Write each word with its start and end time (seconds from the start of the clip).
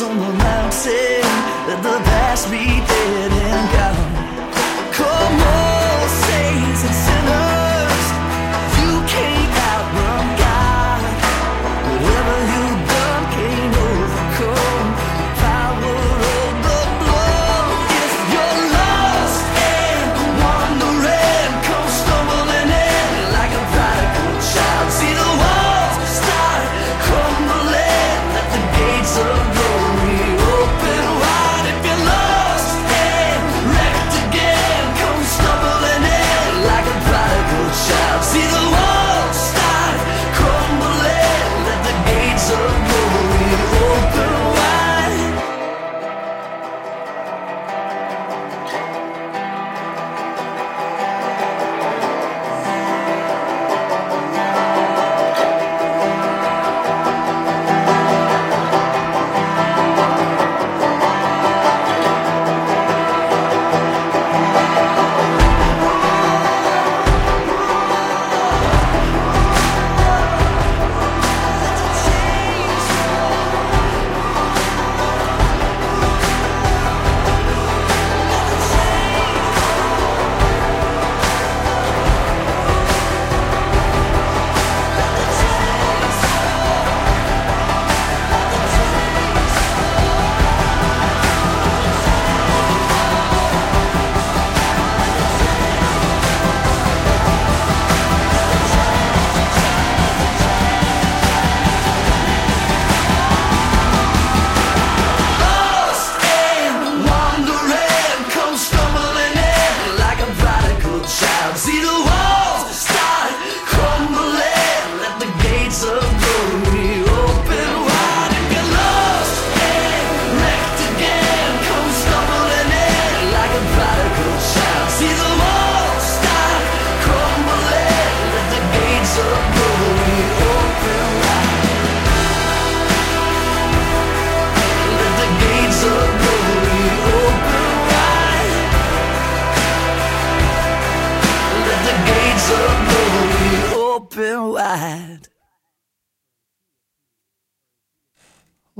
on 0.00 0.18
the 0.18 0.32
mountain, 0.32 1.20
let 1.68 1.82
the 1.82 2.00
past 2.04 2.50
be 2.50 2.64
dead 2.64 3.32
and 3.32 3.72
gone. 3.76 3.91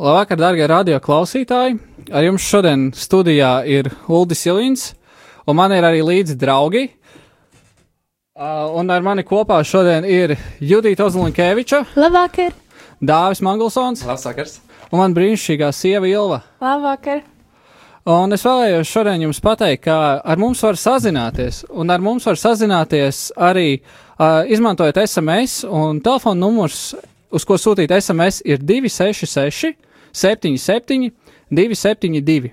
Labvakar, 0.02 0.34
darbie 0.34 0.64
radio 0.66 0.96
klausītāji! 0.98 1.76
Ar 2.10 2.24
jums 2.26 2.42
šodien 2.42 2.88
studijā 2.90 3.60
ir 3.70 3.86
Ulris 4.10 4.40
Ilīns, 4.50 4.80
un 5.46 5.54
man 5.54 5.70
ir 5.76 5.84
arī 5.86 6.00
līdzi 6.02 6.34
draugi. 6.40 6.88
Uh, 8.34 8.72
un 8.80 8.90
ar 8.90 9.04
mani 9.06 9.22
kopā 9.22 9.60
šodien 9.62 10.02
ir 10.02 10.34
Judita 10.58 11.06
Ozolinkēviča, 11.06 11.84
Labvakar! 11.94 12.50
Dāvis 12.98 13.44
Mangelsons 13.46 14.02
Labs 14.08 14.26
vakars! 14.26 14.56
un 14.90 15.04
man 15.04 15.14
brīnišķīgā 15.14 15.70
sieva 15.70 16.10
Ilva. 16.10 16.40
Labvakar! 16.58 17.22
Un 18.10 18.34
es 18.34 18.42
vēlējos 18.42 18.90
šodien 18.90 19.22
jums 19.28 19.38
pateikt, 19.44 19.84
ka 19.86 20.00
ar 20.18 20.42
mums 20.42 20.64
var 20.66 20.82
sazināties, 20.82 21.62
un 21.70 21.94
ar 21.94 22.02
mums 22.02 22.26
var 22.26 22.42
sazināties 22.42 23.28
arī 23.38 23.68
uh, 23.78 24.42
izmantojot 24.50 24.98
SMS, 25.06 25.62
un 25.62 26.02
telefona 26.02 26.42
numurs, 26.42 26.88
uz 27.30 27.46
ko 27.46 27.54
sūtīt 27.54 27.94
SMS, 28.02 28.42
ir 28.50 28.58
266, 28.66 29.76
77, 30.12 31.10
272. 31.52 32.52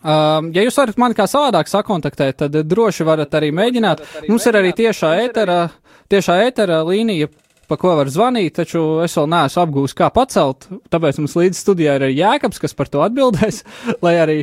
Um, 0.00 0.48
ja 0.56 0.64
jūs 0.64 0.78
varat 0.80 0.96
mani 1.00 1.16
kā 1.16 1.26
savādāk 1.28 1.68
sakontaktēt, 1.68 2.38
tad 2.40 2.56
droši 2.64 3.04
varat 3.04 3.34
arī 3.36 3.50
mēģināt. 3.52 4.00
Mums 4.30 4.46
ir 4.48 4.56
arī 4.56 4.72
tiešā 4.76 5.12
ētera, 5.26 5.66
tiešā 6.12 6.38
ētera 6.46 6.80
līnija, 6.88 7.28
pa 7.68 7.76
ko 7.80 7.92
var 7.98 8.08
zvanīt, 8.10 8.54
taču 8.56 9.02
es 9.04 9.16
vēl 9.18 9.28
neesmu 9.30 9.62
apgūst, 9.66 9.96
kā 9.98 10.08
pacelt. 10.14 10.70
Tāpēc 10.90 11.20
mums 11.20 11.36
līdz 11.36 11.60
studijā 11.60 11.98
ir 12.00 12.08
Jēkabs, 12.14 12.62
kas 12.62 12.74
par 12.76 12.88
to 12.88 13.04
atbildēs, 13.04 13.60
lai 14.04 14.16
arī, 14.22 14.38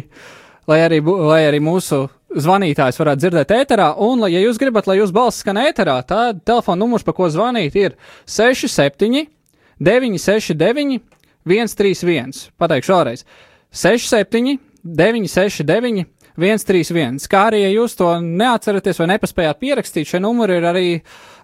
lai 0.69 0.79
arī, 0.85 1.01
lai 1.01 1.41
arī 1.49 1.63
mūsu 1.63 2.05
zvanītājs 2.37 3.01
varētu 3.01 3.23
dzirdēt 3.23 3.53
ēterā. 3.57 3.91
Un, 4.03 4.27
ja 4.29 4.41
jūs 4.43 4.59
gribat, 4.61 4.87
lai 4.87 4.99
jūsu 4.99 5.15
balss 5.15 5.41
skan 5.41 5.57
ēterā, 5.61 5.97
tad 6.05 6.45
telefona 6.45 6.83
numurs, 6.83 7.05
pa 7.07 7.15
ko 7.17 7.31
zvanīt, 7.33 7.75
ir 7.79 7.97
67, 8.29 9.25
969, 9.81 11.01
131. 11.47 12.51
Pateikšu 12.59 12.93
vēlreiz. 12.93 13.23
67, 13.71 14.57
969, 14.83 16.05
131. 16.37 17.17
Kā 17.31 17.47
arī, 17.49 17.63
ja 17.65 17.71
jūs 17.73 17.97
to 17.97 18.09
neatceraties 18.21 19.01
vai 19.01 19.09
nepaspējāt 19.13 19.59
pierakstīt, 19.63 20.11
šie 20.11 20.21
numuri 20.23 20.59
ir 20.59 20.67
arī 20.69 20.85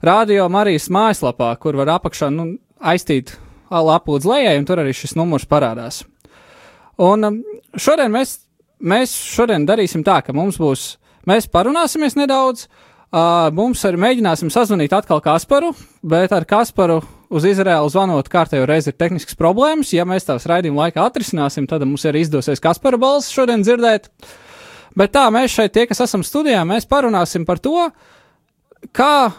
Rādio 0.06 0.46
Marijas 0.54 0.90
mājaslapā, 0.94 1.54
kur 1.62 1.80
var 1.80 1.96
apakšā 1.98 2.30
nu, 2.34 2.54
aiztīt 2.84 3.36
lapu 3.74 4.18
līdz 4.18 4.30
lejai, 4.30 4.58
un 4.60 4.68
tur 4.70 4.84
arī 4.84 4.94
šis 4.96 5.16
numurs 5.18 5.48
parādās. 5.50 6.04
Un 7.02 7.26
um, 7.26 7.40
šodien 7.80 8.14
mēs, 8.14 8.38
mēs 8.84 9.16
šodien 9.34 9.66
darīsim 9.66 10.04
tā, 10.06 10.20
ka 10.22 10.36
mums 10.36 10.60
būs, 10.62 10.86
mēs 11.30 11.50
parunāsimies 11.50 12.18
nedaudz, 12.20 12.68
uh, 12.68 13.50
mums 13.56 13.82
arī 13.90 14.02
mēģināsim 14.04 14.54
sazvanīt 14.54 14.94
atkal 14.94 15.24
Kasparu, 15.26 15.74
bet 16.06 16.36
ar 16.36 16.46
Kasparu 16.46 17.02
uz 17.34 17.48
Izraēlu 17.50 17.90
zvanot 17.90 18.30
kārtējo 18.32 18.68
reizi 18.70 18.92
ir 18.92 18.98
tehnisks 19.00 19.38
problēmas. 19.40 19.94
Ja 19.96 20.06
mēs 20.10 20.28
tās 20.28 20.46
raidījuma 20.50 20.86
laikā 20.86 21.04
atrisināsim, 21.08 21.68
tad 21.70 21.86
mums 21.88 22.06
arī 22.10 22.24
izdosies 22.26 22.62
Kaspara 22.64 23.00
balss 23.02 23.34
šodien 23.34 23.66
dzirdēt. 23.66 24.10
Bet 24.98 25.14
tā, 25.16 25.26
mēs 25.34 25.56
šeit, 25.56 25.74
tie, 25.74 25.88
kas 25.90 26.04
esam 26.06 26.22
studijā, 26.26 26.62
mēs 26.70 26.86
parunāsim 26.90 27.48
par 27.48 27.62
to, 27.64 27.88
kā 28.94 29.32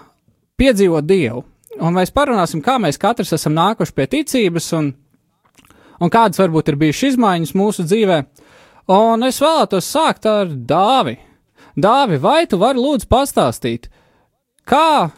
piedzīvot 0.58 1.06
Dievu. 1.06 1.44
un 1.81 1.94
mēs 1.94 2.12
parunāsim, 2.14 2.62
kā 2.62 2.76
mēs 2.79 2.99
katrs 3.00 3.32
esam 3.35 3.55
nākuši 3.55 3.94
pie 3.94 4.06
ticības 4.06 4.69
un, 4.79 4.93
un 6.00 6.11
kādas 6.11 6.38
varbūt 6.38 6.70
ir 6.70 6.79
bijušas 6.79 7.14
izmaiņas 7.14 7.55
mūsu 7.58 7.87
dzīvē. 7.87 8.19
Un 8.94 9.26
es 9.26 9.41
vēlētos 9.43 9.88
sākt 9.91 10.26
ar 10.31 10.50
Dāvi. 10.50 11.17
Dāvi, 11.75 12.20
vai 12.23 12.44
tu 12.46 12.61
vari 12.61 12.79
lūdzu 12.79 13.08
pastāstīt, 13.11 13.88
kā, 14.69 15.11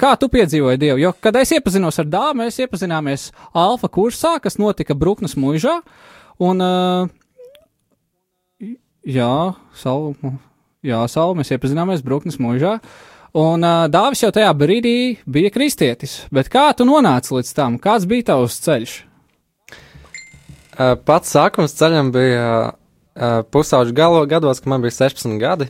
kā 0.00 0.14
tu 0.20 0.30
piedzīvoji 0.32 0.80
Dievu? 0.80 1.02
Jo, 1.02 1.12
kad 1.20 1.36
es 1.40 1.52
iepazinos 1.56 2.00
ar 2.00 2.08
Dāvu, 2.10 2.40
mēs 2.40 2.58
iepazināmies 2.64 3.28
Alfa 3.52 3.90
kursā, 3.92 4.38
kas 4.42 4.58
notika 4.60 4.96
Bruknes 4.96 5.36
mūžā, 5.38 5.76
un, 6.40 6.64
uh, 6.64 7.06
jā, 9.04 9.32
savu, 9.76 10.34
jā, 10.86 11.04
savu 11.12 11.38
mēs 11.38 11.52
iepazināmies 11.56 12.04
Bruknes 12.06 12.40
mūžā, 12.40 12.78
Un 13.30 13.62
uh, 13.62 13.84
Dāvis 13.86 14.24
jau 14.24 14.32
tajā 14.34 14.50
brīdī 14.58 15.20
bija 15.22 15.52
kristietis, 15.54 16.24
bet 16.34 16.48
kā 16.50 16.64
tu 16.74 16.82
nonāci 16.82 17.36
līdz 17.36 17.52
tam? 17.54 17.76
Kāds 17.78 18.08
bija 18.10 18.32
tavs 18.32 18.56
ceļš? 18.64 18.94
Pats 21.06 21.34
sākums 21.34 21.74
ceļam 21.76 22.10
bija 22.14 22.44
uh, 22.70 23.42
pusauģu 23.52 23.94
gados, 23.94 24.62
kad 24.62 24.72
man 24.72 24.82
bija 24.82 24.96
16 24.96 25.36
gadi. 25.38 25.68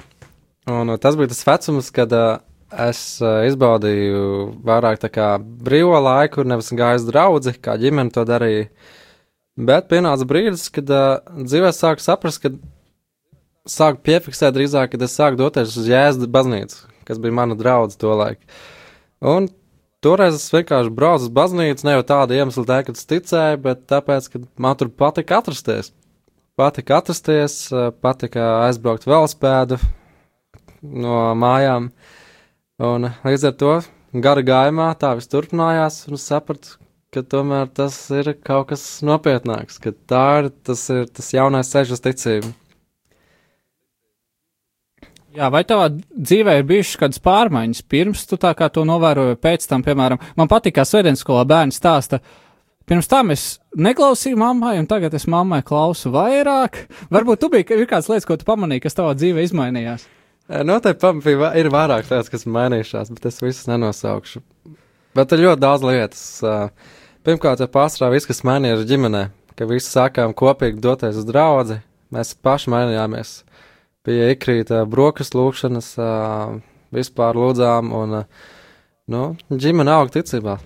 Un, 0.71 0.93
tas 1.03 1.17
bija 1.19 1.33
tas 1.33 1.43
vecums, 1.44 1.91
kad 1.93 2.12
uh, 2.15 2.38
es 2.71 3.03
uh, 3.23 3.43
izbaudīju 3.49 4.25
vairāk 4.67 5.07
brīvo 5.41 5.99
laiku, 6.01 6.45
nevis 6.45 6.73
gāju 6.77 7.03
uz 7.03 7.07
draugu, 7.09 7.55
kā 7.63 7.77
ģimene 7.81 8.15
to 8.15 8.25
darīja. 8.29 8.69
Bet 9.61 9.91
pienāca 9.91 10.25
brīdis, 10.25 10.69
kad 10.73 10.91
uh, 10.91 11.21
dzīvē 11.37 11.73
sāku 11.77 12.05
saprast, 12.05 12.43
ka 12.43 12.55
sāku 13.69 14.01
piefiksēt 14.07 14.55
drīzāk, 14.57 14.95
kad 14.95 15.03
es 15.05 15.17
sāku 15.17 15.41
doties 15.41 15.77
uz 15.77 15.89
jēzus 15.91 16.31
baznīcu, 16.31 16.85
kas 17.09 17.21
bija 17.21 17.37
mana 17.37 17.57
draudzene 17.59 18.01
to 18.01 18.15
laiku. 18.17 18.61
Un 19.21 19.51
toreiz 20.05 20.39
es 20.39 20.49
vienkārši 20.55 20.93
braucu 20.97 21.29
uz 21.29 21.33
baznīcu, 21.37 21.85
ne 21.87 21.99
jau 21.99 22.05
tādu 22.09 22.39
iemeslu 22.39 22.65
dēļ, 22.69 22.85
ka 22.87 22.97
es 22.97 23.09
ticēju, 23.11 23.63
bet 23.67 23.85
tāpēc, 23.91 24.31
ka 24.33 24.43
man 24.57 24.79
tur 24.81 24.93
patika 25.03 25.41
atrasties. 25.43 25.93
Patika 26.59 27.01
atrasties, 27.01 27.59
patika 28.05 28.47
aizbraukt 28.67 29.07
velospēdu 29.09 29.79
no 30.83 31.21
mājām. 31.39 31.91
Un 32.81 33.11
līdz 33.12 33.43
ar 33.44 33.56
to 33.61 33.73
gara 34.25 34.41
gājumā 34.41 34.87
tā 34.97 35.11
viss 35.19 35.29
turpinājās, 35.29 36.06
un 36.09 36.17
es 36.17 36.23
sapratu, 36.31 36.79
ka 37.12 37.21
tomēr 37.21 37.69
tas 37.77 37.97
ir 38.15 38.31
kaut 38.41 38.71
kas 38.71 38.85
nopietnāks, 39.05 39.77
ka 39.82 39.93
tā 40.09 40.25
ir 40.41 40.49
tas, 40.65 40.87
ir 40.88 41.11
tas 41.12 41.29
jaunais 41.35 41.69
ceļš 41.69 41.93
uz 41.97 42.00
ticību. 42.06 42.53
Jā, 45.37 45.50
vai 45.53 45.61
tavā 45.62 45.91
dzīvē 45.93 46.56
ir 46.59 46.65
bijušas 46.67 46.99
kādas 47.03 47.21
pārmaiņas 47.23 47.85
pirms 47.87 48.25
tu 48.27 48.38
tā 48.41 48.55
kā 48.59 48.71
to 48.73 48.87
novēroji, 48.88 49.37
pēc 49.44 49.67
tam, 49.69 49.85
piemēram, 49.87 50.23
man 50.41 50.50
patīk, 50.50 50.79
kā 50.79 50.87
svētdienas 50.88 51.21
skolā 51.23 51.44
bērni 51.47 51.76
stāsta. 51.76 52.19
Pirms 52.88 53.06
tam 53.12 53.31
es 53.31 53.44
neklausīju 53.76 54.41
mammai, 54.41 54.79
un 54.81 54.88
tagad 54.91 55.12
es 55.15 55.29
mammai 55.31 55.61
klausu 55.62 56.11
vairāk. 56.17 56.81
Varbūt 57.12 57.44
tu 57.44 57.53
biji 57.53 57.76
ir 57.76 57.87
kādas 57.93 58.09
lietas, 58.11 58.26
ko 58.26 58.41
tu 58.41 58.49
pamanīji, 58.49 58.83
kas 58.88 58.99
tavā 58.99 59.12
dzīvē 59.21 59.44
izmainījās. 59.47 60.09
Noteikti 60.50 61.35
ir 61.61 61.69
vairāk 61.70 62.08
lietas, 62.08 62.31
kas 62.32 62.47
mainījušās, 62.50 63.12
bet 63.14 63.29
es 63.31 63.38
visas 63.43 63.69
nenosaukšu. 63.70 64.43
Bet 65.14 65.35
ir 65.35 65.44
ļoti 65.44 65.62
daudz 65.62 65.85
lietas. 65.87 66.25
Pirmkārt, 67.26 67.62
jau 67.62 67.69
pārstrāva 67.70 68.17
viss, 68.17 68.26
kas 68.26 68.43
mainījās 68.49 68.82
ģimenē, 68.88 69.29
ka 69.55 69.69
visi 69.70 69.93
sākām 69.93 70.35
kopīgi 70.35 70.82
doties 70.82 71.20
uz 71.20 71.29
draugu. 71.29 71.79
Mēs 72.11 72.35
paši 72.35 72.73
mainījāmies 72.73 73.35
bija 74.06 74.31
iekrīta 74.32 74.82
brokastu 74.91 75.38
lūkšanas, 75.38 75.93
vispār 76.94 77.38
lūdzām, 77.38 77.93
un 77.94 78.23
nu, 79.11 79.25
ģimene 79.52 79.94
aug 79.94 80.11
ticībā. 80.14 80.58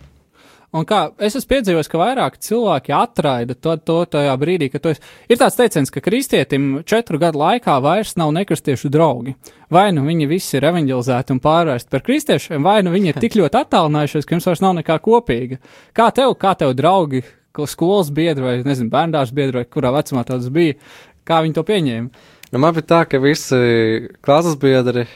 Un 0.74 0.82
kā 0.88 1.04
es 1.22 1.36
esmu 1.38 1.52
piedzīvojis, 1.52 1.88
ka 1.90 2.00
vairāk 2.00 2.36
cilvēki 2.42 2.94
atraida 2.98 3.54
to, 3.54 3.76
to 3.78 3.98
tajā 4.10 4.32
brīdī, 4.40 4.66
kad 4.72 4.88
esi. 4.90 5.02
Ir 5.30 5.38
tāds 5.38 5.58
teiciens, 5.58 5.92
ka 5.94 6.02
kristietim 6.02 6.80
četru 6.88 7.20
gadu 7.22 7.38
laikā 7.38 7.76
vairs 7.84 8.16
nav 8.18 8.32
nekristiešu 8.34 8.90
draugi. 8.90 9.36
Vai 9.70 9.86
nu 9.94 10.02
viņi 10.06 10.26
visi 10.30 10.58
ir 10.58 10.66
evanģelizēti 10.72 11.34
un 11.34 11.40
pārvērsti 11.44 11.94
par 11.94 12.02
kristiešiem, 12.06 12.66
vai 12.66 12.80
nu 12.82 12.90
viņi 12.94 13.12
ir 13.12 13.20
tik 13.22 13.38
ļoti 13.38 13.60
attālinājušies, 13.60 14.26
ka 14.26 14.34
jums 14.34 14.48
vairs 14.50 14.64
nav 14.64 14.74
nekā 14.80 14.98
kopīga. 15.04 15.60
Kā 15.94 16.08
tev, 16.16 16.34
kā 16.42 16.56
tev 16.58 16.74
draugi, 16.74 17.22
skolas 17.70 18.10
biedri 18.14 18.42
vai, 18.42 18.56
nezinu, 18.66 18.90
bērndārs 18.90 19.30
biedri 19.34 19.60
vai 19.60 19.68
kurā 19.70 19.94
vecumā 19.94 20.26
tāds 20.26 20.50
bija, 20.50 20.74
kā 21.22 21.38
viņi 21.46 21.54
to 21.54 21.66
pieņēma? 21.70 22.26
Nu, 22.50 22.58
man 22.62 22.74
bija 22.74 22.90
tā, 22.90 23.04
ka 23.06 23.22
visi 23.22 24.10
klases 24.26 24.58
biedri, 24.58 25.06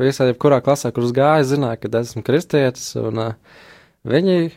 visā 0.00 0.30
jebkurā 0.30 0.62
klasē, 0.64 0.88
kurus 0.96 1.12
gāja, 1.12 1.44
zināja, 1.52 1.84
ka 1.84 1.92
esmu 2.00 2.24
kristietis, 2.24 2.94
un 2.96 3.20
uh, 3.20 3.62
viņi 4.08 4.54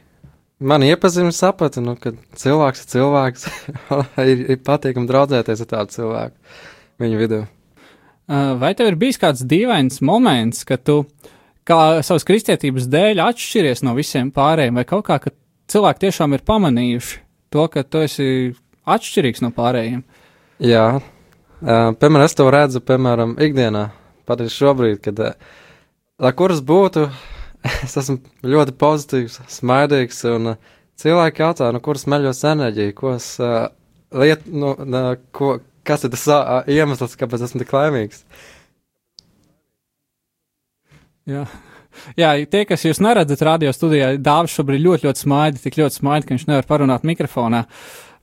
mani 0.65 0.89
iepazina, 0.93 1.31
saprata, 1.36 1.84
nu, 1.84 1.95
ka 2.00 2.13
cilvēks 2.39 2.84
ir 2.84 2.91
cilvēks, 2.95 3.45
ir, 4.31 4.45
ir 4.55 4.63
patīkami 4.65 5.10
draudzēties 5.10 5.63
ar 5.65 5.72
tādu 5.72 5.98
cilvēku 6.00 6.57
viņu 7.03 7.22
vidū. 7.22 7.41
Vai 8.62 8.72
tev 8.74 8.89
ir 8.89 8.98
bijis 8.98 9.22
kāds 9.22 9.43
dīvains 9.45 10.01
moments, 10.05 10.63
kad 10.65 10.81
tu 10.88 11.03
kā 11.65 12.01
savas 12.05 12.25
kristietības 12.25 12.88
dēļ 12.89 13.22
atšķiries 13.22 13.84
no 13.86 13.93
visiem 13.98 14.31
pārējiem, 14.34 14.79
vai 14.79 14.86
kaut 14.89 15.05
kā, 15.10 15.19
ka 15.22 15.34
cilvēki 15.72 16.07
tiešām 16.07 16.34
ir 16.38 16.45
pamanījuši 16.45 17.19
to, 17.53 17.67
ka 17.74 17.86
tu 17.86 18.01
esi 18.05 18.29
atšķirīgs 18.86 19.43
no 19.45 19.51
pārējiem? 19.53 20.01
Jā, 20.65 20.88
piemēram, 21.62 22.25
es 22.25 22.38
to 22.38 22.50
redzu, 22.53 22.81
piemēram, 22.86 23.38
ikdienā, 23.45 23.88
pat 24.25 24.41
arī 24.41 24.53
šobrīd, 24.53 25.01
kad, 25.05 25.22
lai 26.22 26.34
kuras 26.38 26.62
būtu, 26.65 27.07
es 27.86 27.95
esmu 28.01 28.19
ļoti 28.45 28.75
pozitīvs, 28.81 29.39
smaidīgs, 29.57 30.24
un 30.31 30.53
uh, 30.53 30.74
cilvēki 31.01 31.45
jautā, 31.45 31.72
no 31.74 31.81
kuras 31.84 32.07
meļos 32.12 32.43
enerģiju, 32.51 32.95
ko 32.98 33.15
es 33.17 33.29
uh, 33.43 33.67
liet, 34.15 34.45
nu, 34.48 34.74
uh, 34.75 35.13
ko, 35.36 35.57
kas 35.88 36.05
ir 36.05 36.13
tas 36.15 36.27
uh, 36.31 36.60
iemesls, 36.72 37.17
kāpēc 37.19 37.48
esmu 37.48 37.63
tik 37.63 37.74
laimīgs. 37.75 38.25
Jā. 41.29 41.48
Jā, 42.20 42.34
tie, 42.52 42.66
kas 42.70 42.86
jūs 42.86 43.02
neredzat 43.04 43.44
radio 43.46 43.72
studijā, 43.75 44.16
Dāvis 44.22 44.56
šobrīd 44.58 44.84
ļoti, 44.84 45.08
ļoti 45.08 45.24
smaida, 45.25 45.62
tik 45.62 45.80
ļoti 45.80 46.02
smaida, 46.02 46.28
ka 46.28 46.36
viņš 46.36 46.50
nevar 46.50 46.68
parunāt 46.70 47.08
mikrofonā. 47.08 47.66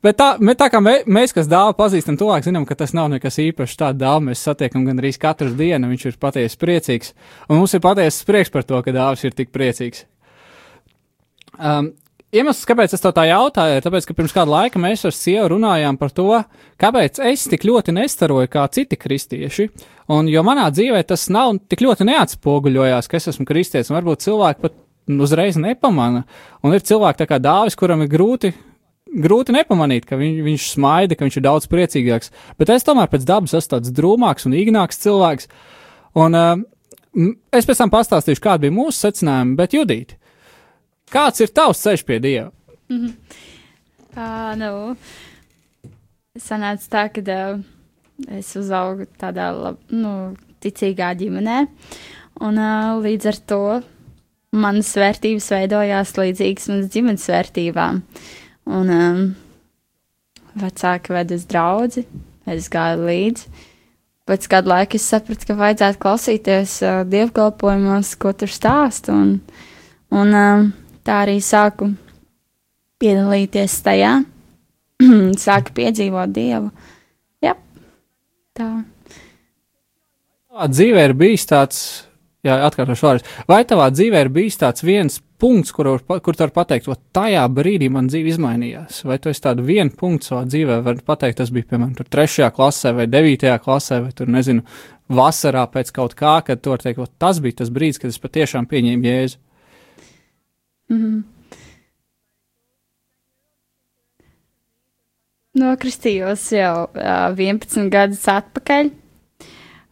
Bet 0.02 0.17
tā, 0.19 0.33
bet 0.43 0.59
tā 0.59 0.67
kā 0.73 0.81
mē, 0.83 0.97
mēs, 1.07 1.31
kas 1.35 1.47
dāvu 1.50 1.76
pazīstam 1.79 2.17
tuvāk, 2.19 2.43
zinām, 2.43 2.64
ka 2.67 2.75
tas 2.75 2.91
nav 2.97 3.07
nekas 3.12 3.38
īpašs. 3.38 3.79
Tādu 3.79 4.02
dāvu 4.02 4.25
mēs 4.26 4.43
satiekam 4.43 4.83
gan 4.88 4.99
arī 4.99 5.12
katru 5.14 5.52
dienu. 5.55 5.93
Viņš 5.93 6.07
ir 6.11 6.17
patiesi 6.23 6.59
priecīgs. 6.59 7.12
Un 7.47 7.61
mums 7.61 7.75
ir 7.79 7.85
patiesi 7.85 8.26
prieks 8.26 8.50
par 8.50 8.67
to, 8.67 8.81
ka 8.83 8.95
dāvs 8.97 9.23
ir 9.23 9.37
tik 9.38 9.52
priecīgs. 9.55 10.02
Um, 11.55 11.93
Iemesls, 12.32 12.64
kāpēc 12.64 12.94
es 12.96 13.02
to 13.04 13.10
tā 13.12 13.26
jautāju, 13.28 13.76
ir 13.76 13.84
tas, 13.84 14.06
ka 14.08 14.14
pirms 14.16 14.32
kāda 14.32 14.48
laika 14.48 14.80
mēs 14.80 15.02
ar 15.04 15.12
sievu 15.12 15.50
runājām 15.52 15.98
par 16.00 16.14
to, 16.16 16.38
kāpēc 16.80 17.18
es 17.28 17.42
tik 17.52 17.66
ļoti 17.68 17.92
nestaroju 17.92 18.48
kā 18.48 18.62
citi 18.72 18.96
kristieši. 18.96 19.66
Un, 20.16 20.30
jo 20.32 20.40
manā 20.46 20.70
dzīvē 20.72 21.02
tas 21.10 21.26
nav 21.28 21.58
tik 21.68 21.84
ļoti 21.84 22.06
neatspoguļojās, 22.08 23.10
ka 23.12 23.18
es 23.20 23.28
esmu 23.34 23.44
kristietis, 23.50 23.90
un 23.92 23.98
varbūt 23.98 24.24
cilvēki 24.24 24.64
pat 24.64 24.78
uzreiz 25.12 25.58
nepamana. 25.60 26.22
Un 26.64 26.72
ir 26.72 26.80
cilvēki 26.88 27.28
kā 27.28 27.36
dāvis, 27.36 27.76
kuram 27.76 28.06
ir 28.06 28.08
grūti 28.14 28.54
grūti 29.12 29.52
nepamanīt, 29.52 30.08
ka 30.08 30.16
viņ, 30.16 30.40
viņš 30.46 30.70
smaida, 30.72 31.18
ka 31.18 31.26
viņš 31.26 31.36
ir 31.36 31.44
daudz 31.44 31.68
priecīgāks. 31.68 32.32
Bet 32.56 32.72
es 32.72 32.88
tomēr 32.88 33.12
pēc 33.12 33.28
dabas 33.28 33.52
esmu 33.58 33.74
tāds 33.74 33.92
drūmāks 33.92 34.48
un 34.48 34.56
īgnāks 34.56 35.04
cilvēks. 35.04 35.50
Un 36.16 36.38
uh, 36.38 36.56
es 37.52 37.68
pēc 37.68 37.84
tam 37.84 37.92
pastāstīšu, 37.92 38.40
kāda 38.40 38.64
bija 38.64 38.76
mūsu 38.78 39.04
secinājuma, 39.04 39.58
bet 39.60 39.76
Judīt, 39.76 40.16
kāds 41.12 41.45
ir 41.45 41.52
tavs 41.54 41.83
ceļš 41.85 42.04
pie 42.09 42.19
Dieva? 42.23 42.50
Mm 42.88 42.99
-hmm. 42.99 43.12
uh, 44.16 44.52
nu, 44.61 44.97
sanāca 46.38 46.88
tā, 46.88 47.04
ka 47.12 47.21
uh, 47.23 47.61
es 48.38 48.57
uzaugu 48.57 49.07
tādā 49.21 49.50
lab, 49.52 49.78
nu, 49.90 50.35
ticīgā 50.62 51.14
ģimenē, 51.19 51.66
un 52.40 52.59
uh, 52.59 53.02
līdz 53.02 53.26
ar 53.26 53.38
to 53.47 53.62
manas 54.52 54.92
vērtības 54.97 55.50
veidojās 55.54 56.16
līdzīgas 56.19 56.69
manas 56.69 56.90
ģimenes 56.92 57.28
vērtībām. 57.28 58.02
Un 58.66 58.90
um, 58.95 59.23
vecāki 60.61 61.14
ved 61.14 61.33
uz 61.35 61.47
draugu, 61.49 62.04
es 62.47 62.69
gāju 62.73 63.07
līdzi. 63.09 63.49
Pēc 64.28 64.47
kāda 64.47 64.71
laika 64.71 64.95
es 64.95 65.09
sapratu, 65.09 65.49
ka 65.49 65.57
vajadzētu 65.59 65.99
klausīties 66.02 66.76
uh, 66.85 67.00
dievkalpojumos, 67.09 68.14
ko 68.23 68.31
tur 68.38 68.52
stāst. 68.52 69.11
Un, 69.11 69.40
un 70.14 70.37
um, 70.38 70.69
tā 71.06 71.23
arī 71.25 71.38
sāku 71.44 71.92
piedalīties 73.02 73.80
tajā, 73.87 74.14
sāku 75.47 75.75
piedzīvot 75.80 76.32
dievu. 76.35 76.71
Jā, 77.42 77.56
tā. 78.56 78.71
Dzīvē 80.68 81.09
ir 81.09 81.14
bijis 81.16 81.49
tāds 81.49 81.85
Jā, 82.42 82.56
atkārtošu 82.66 83.06
vārdus. 83.06 83.35
Vai 83.47 83.61
tavā 83.71 83.85
dzīvē 83.94 84.25
ir 84.25 84.28
bijis 84.35 84.56
tāds 84.59 84.82
viens 84.82 85.21
punkts, 85.38 85.71
kur, 85.75 85.92
kur 86.02 86.35
tu 86.35 86.42
vari 86.42 86.54
pateikt, 86.56 86.88
ka 86.88 86.97
tajā 87.14 87.44
brīdī 87.54 87.87
man 87.94 88.09
dzīve 88.11 88.32
izmainījās? 88.32 89.04
Vai 89.06 89.21
tu 89.23 89.30
esi 89.30 89.44
tādu 89.44 89.62
vienu 89.62 89.94
punktu 89.99 90.26
savā 90.26 90.40
dzīvē, 90.50 90.80
vari 90.82 91.04
pateikt, 91.06 91.38
tas 91.38 91.52
bija, 91.54 91.68
piemēram, 91.71 91.92
tur 92.00 92.09
trešajā 92.11 92.49
klasē 92.56 92.92
vai 92.99 93.06
devītajā 93.12 93.61
klasē, 93.62 94.00
vai 94.02 94.11
tur, 94.18 94.32
nezinu, 94.35 94.66
vasarā 95.06 95.62
pēc 95.71 95.94
kaut 95.94 96.16
kā, 96.18 96.40
kad 96.49 96.59
tu 96.59 96.75
vari 96.75 96.88
teikt, 96.88 97.14
tas 97.23 97.38
bija 97.44 97.61
tas 97.62 97.71
brīdis, 97.78 98.02
kad 98.02 98.11
es 98.11 98.18
patiešām 98.26 98.66
pieņēmu 98.75 99.11
jēzu? 99.12 99.38
Mhm. 100.92 101.20
Nokristījos 105.62 106.46
jau 106.56 106.87
uh, 106.88 107.32
11 107.37 107.90
gadus 107.92 108.22
atpakaļ. 108.30 108.88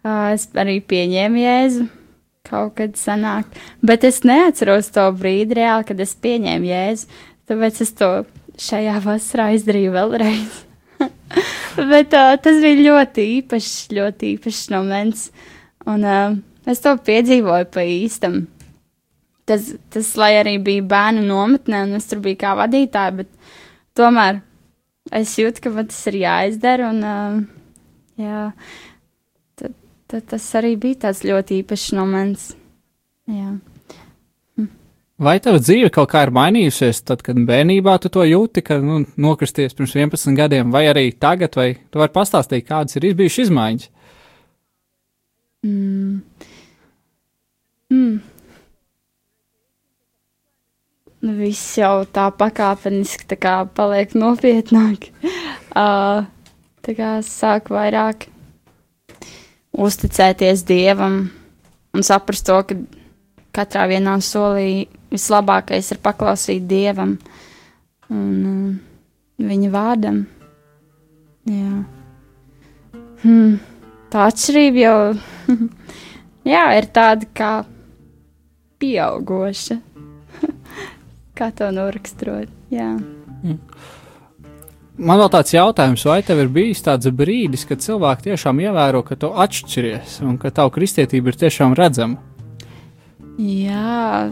Uh, 0.01 0.31
es 0.33 0.47
arī 0.57 0.79
pieņēmu 0.81 1.43
jēzu 1.43 1.89
kaut 2.51 2.73
kad 2.79 2.97
senāk, 2.99 3.51
bet 3.85 4.03
es 4.09 4.23
neatceros 4.27 4.89
to 4.95 5.05
brīdi 5.15 5.61
reāli, 5.61 5.87
kad 5.91 6.01
es 6.03 6.17
pieņēmu 6.25 6.71
jēzu. 6.71 7.21
Tāpēc 7.51 7.81
es 7.85 7.93
to 7.99 8.09
šajā 8.61 8.97
vasarā 9.05 9.51
izdarīju 9.57 9.93
vēlreiz. 9.95 10.57
bet 11.93 12.17
uh, 12.17 12.35
tas 12.43 12.63
bija 12.65 12.87
ļoti 12.89 13.27
īpašs, 13.37 13.75
ļoti 13.97 14.33
īpašs 14.35 14.65
moments. 14.75 15.29
Un 15.89 16.09
uh, 16.09 16.39
es 16.69 16.83
to 16.85 16.97
piedzīvoju 17.07 17.69
pa 17.75 17.85
īstam. 17.85 18.43
Tas, 19.51 19.73
tas, 19.91 20.13
lai 20.21 20.35
arī 20.39 20.55
bija 20.63 20.85
bērnu 20.87 21.25
nometnē, 21.27 21.83
un 21.89 21.99
es 21.99 22.07
tur 22.07 22.21
biju 22.23 22.39
kā 22.39 22.55
vadītāja, 22.59 23.17
bet 23.23 23.31
tomēr 23.99 24.39
es 25.19 25.33
jūtu, 25.41 25.65
ka 25.65 25.73
man 25.75 25.89
tas 25.91 26.05
ir 26.07 26.21
jāizdara. 26.21 26.93
Un, 26.93 27.01
uh, 27.03 27.81
jā, 28.21 28.45
tad, 29.59 29.75
tad 30.13 30.29
tas 30.37 30.47
arī 30.61 30.77
bija 30.79 31.09
tāds 31.09 31.25
ļoti 31.27 31.65
īpašs 31.65 31.91
moments. 31.99 32.53
Jā. 33.31 33.57
Vai 35.21 35.35
tava 35.45 35.59
dzīve 35.61 35.91
kaut 35.93 36.09
kā 36.15 36.23
ir 36.25 36.31
mainījusies, 36.33 37.03
tad, 37.05 37.21
kad 37.21 37.37
bērnībā 37.45 37.99
tu 38.01 38.09
to 38.13 38.23
jūti, 38.25 38.63
ka 38.65 38.79
nu, 38.81 39.03
nokristies 39.21 39.77
pirms 39.77 39.93
11 39.99 40.39
gadiem, 40.39 40.71
vai 40.73 40.87
arī 40.89 41.11
tagad, 41.13 41.59
vai 41.61 41.75
tu 41.93 42.01
vari 42.01 42.15
pastāstīt, 42.15 42.65
kādas 42.65 42.97
ir 42.97 43.11
bijušas 43.19 43.51
izmaiņas? 43.51 43.91
Mm. 45.67 46.23
Mm. 47.93 48.15
Viss 51.21 51.77
jau 51.77 52.07
tā 52.09 52.31
pakāpeniski 52.33 53.27
tā 53.29 53.37
kā 53.37 53.55
paliek 53.77 54.15
nopietnāk. 54.17 55.11
uh, 55.83 56.25
tā 56.81 56.95
kā 56.97 57.11
sāk 57.27 57.69
vairāk 57.75 58.25
uzticēties 59.77 60.65
dievam 60.69 61.27
un 61.95 62.07
saprast 62.07 62.47
to, 62.49 62.57
ka 62.65 62.77
katrā 63.53 63.85
vienā 63.91 64.17
solī 64.25 64.89
vislabākais 65.11 65.91
ir 65.93 66.01
paklausīt 66.03 66.65
dievam 66.71 67.19
un 68.11 68.31
uh, 68.49 68.79
viņa 69.45 69.73
vārdam. 69.75 70.23
Jā. 71.51 71.83
Hmm. 73.21 73.59
Tā 74.11 74.25
atšķirība 74.31 74.81
jau 74.81 74.97
jā, 76.55 76.65
ir 76.81 76.89
tāda 76.95 77.29
kā 77.37 77.53
pieaugoša. 78.81 79.77
Kā 81.41 81.51
to 81.57 81.73
noraksturot? 81.75 82.53
Jā. 82.73 82.93
Man 85.01 85.17
vēl 85.17 85.31
tāds 85.33 85.55
jautājums, 85.55 86.03
vai 86.05 86.21
tev 86.27 86.43
ir 86.43 86.51
bijis 86.53 86.83
tāds 86.85 87.09
brīdis, 87.17 87.65
kad 87.69 87.81
cilvēki 87.81 88.29
tiešām 88.29 88.59
ievēro, 88.67 89.01
ka 89.07 89.17
tu 89.17 89.31
atšķiries 89.33 90.19
un 90.29 90.37
ka 90.41 90.53
tavu 90.53 90.75
kristietība 90.75 91.33
ir 91.33 91.39
tiešām 91.41 91.73
redzama? 91.79 92.21
Jā, 93.41 94.29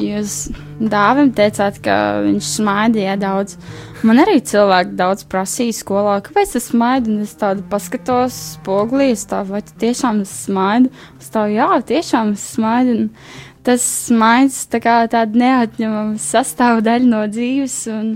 jūs 0.00 0.36
dāvim 0.80 1.34
teicāt, 1.36 1.82
ka 1.84 1.96
viņš 2.24 2.48
smaidīja 2.54 3.18
daudz. 3.20 3.58
Man 4.06 4.22
arī 4.22 4.38
cilvēki 4.40 4.96
daudz 4.96 5.26
prasīja 5.28 5.76
skolā, 5.76 6.16
kāpēc 6.24 6.56
es 6.56 6.70
smaidu, 6.70 7.12
un 7.12 7.26
es 7.26 7.36
tādu 7.36 7.66
paskatos 7.68 8.38
spoglī, 8.54 9.10
es 9.12 9.26
tā, 9.28 9.42
vai 9.44 9.60
tu 9.66 9.76
tiešām 9.82 10.24
smaidu? 10.24 10.88
Es 11.20 11.28
tā, 11.34 11.44
jā, 11.52 11.68
tiešām 11.84 12.32
smaidu, 12.40 12.96
un 12.96 13.49
tas 13.66 13.84
smaids 14.06 14.62
tā 14.72 14.80
kā 14.82 14.96
tāda 15.10 15.42
neatņemama 15.42 16.20
sastāvdaļa 16.20 17.10
no 17.10 17.24
dzīves, 17.30 17.76
un 17.92 18.14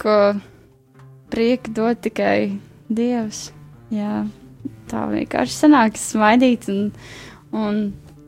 ko 0.00 0.18
prieku 1.30 1.72
dod 1.76 2.00
tikai 2.04 2.58
Dievs. 2.90 3.50
Jā, 3.94 4.24
tā 4.90 5.06
vienkārši 5.10 5.56
sanāk 5.64 5.98
smaidīt 5.98 6.68
un, 6.70 6.88
un 7.54 7.82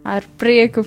ar 0.06 0.26
prieku 0.38 0.84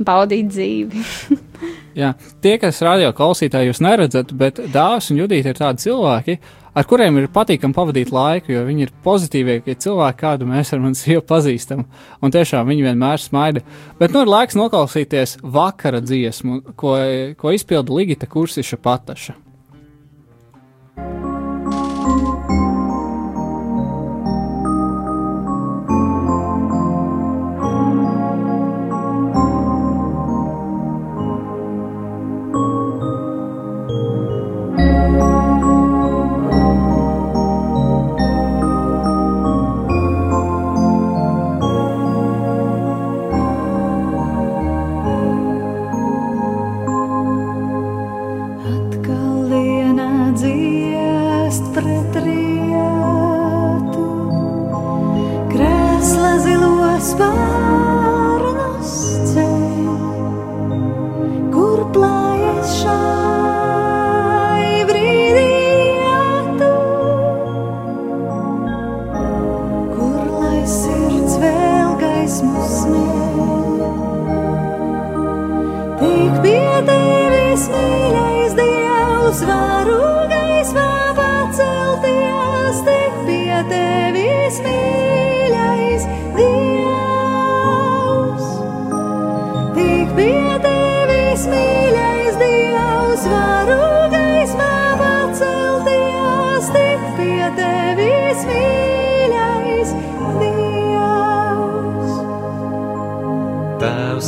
baudīt 0.00 0.50
dzīvi. 0.50 1.04
Jā, 2.00 2.14
tie, 2.42 2.54
kas 2.62 2.80
radio 2.86 3.10
klausītāji 3.16 3.70
jūs 3.70 3.82
neredzat, 3.84 4.32
bet 4.36 4.60
Dāvis 4.72 5.10
un 5.12 5.18
Judita 5.20 5.50
ir 5.52 5.58
tādi 5.58 5.84
cilvēki, 5.84 6.36
ar 6.74 6.86
kuriem 6.88 7.18
ir 7.20 7.28
patīkami 7.34 7.76
pavadīt 7.76 8.12
laiku, 8.14 8.54
jo 8.54 8.64
viņi 8.68 8.86
ir 8.86 8.94
pozitīvākie 9.04 9.76
cilvēki, 9.84 10.20
kādu 10.22 10.48
mēs 10.50 10.72
ar 10.74 10.82
mani 10.84 10.98
sievu 10.98 11.24
pazīstam. 11.26 11.84
Un 12.22 12.34
tiešām 12.34 12.68
viņi 12.70 12.86
vienmēr 12.88 13.22
smaida. 13.22 13.64
Bet 14.00 14.14
nu 14.14 14.24
ir 14.24 14.32
laiks 14.32 14.58
noklausīties 14.58 15.38
vakara 15.42 16.02
dziesmu, 16.04 16.62
ko, 16.78 16.96
ko 17.40 17.54
izpilda 17.56 17.94
Ligita 17.94 18.30
Kursiša 18.30 18.80
Pataša. 18.82 19.49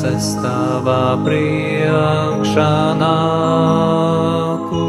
Tēvs, 0.02 0.14
es 0.18 0.28
tavā 0.42 1.14
priekšā 1.22 2.74
nāku, 2.98 4.80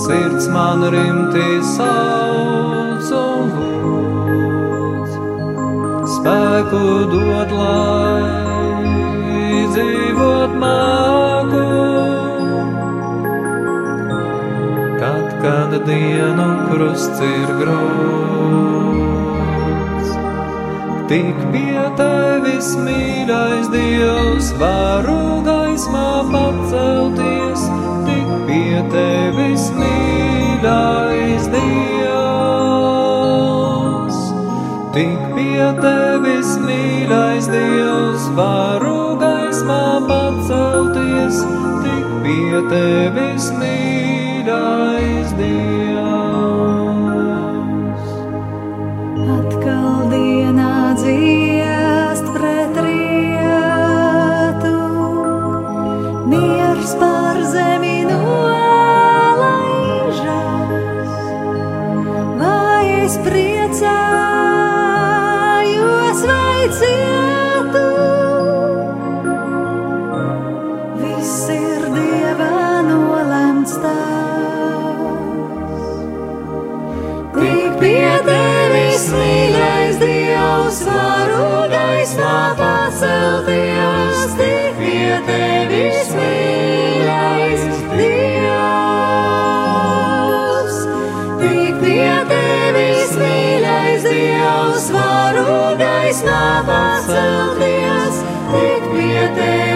sirds 0.00 0.46
man 0.48 0.86
rimti 0.94 1.60
sauc 1.74 3.10
un 3.18 3.52
lūdz, 3.58 5.12
spēku 6.14 6.82
dod, 7.12 7.52
lai 7.60 8.24
dzīvot 9.76 10.56
māku. 10.64 11.64
Kad, 15.00 15.26
kad 15.44 15.80
dienu 15.84 16.48
krusts 16.70 17.20
ir 17.28 17.48
grūts, 17.60 18.79
Tik 21.10 21.34
pie 21.50 21.82
tevis, 21.98 22.68
mīļais 22.78 23.66
Dievs, 23.72 24.52
varu 24.60 25.42
gaismā 25.42 26.22
pacelties. 26.28 27.64
Tik 28.06 28.28
pie 28.46 28.78
tevis, 28.92 29.64
mīļais 29.74 31.48
Dievs. 31.56 31.80
Tik 34.94 35.18
pie 35.34 35.66
tevis, 35.82 36.54
mīļais 36.62 37.50
Dievs, 37.56 38.30
varu 38.38 39.18
gaismā 39.18 39.82
pacelties. 40.06 41.42
Tik 41.82 42.06
pie 42.22 42.62
tevis, 42.70 43.50
mīļais 43.58 43.79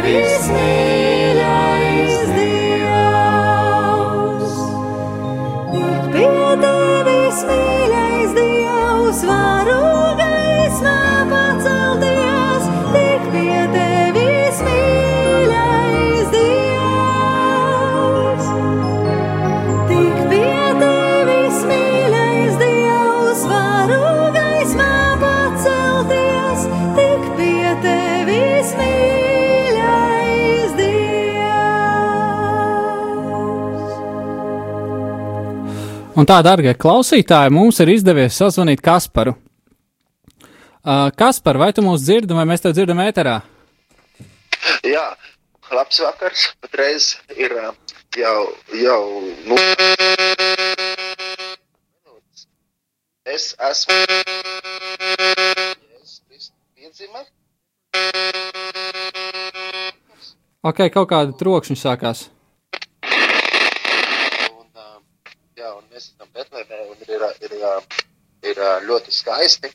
tevis 0.04 0.48
mīļais 0.52 0.83
Un 36.24 36.28
tā, 36.30 36.38
darbie 36.40 36.72
klausītāji, 36.72 37.52
mums 37.52 37.76
ir 37.84 37.90
izdevies 37.92 38.38
sazvanīt 38.40 38.80
Kasparu. 38.80 39.34
Uh, 40.80 41.10
Kaspar, 41.12 41.58
vai 41.60 41.66
tu 41.76 41.82
mūs 41.84 42.00
dzirdi, 42.00 42.32
vai 42.32 42.46
mēs 42.48 42.64
te 42.64 42.70
dzirdam 42.72 43.02
ēterā? 43.04 43.34
Jā, 44.88 45.02
labs 45.68 45.98
vakars. 46.00 46.46
Patreiz 46.64 47.10
ir 47.36 47.52
ā, 47.60 47.74
jau, 48.16 48.40
jau, 48.72 49.02
nu. 49.50 49.58
Es 53.28 53.50
esmu. 53.68 54.00
Es 56.00 56.16
esmu 56.24 56.56
piedzima. 56.72 57.20
Ok, 60.64 60.86
kaut 60.88 61.12
kāda 61.12 61.36
trokšņa 61.44 61.76
sākās. 61.84 62.30
Un, 63.12 64.72
ā, 64.72 64.88
jā, 65.60 65.68
un 65.76 65.83
mēs 65.94 66.08
esam 66.10 66.30
Betlēmē, 66.34 66.78
un 66.90 67.02
ir, 67.06 67.26
ir, 67.46 67.52
ir 68.50 68.62
ā, 68.66 68.70
ļoti 68.88 69.12
skaisti, 69.14 69.70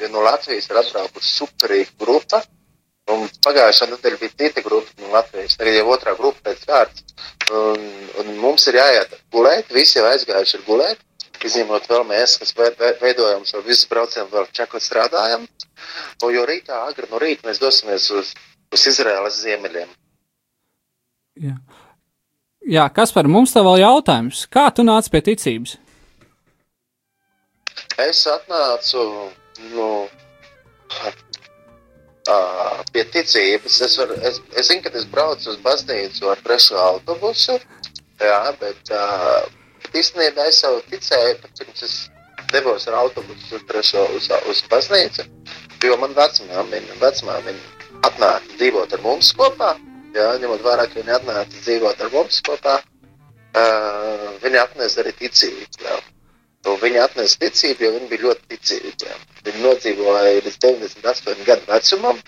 jo 0.00 0.08
no 0.14 0.22
Latvijas 0.24 0.70
ir 0.70 0.80
atbraukusi 0.80 1.34
superīga 1.42 1.92
grupa. 2.00 2.40
Un 3.08 3.22
pagājušā 3.44 3.86
nedēļa 3.88 4.18
bija 4.20 4.34
cita 4.36 4.60
grupa 4.64 4.92
no 5.00 5.12
Latvijas, 5.14 5.54
tagad 5.56 5.78
jau 5.78 5.86
otrā 5.94 6.12
grupa 6.18 6.42
pēc 6.50 6.64
kārtas. 6.68 7.04
Un, 7.56 7.86
un 8.20 8.34
mums 8.42 8.66
ir 8.68 8.76
jāiet 8.76 9.14
gulēt, 9.32 9.70
visi 9.72 9.96
jau 9.96 10.04
aizgājuši 10.10 10.58
ir 10.58 10.64
gulēt, 10.66 11.00
izņemot 11.48 11.86
vēl 11.88 12.04
mēs, 12.10 12.36
kas 12.42 12.52
ve- 12.58 12.74
ve- 12.80 12.96
veidojam 13.00 13.46
šo 13.48 13.62
visu 13.64 13.88
braucienu, 13.88 14.28
vēl 14.32 14.50
čakot 14.52 14.84
strādājam. 14.84 15.46
Un 16.22 16.34
jo 16.34 16.44
rītā, 16.50 16.82
agri 16.90 17.08
no 17.10 17.20
rīta 17.22 17.48
mēs 17.48 17.60
dosimies 17.62 18.10
uz, 18.10 18.34
uz 18.74 18.86
Izraēlas 18.92 19.40
ziemeļiem. 19.44 19.88
Jā, 21.48 21.54
Jā 22.68 22.84
Kaspar, 22.92 23.24
mums 23.32 23.54
te 23.54 23.62
vēl 23.64 23.78
jautājums. 23.80 24.42
Kā 24.52 24.66
tu 24.76 24.84
nāc 24.84 25.06
pie 25.08 25.22
ticības? 25.24 25.78
Es 28.04 28.20
atnācu 28.28 29.04
nu, 29.72 29.86
ā, 32.28 32.36
pie 32.92 33.06
ticības. 33.14 33.78
Es, 33.86 33.96
var, 33.96 34.12
es, 34.20 34.42
es 34.52 34.68
zinu, 34.68 34.84
ka 34.84 34.92
es 35.00 35.08
braucu 35.08 35.48
uz 35.54 35.56
baznīcu 35.64 36.28
ar 36.28 36.44
trešo 36.44 36.76
autobusu, 36.82 37.56
jā, 38.20 38.38
bet 38.60 38.92
uh, 38.92 39.48
īstenībā 39.96 40.50
es 40.52 40.60
jau 40.66 40.76
ticēju, 40.92 41.40
pirms 41.48 41.88
es 41.88 41.98
devos 42.52 42.84
ar 42.92 43.00
autobusu 43.00 43.56
uz 43.56 43.68
trešo 43.72 44.04
uz, 44.18 44.28
uz 44.52 44.64
baznīcu, 44.68 45.24
jo 45.88 45.96
man 46.04 46.12
vecmāmiņa, 46.20 47.00
vecmāmiņa 47.00 48.02
atnāca 48.12 48.58
dzīvot 48.60 48.92
ar 48.92 49.08
mums 49.08 49.32
kopā, 49.40 49.78
jā, 50.18 50.28
ņemot 50.42 50.62
vērā, 50.66 50.86
ka 50.90 51.00
viņa 51.00 51.18
atnāca 51.18 51.64
dzīvot 51.64 52.04
ar 52.04 52.14
mums 52.14 52.40
kopā, 52.46 52.78
uh, 52.82 54.28
viņa 54.44 54.64
atnesa 54.66 55.02
arī 55.02 55.14
ticību, 55.22 55.82
jā. 55.84 55.98
Un 56.68 56.76
viņa 56.82 57.04
atnesa 57.06 57.38
ticību, 57.44 57.84
jo 57.84 57.92
viņa 57.94 58.10
bija 58.10 58.24
ļoti 58.26 58.48
ticīga. 58.52 59.14
Viņa 59.46 59.62
nodzīvoja 59.62 60.34
līdz 60.44 60.58
98 60.64 61.46
gadu 61.46 61.70
vecumam. 61.70 62.18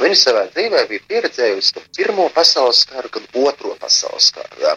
Viņa 0.00 0.18
savā 0.18 0.44
dzīvē 0.54 0.84
bija 0.90 1.02
pieredzējusi 1.10 1.74
gan 1.76 1.88
Pirmo 1.96 2.28
pasaules 2.34 2.84
karu, 2.88 3.10
gan 3.16 3.26
Otro 3.42 3.74
pasaules 3.80 4.30
karu. 4.34 4.60
Jā. 4.62 4.74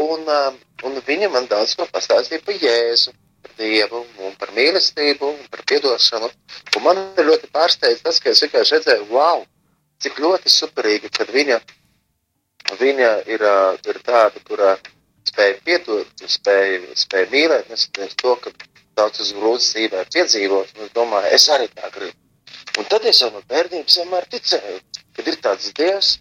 Un, 0.00 0.24
un 0.88 0.98
viņa 1.06 1.28
man 1.34 1.48
daudz 1.50 1.76
ko 1.76 1.86
pastāstīja 1.92 2.42
par 2.46 2.56
Jēzu, 2.64 3.12
par 3.44 3.54
Dievu, 3.60 4.02
par 4.40 4.52
mīlestību, 4.56 5.30
par 5.52 5.64
piedošanu. 5.68 6.32
Un 6.76 6.86
man 6.86 7.02
ļoti 7.30 7.52
pārsteidz 7.52 8.02
tas, 8.06 8.20
ka 8.24 8.32
es 8.32 8.42
vienkārši 8.46 8.78
redzēju, 8.78 9.08
wow, 9.12 9.44
cik 10.04 10.20
ļoti 10.24 10.52
superīgi, 10.52 11.10
kad 11.16 11.30
viņa, 11.34 11.58
viņa 12.80 13.10
ir, 13.34 13.44
ir 13.92 14.00
tāda, 14.06 14.42
kurā 14.48 14.74
spēja 15.28 15.58
piedot, 15.66 16.24
spēja, 16.36 16.80
spēja 16.98 17.30
mīlēt, 17.34 17.70
neskatoties 17.72 18.16
to, 18.22 18.34
ka 18.44 18.54
daudz 18.98 19.22
uz 19.24 19.34
grūtas 19.36 19.70
dzīvē 19.74 20.06
piedzīvot. 20.14 20.74
Un 20.76 20.88
es 20.88 20.96
domāju, 20.96 21.32
es 21.36 21.48
arī 21.52 21.68
tā 21.74 21.92
gribu. 21.94 22.16
Un 22.78 22.88
tad 22.90 23.06
es 23.10 23.20
jau 23.22 23.30
no 23.34 23.42
bērnības 23.50 24.00
vienmēr 24.00 24.28
ticēju, 24.32 24.80
ka 25.16 25.24
ir 25.26 25.40
tāds 25.44 25.72
dievs, 25.76 26.12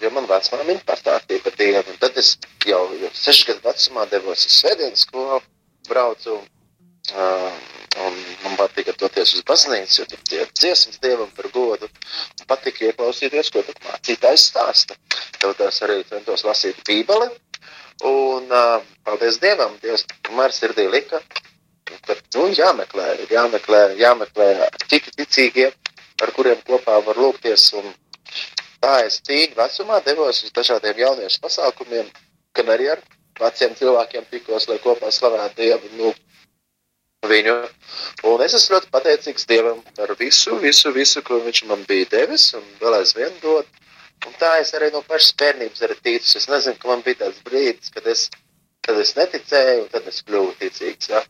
jo 0.00 0.10
man 0.14 0.28
vecmāmiņa 0.30 0.84
pastāstīja 0.88 1.44
par 1.44 1.56
dievu. 1.60 1.84
Un 1.92 2.02
tad 2.02 2.18
es 2.22 2.36
jau, 2.68 2.82
jau 3.00 3.12
sešu 3.16 3.52
gadu 3.52 3.68
vecumā 3.68 4.06
devos 4.12 4.44
uz 4.48 4.58
svētdienas 4.60 5.06
skolu, 5.06 5.40
braucu. 5.88 6.38
Uh, 6.40 6.55
un 7.14 8.14
man 8.42 8.56
patika 8.58 8.94
doties 8.98 9.34
uz 9.38 9.44
baznīcu, 9.46 10.00
jo 10.00 10.06
tur 10.10 10.22
tie 10.28 10.46
dziesmas 10.52 11.00
dievam 11.02 11.30
par 11.36 11.48
godu. 11.54 11.88
Patika 12.50 12.88
ieklausīties, 12.88 13.50
ko 13.54 13.62
tad 13.66 13.80
mācītājs 13.86 14.48
stāsta. 14.50 14.96
Es 15.68 15.82
arī 15.86 16.02
centos 16.08 16.44
lasīt 16.44 16.82
bībeli. 16.86 17.28
Un 18.04 18.50
paldies 19.06 19.38
Dievam, 19.40 19.76
Dievs 19.80 20.04
tomēr 20.26 20.52
sirdī 20.52 20.84
lika, 20.92 21.22
ka 21.86 22.16
nu, 22.34 22.48
jāmeklē, 22.52 23.06
jāmeklē, 23.30 23.80
jāmeklē 23.96 24.48
citi 24.90 25.14
ticīgie, 25.16 25.70
ar 26.22 26.32
kuriem 26.36 26.60
kopā 26.66 26.98
var 27.06 27.16
lūgties. 27.16 27.70
Un 27.80 27.88
tā 28.82 28.98
es 29.06 29.22
tīņu 29.24 29.56
vecumā 29.56 30.02
devos 30.04 30.42
uz 30.44 30.52
dažādiem 30.52 31.00
jauniešu 31.06 31.40
pasākumiem, 31.46 32.10
gan 32.52 32.74
arī 32.76 32.90
ar 32.96 33.02
veciem 33.40 33.74
cilvēkiem 33.80 34.28
tikos, 34.30 34.68
lai 34.68 34.78
kopā 34.84 35.12
slavētu 35.12 35.62
Dievu. 35.62 35.92
Nu, 35.96 36.12
viņu. 37.30 37.56
Un 38.30 38.44
es 38.44 38.54
esmu 38.58 38.76
ļoti 38.76 38.92
pateicīgs 38.94 39.48
Dievam 39.50 39.82
par 39.96 40.14
visu, 40.20 40.56
visu, 40.62 40.92
visu, 40.94 41.22
ko 41.26 41.40
viņš 41.44 41.62
man 41.70 41.84
bija 41.88 42.08
devis 42.16 42.48
un 42.58 42.64
vēl 42.80 43.00
aizvien 43.00 43.36
dod. 43.42 43.68
Un 44.26 44.34
tā 44.40 44.56
es 44.62 44.72
arī 44.74 44.90
no 44.94 45.02
pašas 45.06 45.36
bērnības 45.40 45.84
arī 45.86 45.96
ticu. 46.00 46.36
Es 46.40 46.48
nezinu, 46.50 46.78
ka 46.80 46.90
man 46.90 47.04
bija 47.06 47.24
tāds 47.24 47.42
brīdis, 47.46 47.92
kad 47.94 48.06
es, 48.10 48.28
kad 48.86 48.98
es 49.02 49.14
neticēju, 49.18 49.84
un 49.84 49.90
tad 49.92 50.08
es 50.10 50.22
kļuvu 50.26 50.54
ticīgs. 50.62 51.10
Ja? 51.12 51.22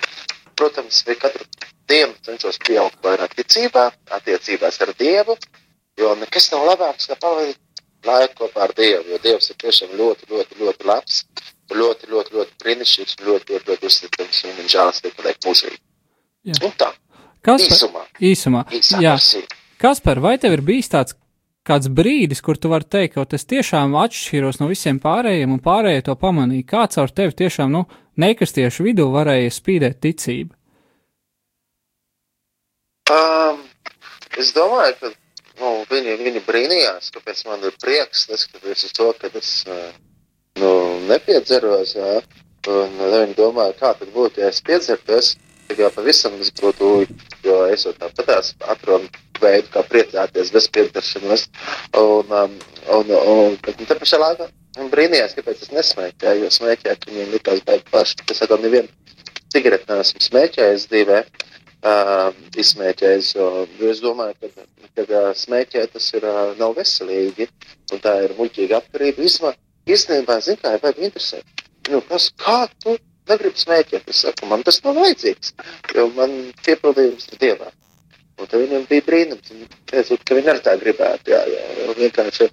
Protams, 0.56 1.02
bija 1.08 1.26
katru 1.26 1.44
dienu 1.90 2.14
cenšos 2.26 2.58
pieaugt 2.66 3.02
vairāk 3.04 3.36
ticībā, 3.38 3.90
attiecībās 4.18 4.80
ar 4.86 4.94
Dievu, 4.98 5.36
jo 6.00 6.14
nekas 6.22 6.50
nav 6.54 6.66
labāks, 6.70 7.10
kā 7.10 7.18
pavadīt 7.20 7.60
laiku 8.06 8.44
kopā 8.44 8.66
ar 8.66 8.74
Dievu, 8.78 9.10
jo 9.12 9.20
Dievs 9.22 9.50
ir 9.50 9.58
tiešām 9.62 9.94
ļoti, 9.98 10.30
ļoti, 10.32 10.58
ļoti 10.62 10.88
labs, 10.90 11.20
ļoti, 11.72 12.10
ļoti, 12.12 12.34
ļoti 12.38 12.58
brīnišķīgs, 12.62 13.18
ļoti, 13.26 13.52
ļoti, 13.52 13.70
ļoti 13.70 13.90
uzticams, 13.90 14.42
un 14.46 14.58
viņa 14.60 14.74
žēlastība 14.76 15.20
paliek 15.20 15.40
mūžīgi. 15.46 15.85
Jā. 16.46 16.58
Un 16.62 16.74
tā, 16.78 16.92
Kaspar, 17.46 17.74
īsumā, 17.74 18.02
īsumā. 18.22 18.64
īsā 18.74 19.00
Jā. 19.02 19.14
Kaspar, 19.82 20.20
vai 20.22 20.36
tev 20.42 20.56
ir 20.56 20.62
bijis 20.66 20.90
tāds 20.92 21.16
kāds 21.66 21.90
brīdis, 21.92 22.42
kur 22.42 22.58
tu 22.58 22.70
vari 22.70 22.86
teikt, 22.86 23.16
ka 23.16 23.26
es 23.36 23.46
tiešām 23.50 23.96
atšķiros 23.98 24.60
no 24.60 24.70
visiem 24.70 25.00
pārējiem, 25.02 25.56
un 25.56 25.62
pārējie 25.62 26.06
to 26.08 26.16
pamanīja? 26.18 26.68
Kā 26.70 26.86
caur 26.94 27.10
tevi 27.10 27.34
tiešām, 27.42 27.72
nu, 27.74 27.84
nekristiešu 28.22 28.86
vidū 28.86 29.08
varēja 29.14 29.52
spīdēt 29.54 30.00
ticība? 30.06 30.54
Um, 33.10 33.62
es 34.38 34.50
domāju, 34.54 34.96
ka 35.00 35.12
nu, 35.60 35.72
viņi, 35.90 36.16
viņi 36.22 36.42
brīnījās, 36.46 37.12
kāpēc 37.14 37.44
man 37.50 37.66
ir 37.66 37.76
prieks, 37.82 38.26
neskatoties 38.30 38.88
uz 38.88 38.96
to, 38.96 39.12
ka 39.20 39.30
es 39.38 39.52
nu, 40.62 40.72
nepiedzeros. 41.10 41.94
Jā. 41.98 42.18
Un 42.66 42.96
viņi 42.98 43.36
domāja, 43.38 43.76
kā 43.78 43.92
tad 43.94 44.10
būtu, 44.14 44.42
ja 44.42 44.50
es 44.50 44.58
piedzertos. 44.66 45.36
Jau 45.76 45.88
pavisam 45.92 46.36
tas 46.38 46.52
būtu, 46.60 46.90
jo 47.44 47.56
es 47.72 47.84
jau 47.86 47.92
tāpatās 47.98 48.52
atrodu 48.72 49.08
veidu, 49.42 49.68
kā 49.72 49.82
priecāties 49.88 50.52
bez 50.54 50.68
piedzeršanās. 50.72 51.48
Un, 51.98 52.30
um, 52.30 52.54
un, 52.98 53.10
un, 53.16 53.56
un 53.56 53.90
te 53.90 53.98
pašā 53.98 54.20
laikā 54.22 54.46
brīnījās, 54.92 55.34
kāpēc 55.36 55.66
es 55.66 55.74
nesmēķēju, 55.74 56.44
jo 56.44 56.52
smēķēt 56.54 57.10
viņiem 57.10 57.34
likās 57.34 57.64
baigi 57.66 57.90
paši. 57.90 58.22
Es 58.30 58.44
atkal 58.46 58.62
nevienu 58.62 58.88
cigareti 59.52 59.92
neesmu 59.92 60.24
smēķējis 60.30 60.88
dzīvē. 60.92 61.20
uh, 61.86 62.30
izsmēķējis. 62.62 63.32
Jo, 63.36 63.50
jo 63.80 63.90
es 63.92 64.00
domāju, 64.04 64.36
ka, 64.40 64.66
ka 64.96 65.06
uh, 65.06 65.28
smēķēt 65.36 65.94
tas 65.96 66.08
ir, 66.16 66.26
uh, 66.26 66.54
nav 66.60 66.76
veselīgi 66.78 67.48
un 67.92 68.02
tā 68.04 68.16
ir 68.26 68.34
muļķīga 68.38 68.80
atkarība. 68.80 69.52
Īstenībā, 69.86 70.40
zin 70.42 70.58
kā, 70.62 70.74
vajag 70.82 71.04
interesēt. 71.08 71.66
Nu, 71.92 72.00
kas, 72.08 72.30
kā 72.42 72.64
tu 72.82 72.96
negribi 73.30 73.62
smēķēt? 73.62 74.06
Es 74.12 74.22
saku, 74.26 74.48
man 74.50 74.62
tas 74.66 74.82
nav 74.84 74.98
vajadzīgs, 75.00 75.54
jo 75.96 76.06
man 76.16 76.36
piepildījums 76.66 77.28
ir 77.32 77.42
dievā. 77.42 77.72
Un 78.36 78.48
tad 78.50 78.60
viņam 78.60 78.84
bija 78.90 79.04
brīnums, 79.06 79.52
un 79.54 79.64
teica, 79.88 80.18
ka 80.28 80.36
viņi 80.36 80.50
arī 80.52 80.62
tā 80.64 80.74
gribētu. 80.80 81.32
Jā, 81.32 81.38
jā, 81.48 81.62
jā, 81.78 81.94
vienkārši, 81.96 82.48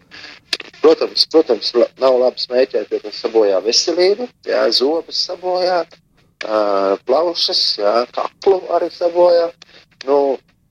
protams, 0.80 1.26
protams, 1.34 1.74
nav 2.00 2.20
labi 2.22 2.44
smēķēt, 2.44 2.94
jo 2.94 3.02
tas 3.04 3.20
sabojā 3.26 3.60
veselību, 3.66 4.30
jā, 4.48 4.62
zobus 4.78 5.20
sabojā, 5.28 5.82
uh, 5.84 6.96
plaušas, 7.10 7.64
jā, 7.82 7.96
kaklu 8.16 8.62
arī 8.78 8.88
sabojā. 8.96 9.50
Nu, 10.08 10.20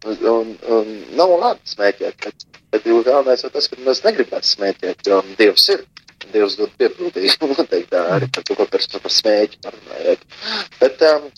un, 0.08 0.56
un 0.78 0.96
nav 1.18 1.36
labi 1.44 1.74
smēķēt, 1.74 2.24
bet, 2.24 2.46
bet 2.72 2.88
galvenais 2.88 3.44
ir 3.44 3.52
tas, 3.52 3.68
ka 3.68 3.84
mēs 3.84 4.00
negribētu 4.06 4.54
smēķēt, 4.54 5.06
jo 5.12 5.20
Dievs 5.36 5.68
ir. 5.76 5.84
Dievs 6.32 6.56
dod 6.60 6.72
piepildījumu, 6.80 7.54
noteikti 7.58 7.90
tā 7.92 8.02
arī 8.16 8.28
par 8.32 8.44
to, 8.46 8.56
ko 8.58 8.66
par, 8.70 8.84
par 9.04 9.14
smēķi 9.18 9.62
parunājot. 9.64 10.26
Bet 10.80 11.06
um, 11.08 11.30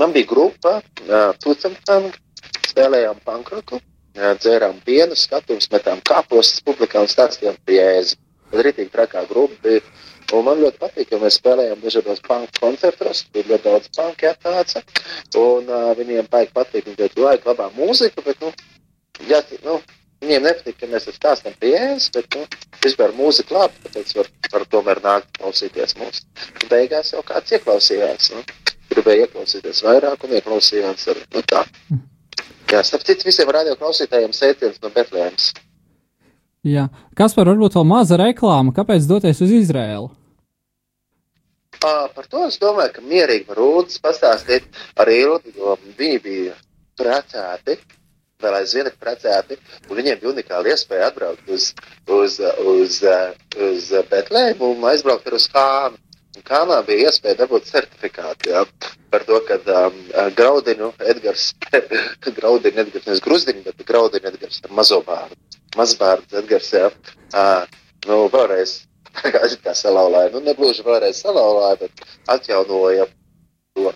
man 0.00 0.14
bija 0.14 0.30
grupa, 0.30 0.76
uh, 1.06 1.32
Tucemtang, 1.42 2.12
spēlējām 2.68 3.20
pankroku, 3.26 3.80
jā, 4.16 4.34
dzērām 4.38 4.78
pienu, 4.86 5.18
skatuves, 5.18 5.70
metām 5.72 6.02
kāpostus 6.08 6.62
publikā 6.66 7.02
un 7.02 7.10
stāstījām 7.10 7.58
par 7.58 7.76
jēzu. 7.76 8.18
Tad 8.52 8.64
rītīgi 8.66 8.92
trakā 8.92 9.26
grupa 9.30 9.56
bija. 9.64 9.84
Un 10.32 10.46
man 10.46 10.60
ļoti 10.62 10.78
patīk, 10.80 11.08
ka 11.10 11.18
mēs 11.20 11.36
spēlējām 11.40 11.80
dažādos 11.82 12.22
panku 12.24 12.60
koncertos, 12.60 13.26
tur 13.34 13.48
ļoti 13.50 13.66
daudz 13.66 13.90
panku 13.96 14.24
jātāca. 14.24 14.80
Un 15.36 15.68
uh, 15.68 15.90
viņiem 15.98 16.28
baigi 16.32 16.54
patīk, 16.56 16.86
viņi 16.88 17.00
ļoti 17.02 17.24
laika 17.26 17.50
labā 17.52 17.68
mūzika, 17.76 18.24
bet, 18.24 18.40
nu, 18.40 18.52
jā, 19.28 19.42
nu, 19.66 19.76
viņiem 20.22 20.46
nepatīk, 20.46 20.78
ka 20.80 20.88
mēs 20.90 21.08
stāstām 21.16 21.56
par 21.58 21.68
jēzu, 21.68 22.12
bet, 22.14 22.36
nu, 22.36 22.46
vispār 22.84 23.14
mūzika 23.18 23.56
labi, 23.56 23.82
tāpēc 23.86 24.14
var, 24.18 24.30
var 24.54 24.66
tomēr 24.74 25.02
nākt 25.04 25.34
klausīties 25.40 25.96
mūs. 26.00 26.22
Un 26.62 26.70
beigās 26.70 27.12
jau 27.14 27.24
kāds 27.26 27.58
ieklausījās, 27.58 28.30
nu, 28.36 28.44
gribēja 28.92 29.26
ieklausīties 29.26 29.82
vairāk 29.86 30.24
un 30.26 30.38
ieklausījās 30.38 31.10
arī, 31.12 31.26
nu 31.34 31.44
tā. 31.52 31.66
Jā, 32.72 32.80
starp 32.88 33.04
citu, 33.04 33.28
visiem 33.28 33.50
radio 33.52 33.76
klausītājiem 33.76 34.32
sveiciens 34.32 34.80
no 34.80 34.88
Betlēmas. 34.94 35.52
Jā, 36.64 36.86
kas 37.18 37.34
par 37.34 37.50
varbūt 37.50 37.74
vēl 37.76 37.86
maza 37.90 38.16
reklāma, 38.20 38.72
kāpēc 38.74 39.04
doties 39.10 39.42
uz 39.42 39.50
Izrēlu? 39.52 40.12
À, 41.82 42.06
par 42.14 42.28
to 42.30 42.44
es 42.46 42.60
domāju, 42.62 42.92
ka 42.94 43.02
mierīgi 43.02 43.48
var 43.48 43.58
Rūdas 43.58 43.98
pastāstīt 44.02 44.68
arī 45.02 45.18
Ildi, 45.24 45.56
jo 45.58 45.74
viņi 45.98 46.20
bija 46.22 46.54
precēti, 47.00 47.76
vēl 48.42 48.58
aizvien 48.60 48.88
ir 48.90 48.96
precēti, 49.00 49.58
un 49.88 49.98
viņiem 49.98 50.20
bija 50.20 50.32
unikāla 50.32 50.72
iespēja 50.72 51.10
atbraukt 51.10 51.50
uz, 51.50 51.72
uz, 52.20 52.38
uz, 52.74 53.02
uz 53.68 53.90
Betlēmu 54.10 54.72
un 54.74 54.88
aizbraukt 54.92 55.28
arī 55.30 55.40
uz 55.40 55.48
Kānu. 55.52 56.00
Un 56.32 56.44
Kānā 56.48 56.78
bija 56.86 57.10
iespēja 57.10 57.42
dabūt 57.42 57.66
certifikātu, 57.68 58.54
jā, 58.54 58.62
par 59.12 59.24
to, 59.28 59.36
ka 59.44 59.58
um, 59.82 59.98
Graudinu 60.36 60.88
Edgars, 61.12 61.50
Graudinu 62.38 62.80
Edgars, 62.80 63.04
nevis 63.04 63.20
Gruzdiņu, 63.26 63.66
bet 63.66 63.84
Graudinu 63.88 64.30
Edgars 64.30 64.62
ar 64.64 64.72
mazo 64.78 65.02
bārdu. 65.04 65.36
Mazbārds 65.76 66.38
Edgars, 66.40 66.70
jā, 66.72 66.88
uh, 67.36 67.66
nu, 68.08 68.22
vēlreiz 68.32 68.78
kā, 69.64 69.74
salauzāja. 69.76 70.32
Nu, 70.32 70.40
nebūšu 70.48 70.86
vēlreiz 70.88 71.20
salauzāja, 71.20 71.82
bet 71.84 72.06
atjaunoja 72.32 73.06
to, 73.76 73.92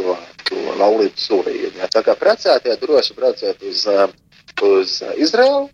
to, 0.00 0.16
to 0.48 0.62
laulību 0.80 1.20
solījumu. 1.20 1.76
jā. 1.82 1.88
Tā 1.92 2.02
kā 2.06 2.16
precētie 2.18 2.76
droši 2.80 3.16
brauciet 3.18 3.62
uz, 3.68 3.84
um, 3.90 4.16
uz 4.70 4.96
Izraelu, 5.16 5.68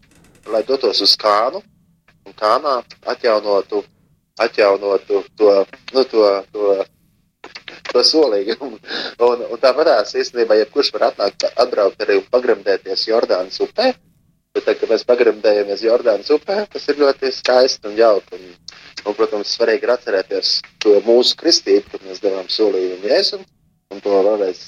lai 0.51 0.62
dotos 0.67 1.01
uz 1.07 1.15
Kānu 1.21 1.62
un 2.27 2.35
Kānā 2.35 2.81
atjaunotu, 3.07 3.85
atjaunotu 4.43 5.23
to, 5.39 5.53
nu, 5.95 6.05
to, 6.11 6.27
to, 6.53 6.75
to 7.93 8.03
solījumu. 8.11 8.79
Un, 9.27 9.43
un 9.49 9.61
tāpatās 9.62 10.12
īstenībā 10.19 10.59
jebkurš 10.61 10.91
var 10.97 11.07
atnākt, 11.11 11.47
atbraukt 11.57 12.03
arī 12.05 12.19
un 12.21 12.27
pagremdēties 12.31 13.07
Jordānas 13.09 13.57
upē. 13.65 13.95
Bet, 14.57 14.65
tā, 14.67 14.75
kad 14.77 14.91
mēs 14.93 15.05
pagremdējamies 15.09 15.83
Jordānas 15.85 16.31
upē, 16.33 16.62
tas 16.73 16.85
ir 16.89 17.01
ļoti 17.01 17.33
skaisti 17.33 17.91
un 17.91 17.97
jauki. 17.99 18.39
Un, 18.39 18.55
un, 19.05 19.17
protams, 19.17 19.55
svarīgi 19.57 19.85
ir 19.89 19.93
atcerēties 19.97 20.53
to 20.85 20.99
mūsu 21.07 21.37
kristību, 21.41 21.91
kad 21.93 22.07
mēs 22.09 22.23
devām 22.25 22.49
solījumu 22.53 23.11
Jēzum. 23.11 23.45
Un 23.94 24.03
to 24.03 24.18
vēlreiz 24.27 24.62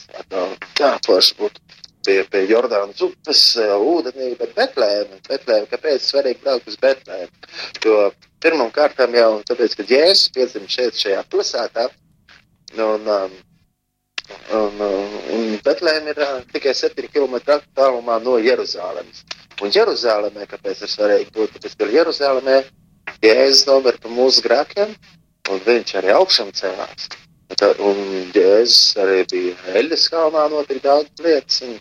jāplaši 0.78 1.36
būtu 1.38 1.62
pie, 2.06 2.18
pie 2.30 2.44
Jordānas 2.48 3.00
upes 3.04 3.42
eh, 3.60 3.72
ūdenī, 3.92 4.30
bet 4.38 4.54
Betlēma, 4.56 5.18
Betlēma, 5.28 5.68
kāpēc 5.72 6.06
svarīgi 6.06 6.44
braukt 6.44 6.70
uz 6.70 6.78
Betlēmu? 6.80 7.50
Jo 7.84 7.98
pirmam 8.44 8.70
kārtām 8.74 9.16
jau 9.18 9.30
tāpēc, 9.48 9.76
ka 9.78 9.86
Jēzus 9.90 10.30
piedzima 10.36 10.70
šeit 10.70 11.02
šajā 11.02 11.24
pilsētā, 11.32 11.88
un, 12.78 13.10
um, 13.18 13.36
un, 14.60 14.82
un 15.36 15.46
Betlēma 15.66 16.14
ir 16.14 16.24
uh, 16.24 16.40
tikai 16.54 16.76
7 16.78 17.10
km 17.12 17.40
tālumā 17.76 18.20
no 18.24 18.38
Jeruzālēmas. 18.42 19.24
Un 19.58 19.74
Jeruzālēmē, 19.74 20.46
kāpēc 20.46 20.84
ir 20.86 20.92
svarīgi 20.94 21.34
būt, 21.34 21.56
tāpēc, 21.56 21.74
ka 21.80 21.90
Jeruzālēmē 21.90 22.60
Jēzus 23.24 23.66
nomira 23.66 23.98
par 23.98 24.12
mūsu 24.14 24.44
grēkiem, 24.44 24.92
un 25.50 25.64
viņš 25.66 25.96
arī 25.98 26.14
augšām 26.14 26.54
cēlās. 26.54 27.08
Tā- 27.56 27.74
Un 27.80 28.30
Jēzus 28.34 28.96
arī 29.00 29.22
bija 29.30 29.54
Eļas 29.80 30.08
kalnā, 30.12 30.44
notika 30.52 30.80
daudz 30.84 31.22
lietas. 31.24 31.62
Un, 31.64 31.78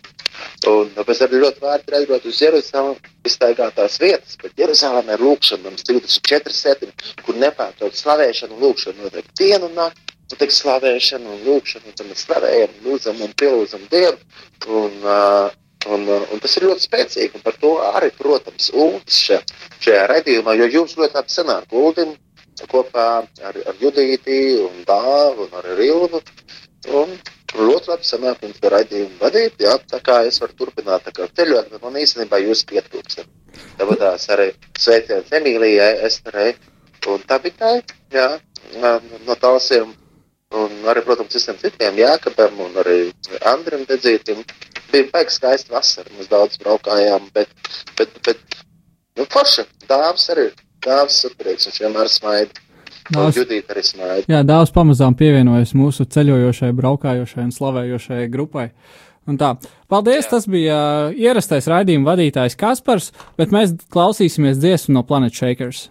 un 0.72 0.90
tāpēc 0.96 1.20
arī 1.26 1.40
ļoti 1.42 1.60
vērti 1.60 1.88
ir 1.92 1.96
aizbraukt 1.98 2.26
uz 2.30 2.40
Jeruzalem, 2.40 2.96
iztaigātās 3.28 3.98
vietas, 4.00 4.36
bet 4.42 4.52
Jeruzalemē 4.56 5.18
ir 5.18 5.24
lūkšana, 5.26 5.64
mums 5.66 5.84
24 5.84 6.54
7, 6.54 6.92
kur 7.26 7.34
nepārtraukt 7.36 8.00
slavēšana 8.00 8.54
un 8.56 8.62
lūkšana 8.64 9.02
notiek 9.04 9.28
dienu 9.38 9.68
un 9.68 9.74
nakti. 9.74 10.16
Notiek 10.32 10.50
slavēšana 10.52 11.30
un 11.36 11.44
lūkšana, 11.46 11.86
un 11.88 11.94
tad 11.96 12.06
mēs 12.08 12.24
slavējam, 12.26 12.74
lūdzam 12.84 13.20
un 13.24 13.32
pielūdzam 13.32 13.88
Dievu. 13.92 14.18
Un, 14.68 15.00
uh, 15.04 15.50
Un, 15.86 16.02
uh, 16.10 16.24
un 16.34 16.40
tas 16.42 16.56
ir 16.58 16.64
ļoti 16.66 16.82
spēcīgi. 16.84 17.36
Un 17.38 17.40
par 17.40 17.54
to 17.62 17.68
arī, 17.94 18.08
protams, 18.18 18.66
Ulas 18.74 19.14
šajā, 19.14 19.38
šajā 19.80 20.00
redzējumā, 20.10 20.56
jo 20.58 20.66
jums 20.74 20.96
ļoti 20.98 21.14
labi 21.14 21.30
sanāk 21.32 21.70
Uldim 21.72 22.16
kopā 22.66 23.08
ar, 23.22 23.58
ar 23.70 23.80
Judīti 23.80 24.38
un 24.64 24.84
Dāvu 24.88 25.46
un 25.46 25.58
ar 25.60 25.68
Rilvu. 25.78 26.22
Un 26.94 27.14
ļoti 27.58 27.90
labi 27.90 28.06
sanāk 28.06 28.42
jums 28.44 28.60
to 28.62 28.70
redzējumu 28.72 29.20
vadīt. 29.20 29.60
Jā, 29.62 29.76
tā 29.90 30.00
kā 30.04 30.20
es 30.28 30.40
varu 30.42 30.56
turpināt 30.58 31.06
tā 31.06 31.14
kā 31.16 31.28
ceļot, 31.38 31.70
bet 31.72 31.84
man 31.84 32.00
īstenībā 32.00 32.40
jūs 32.44 32.64
pietrūkstat. 32.68 33.28
Tāpēc 33.78 34.26
arī 34.34 34.50
sveiciens 34.78 35.32
Emīlijai, 35.38 35.94
Esterei 36.08 36.54
un 37.08 37.24
Tabitai, 37.26 37.80
jā, 38.12 38.28
no 39.26 39.38
talsiem. 39.40 39.94
Un 40.58 40.86
arī, 40.88 41.02
protams, 41.04 41.34
visiem 41.36 41.58
citiem 41.60 41.98
Jākabam 42.00 42.62
un 42.64 42.78
arī 42.80 43.10
Andrim 43.50 43.82
Dedzītim. 43.88 44.40
Bija 44.88 45.10
baigi 45.12 45.34
skaista 45.34 45.74
vasara, 45.74 46.08
mēs 46.16 46.30
daudz 46.30 46.56
braukājām, 46.62 47.26
bet, 47.34 47.50
bet, 47.98 48.14
bet 48.24 48.40
nu, 49.18 49.26
forša, 49.28 49.66
dāvs 49.90 50.30
arī, 50.32 50.46
dāvs 50.84 51.18
superīgs, 51.24 51.68
viņš 51.68 51.82
vienmēr 51.84 52.10
smaida. 52.12 52.64
Dāvs-. 53.08 53.38
Jā, 54.28 54.42
dāvs 54.44 54.72
pamazām 54.74 55.16
pievienojas 55.16 55.72
mūsu 55.78 56.04
ceļojošai, 56.12 56.74
braukājošai 56.76 57.46
un 57.46 57.52
slavējošai 57.56 58.26
grupai. 58.32 58.68
Un 59.28 59.36
tā, 59.40 59.54
paldies, 59.92 60.24
Jā. 60.24 60.30
tas 60.36 60.46
bija 60.48 60.76
uh, 60.76 61.16
ierastais 61.16 61.68
raidījuma 61.68 62.14
vadītājs 62.14 62.56
Kaspars, 62.56 63.10
bet 63.40 63.52
mēs 63.52 63.74
klausīsimies 63.92 64.60
dziesmu 64.60 64.96
no 64.96 65.04
Planet 65.08 65.36
Shakers. 65.36 65.88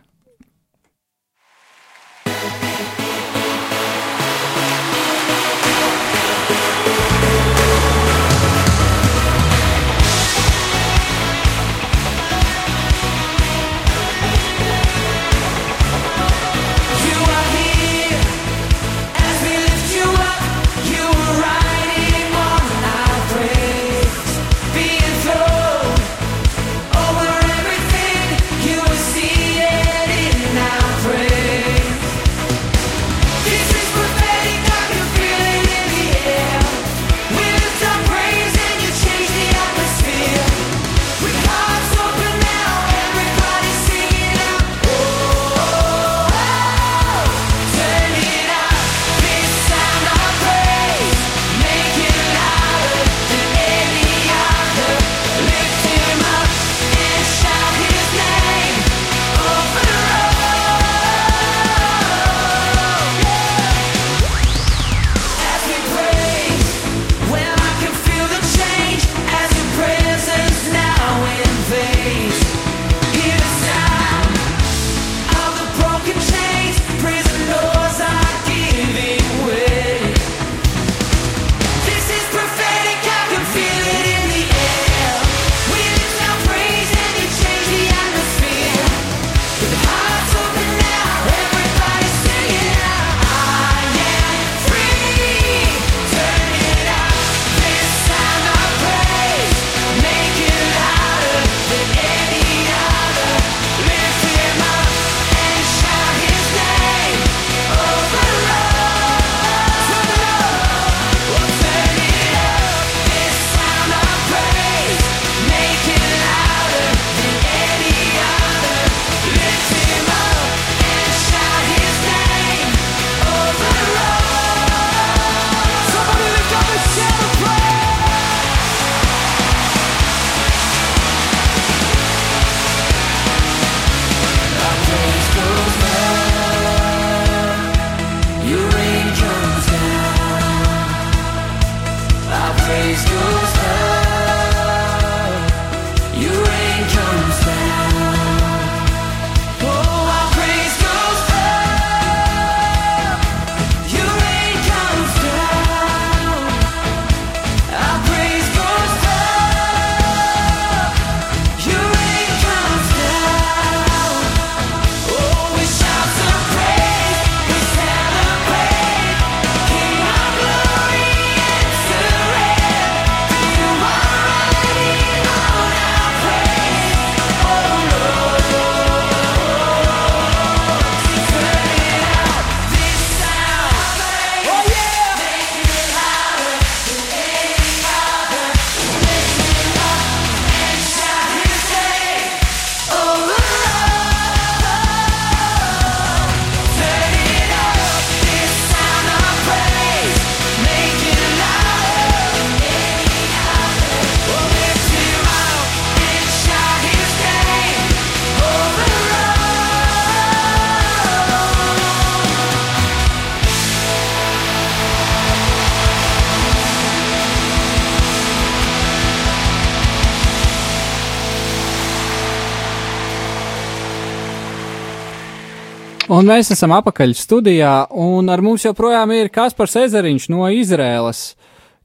Un 226.18 226.26
mēs 226.26 226.48
esam 226.50 226.72
apakaļ 226.74 227.12
studijā, 227.14 227.72
un 227.94 228.32
ar 228.34 228.42
mums 228.42 228.64
joprojām 228.66 229.12
ir 229.14 229.28
Kaspars 229.30 229.76
Ezeriņš 229.84 230.24
no 230.34 230.48
Izrēlas. 230.50 231.36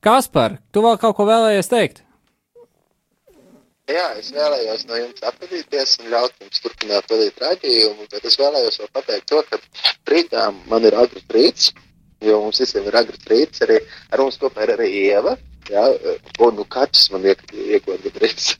Kaspar, 0.00 0.54
tu 0.72 0.80
vēl 0.84 0.96
kaut 1.02 1.18
ko 1.18 1.26
vēlējies 1.28 1.68
teikt? 1.68 1.98
Jā, 3.92 4.06
es 4.16 4.30
vēlējos 4.32 4.86
no 4.88 5.00
jums 5.02 5.26
atpazīties 5.28 5.92
un 6.00 6.08
ļaut 6.14 6.46
jums 6.46 6.62
turpināt 6.64 7.12
vadīt 7.12 7.42
raidījumu, 7.44 8.06
bet 8.14 8.30
es 8.30 8.38
vēlējos 8.40 8.80
vēl 8.80 8.90
pateikt 8.96 9.28
to, 9.34 9.42
ka 9.50 9.58
rītā 10.14 10.46
man 10.70 10.88
ir 10.88 10.96
agrs 11.02 11.26
rīts, 11.36 11.68
jo 12.24 12.38
mums 12.46 12.62
visiem 12.62 12.88
ir 12.88 12.96
agrs 13.02 13.28
rīts, 13.28 13.66
arī 13.66 13.82
ar 14.14 14.22
mums 14.22 14.40
kopā 14.40 14.64
ir 14.64 14.72
arī 14.78 14.88
Ieva, 15.02 15.36
jā, 15.68 15.84
un 16.46 16.56
nu 16.56 16.64
kaķis 16.72 17.10
man 17.12 17.28
iekot 17.28 18.08
rīts. 18.22 18.54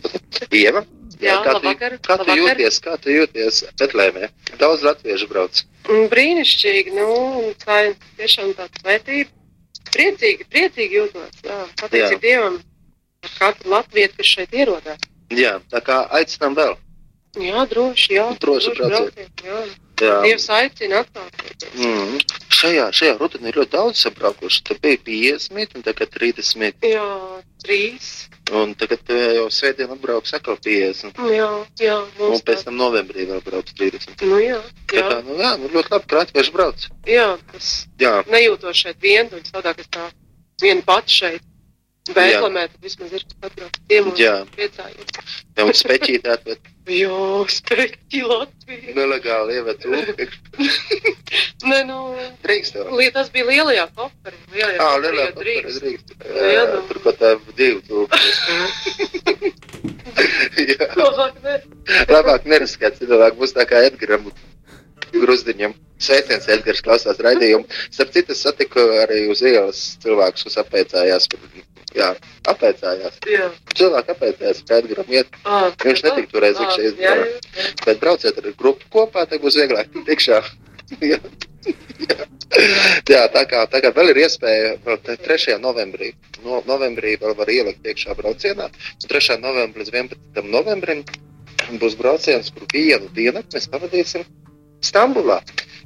Ieva, 0.64 0.84
Jā, 1.22 1.38
kā, 1.44 1.54
tu, 1.54 1.60
labvakar, 1.60 1.96
kā 1.98 2.16
tu 2.18 2.26
labvakar. 2.26 2.40
jūties, 2.40 2.80
kā 2.84 2.96
tu 3.00 3.14
jūties 3.14 3.60
Betlēmē? 3.80 4.28
Daudz 4.60 4.84
latviešu 4.86 5.28
brauc. 5.30 5.62
Mm, 5.88 6.06
Brīnišķīgi, 6.12 6.94
nu, 6.96 7.08
tā 7.64 7.80
ir 7.88 7.96
tiešām 8.18 8.54
tāda 8.58 8.82
svētība. 8.82 9.30
Priecīgi, 9.94 10.46
priecīgi 10.50 10.98
jūtos, 10.98 11.42
jā, 11.44 11.58
pateicīgi. 11.80 12.20
Dievam 12.24 12.56
par 13.22 13.34
katru 13.38 13.74
latvietu, 13.76 14.16
kas 14.18 14.32
šeit 14.32 14.56
ierodās. 14.56 15.04
Jā, 15.34 15.58
tā 15.70 15.80
kā 15.84 16.00
aicinām 16.18 16.56
vēl. 16.58 16.74
Jā, 17.40 17.64
droši, 17.70 18.12
jā. 18.18 18.26
Droši 18.40 18.70
brauciet. 18.76 19.14
brauciet, 19.14 19.42
Jā. 19.44 19.64
Jā. 20.02 20.14
Dievs 20.24 20.48
aicina 20.50 21.00
atnākt. 21.04 21.64
Mm. 21.78 22.16
Šajā, 22.50 22.88
šajā 22.98 23.12
rudenī 23.20 23.52
ļoti 23.54 23.70
daudz 23.76 24.00
sabraukuši. 24.02 24.62
Tur 24.66 24.78
bija 24.82 24.98
50 25.06 25.76
un 25.78 25.84
tagad 25.86 26.10
30. 26.16 26.74
Jā, 26.82 27.04
trīs. 27.62 28.08
Un 28.52 28.74
tagad 28.74 29.06
eh, 29.14 29.36
jau 29.38 29.46
svētdien 29.54 29.92
atbrauks 29.94 30.34
atkal 30.34 30.58
50. 30.58 31.14
Jā, 31.30 31.46
jā, 31.80 31.94
Un 32.18 32.34
pēc 32.42 32.58
tā. 32.60 32.64
tam 32.66 32.76
novembrī 32.82 33.28
vēl 33.30 33.40
brauks 33.46 33.72
30. 33.78 34.26
Nu, 34.26 34.40
jā, 34.42 34.58
Tā 34.90 34.98
jā, 34.98 35.06
kā, 35.08 35.22
nu, 35.28 35.38
jā, 35.38 35.54
nu, 35.62 35.70
ļoti 35.78 35.94
labi, 35.94 36.10
ka 36.10 36.20
latvieši 36.24 36.52
brauc. 36.58 36.88
jā, 37.06 37.28
tas 37.52 37.70
Jā, 38.02 38.14
nejūtos 38.34 38.76
šeit 38.82 38.98
vientuļs, 39.00 39.54
tādā, 39.54 39.72
ka 39.78 39.84
tā 39.94 40.04
viena 40.62 40.82
pati 40.82 41.20
šeit. 41.22 41.42
Bēklamē, 42.04 42.66
tad 42.68 42.82
vismaz 42.84 43.14
ir 43.16 43.22
katru 43.40 43.70
ciemos 43.88 44.18
Jā. 44.20 44.34
priecājos. 44.52 45.14
ja 45.56 45.64
un 45.64 45.72
speķīt 45.72 46.26
atved 46.28 46.58
Jā, 46.84 47.18
speķi 47.48 48.20
Latviju. 48.28 48.92
nelegāli 48.96 49.54
ieved 49.56 49.84
ūdeni. 49.88 50.26
Nē, 51.64 51.78
nu, 51.88 51.98
Drīkst 52.44 52.76
jau. 52.76 52.84
li- 52.98 53.10
tas 53.14 53.30
bija 53.32 53.46
lielajā 53.48 53.86
koferī. 53.96 54.36
Lielajā 54.52 54.78
Ā, 54.84 54.88
lielā 55.00 55.24
jo 55.30 55.36
drīkst. 55.40 55.80
Jā, 56.28 56.64
nu. 56.74 56.82
Turpat 56.90 57.16
tā 57.22 57.30
divu 57.56 57.80
tūkstoši. 57.88 59.52
Jā. 60.74 60.88
Labāk 61.00 61.40
ne. 61.44 61.56
Labāk 62.12 62.44
neriskēt, 62.52 63.00
cilvēki 63.00 63.40
būs 63.40 63.56
tā 63.56 63.64
kā 63.70 63.80
Edgaram 63.88 64.28
Gruzdiņam. 65.14 65.72
Sveiciens, 66.04 66.46
Edgars, 66.52 66.82
klausās 66.84 67.18
raidījumu. 67.22 67.64
Starp 67.94 68.10
citu, 68.12 68.34
es 68.36 68.42
satiku 68.44 68.82
arī 69.00 69.24
uz 69.32 69.40
ielas 69.46 69.80
cilvēkus, 70.04 70.44
kas 70.50 70.60
apēcājās. 70.64 71.28
Jā, 71.94 72.10
apēcājās. 72.50 73.18
Jā. 73.30 73.48
Cilvēki 73.78 74.14
apēcājās, 74.16 74.62
kā 74.66 74.80
Edgaram 74.82 75.10
iet. 75.14 75.36
Ā, 75.46 75.60
Viņš 75.84 76.04
netika 76.08 76.32
toreiz 76.32 76.58
ā, 76.58 76.66
iekšā 76.66 76.92
jā. 76.98 77.14
Bet 77.84 78.00
brauciet 78.02 78.40
ar 78.40 78.48
grupu 78.58 78.88
kopā, 78.90 79.26
tad 79.30 79.42
būs 79.44 79.58
vieglāk 79.60 79.92
tikt 79.94 80.10
iekšā. 80.16 80.40
Jā. 81.12 81.20
Jā. 83.08 83.22
Tā 83.34 83.44
kā, 83.50 83.62
tā 83.70 83.80
kā 83.82 83.90
vēl 83.96 84.12
ir 84.12 84.20
iespēja, 84.26 84.74
vēl 84.84 84.98
te 85.06 85.16
3. 85.22 85.56
novembrī, 85.62 86.10
no, 86.44 86.60
novembrī 86.68 87.14
vēl 87.22 87.34
var 87.38 87.50
ielikt 87.50 87.86
iekšā 87.88 88.16
braucienā. 88.18 88.68
Un 88.68 89.08
3. 89.10 89.38
novembrī 89.42 89.86
līdz 89.86 89.94
11. 89.94 90.44
novembrim 90.50 91.04
būs 91.80 91.96
brauciens, 91.98 92.50
kur 92.54 92.66
vienu 92.74 93.08
dienu 93.16 93.42
mēs 93.54 93.70
pavadīsim 93.72 94.26
Stambulā. 94.84 95.40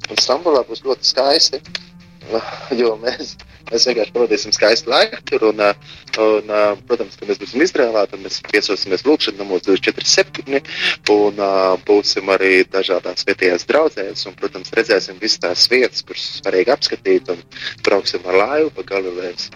Un 0.09 0.19
Stambulā 0.19 0.65
būs 0.67 0.83
ļoti 0.83 1.07
skaisti, 1.07 1.61
jo 2.81 2.95
mēs, 3.01 3.37
mēs 3.69 3.87
vienkārši 3.89 4.15
pavadīsim 4.15 4.55
skaistu 4.55 4.91
laiku 4.93 5.21
tur. 5.29 5.47
Un, 5.49 5.63
ā, 5.63 5.71
un, 6.25 6.51
ā, 6.53 6.63
protams, 6.89 7.17
ka 7.19 7.29
mēs 7.29 7.41
būsim 7.41 7.63
Izrēlā, 7.65 8.05
tad 8.11 8.23
mēs 8.23 8.41
viesosimies 8.51 9.05
lūkšanā 9.07 9.41
namos 9.41 9.65
247 9.67 10.61
un 11.15 11.41
uh, 11.43 11.77
būsim 11.87 12.29
arī 12.33 12.63
dažādās 12.69 13.27
vietējās 13.29 13.67
draudzēs. 13.69 14.27
Un, 14.29 14.37
protams, 14.39 14.73
redzēsim 14.75 15.21
visas 15.21 15.43
tās 15.45 15.65
vietas, 15.71 16.05
kuras 16.05 16.27
svarīgi 16.41 16.75
apskatīt. 16.75 17.33
Un 17.33 17.41
brauksim 17.85 18.25
ar 18.29 18.41
laivu 18.43 18.73
pa 18.75 18.87
Galilejas 18.95 19.49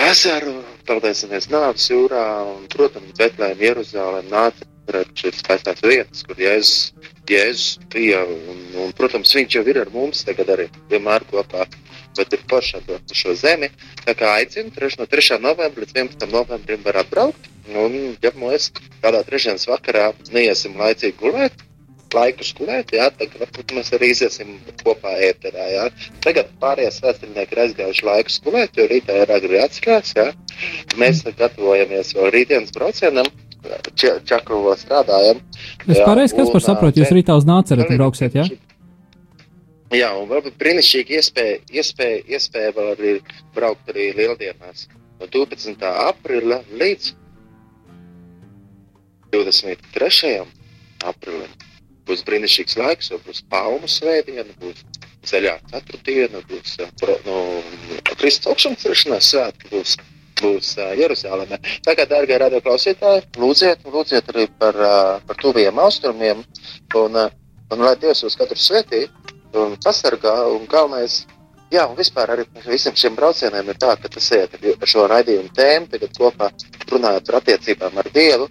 ezeru, 0.00 0.60
peldēsimies 0.88 1.50
Nāves 1.52 1.88
jūrā. 1.90 2.26
Un, 2.54 2.66
protams, 2.72 3.14
Betlēm, 3.18 3.60
Jeruzālēm 3.64 4.30
nāca 4.32 4.68
šīs 4.90 5.42
skaistās 5.42 5.82
vietas, 5.84 6.24
kur 6.26 6.38
Jēzus, 6.40 6.92
Jēzus 7.30 7.78
bija. 7.92 8.24
Un, 8.24 8.62
un, 8.84 8.92
protams, 8.96 9.34
viņš 9.36 9.58
jau 9.58 9.64
ir 9.70 9.80
ar 9.84 9.92
mums 9.94 10.24
tagad 10.26 10.50
arī 10.56 10.68
vienmēr 10.90 11.26
kopā. 11.30 11.66
Bet 12.18 12.34
ir 12.34 12.42
pašā 12.50 12.82
to 12.86 12.98
šo 13.14 13.36
zemi. 13.38 13.70
Tā 14.02 14.16
kā 14.18 14.34
aicinu, 14.40 14.72
treš, 14.74 14.98
no 14.98 15.06
3. 15.10 15.38
novembra 15.42 15.84
līdz 15.84 15.96
11. 15.96 16.28
novembrim 16.32 16.82
var 16.86 17.02
atbraukt. 17.04 17.50
Un, 17.70 18.16
ja 18.22 18.32
mēs 18.34 18.70
kādā 19.02 19.20
trešdienas 19.26 19.68
vakarā 19.70 20.10
neiesim 20.34 20.74
laicīgi 20.80 21.14
gulēt, 21.20 21.62
laiku 22.14 22.46
gulēt, 22.58 22.94
jā, 22.94 23.06
tad 23.14 23.34
varbūt 23.38 23.74
mēs 23.76 23.92
arī 23.94 24.10
iziesim 24.14 24.56
kopā 24.82 25.12
ēterā. 25.28 25.66
Jā. 25.74 25.84
Tagad 26.24 26.50
pārējie 26.62 26.90
svētceļnieki 26.96 27.54
ir 27.54 27.62
aizgājuši 27.66 28.08
laiku 28.08 28.36
gulēt, 28.46 28.74
jo 28.78 28.88
rītā 28.90 29.20
ir 29.22 29.34
agri 29.36 29.60
atskās. 29.62 30.14
Jā. 30.18 30.30
Mēs 31.00 31.22
gatavojamies 31.28 32.14
vēl 32.16 32.34
rītdienas 32.34 32.74
braucienam. 32.76 33.30
Čakrovā 34.00 34.72
strādājam. 34.80 35.42
Es 35.84 35.98
pareizi, 36.00 36.32
kas 36.38 36.48
par 36.48 36.62
saprotu, 36.64 37.02
jūs 37.02 37.12
rītā 37.12 37.36
uz 37.36 37.44
ir 37.92 37.98
brauksiet, 38.00 38.38
jā? 38.38 38.46
Jā, 39.90 40.12
un 40.14 40.28
varbūt 40.30 40.54
brīnišķīgi 40.60 41.16
iespēja, 41.18 41.54
iespēja, 41.80 42.18
iespēja 42.36 42.74
vēl 42.76 42.90
arī 42.92 43.14
braukt 43.56 43.88
arī 43.90 44.12
lieldienās. 44.14 44.84
No 45.18 45.26
12. 45.26 45.82
aprīļa 45.82 46.60
līdz 46.78 47.08
23. 49.34 50.30
aprīlim 51.10 51.50
būs 52.06 52.22
brīnišķīgs 52.26 52.78
laiks, 52.78 53.10
jo 53.10 53.18
būs 53.26 53.42
palmu 53.50 53.90
svētdiena, 53.90 54.54
būs 54.62 54.84
ceļā 55.26 55.56
ceturtdiena, 55.72 56.40
būs 56.50 56.78
ā, 56.82 56.88
pro- 57.02 57.18
no, 57.26 57.36
Kristus 58.14 58.50
augšanas 58.50 58.86
ceršanās 58.86 59.32
svētki, 59.34 59.72
būs, 59.74 59.96
būs 60.40 60.70
ā, 60.82 60.88
Jeruzālēmē. 61.02 61.58
Tā 61.86 61.96
kā, 61.98 62.06
dārgie 62.10 62.38
radioklausītāji, 62.42 63.26
lūdziet, 63.42 63.82
lūdziet 63.90 64.32
arī 64.32 64.46
par, 64.62 64.78
ā, 64.78 64.96
par 65.26 65.42
tuviem 65.42 65.82
austrumiem, 65.82 66.46
un, 67.02 67.20
ā, 67.24 67.28
un 67.74 67.84
lai 67.86 67.94
Dievs 68.00 68.24
jūs 68.26 68.38
katru 68.38 68.58
svētī 68.58 69.04
un 69.58 69.76
pasargā, 69.84 70.34
un 70.54 70.66
galvenais, 70.70 71.24
jā, 71.72 71.86
un 71.86 71.96
vispār 71.98 72.34
arī 72.34 72.46
visiem 72.66 72.96
šiem 72.96 73.16
braucieniem 73.18 73.72
ir 73.72 73.78
tā, 73.80 73.94
ka 74.00 74.10
tas 74.12 74.30
iet 74.36 74.56
ar 74.58 74.90
šo 74.92 75.06
raidījumu 75.10 75.52
tēmu, 75.56 75.90
tagad 75.94 76.16
kopā 76.18 76.50
runājot 76.90 77.26
par 77.26 77.40
attiecībām 77.40 77.98
ar 78.02 78.10
Dievu, 78.14 78.48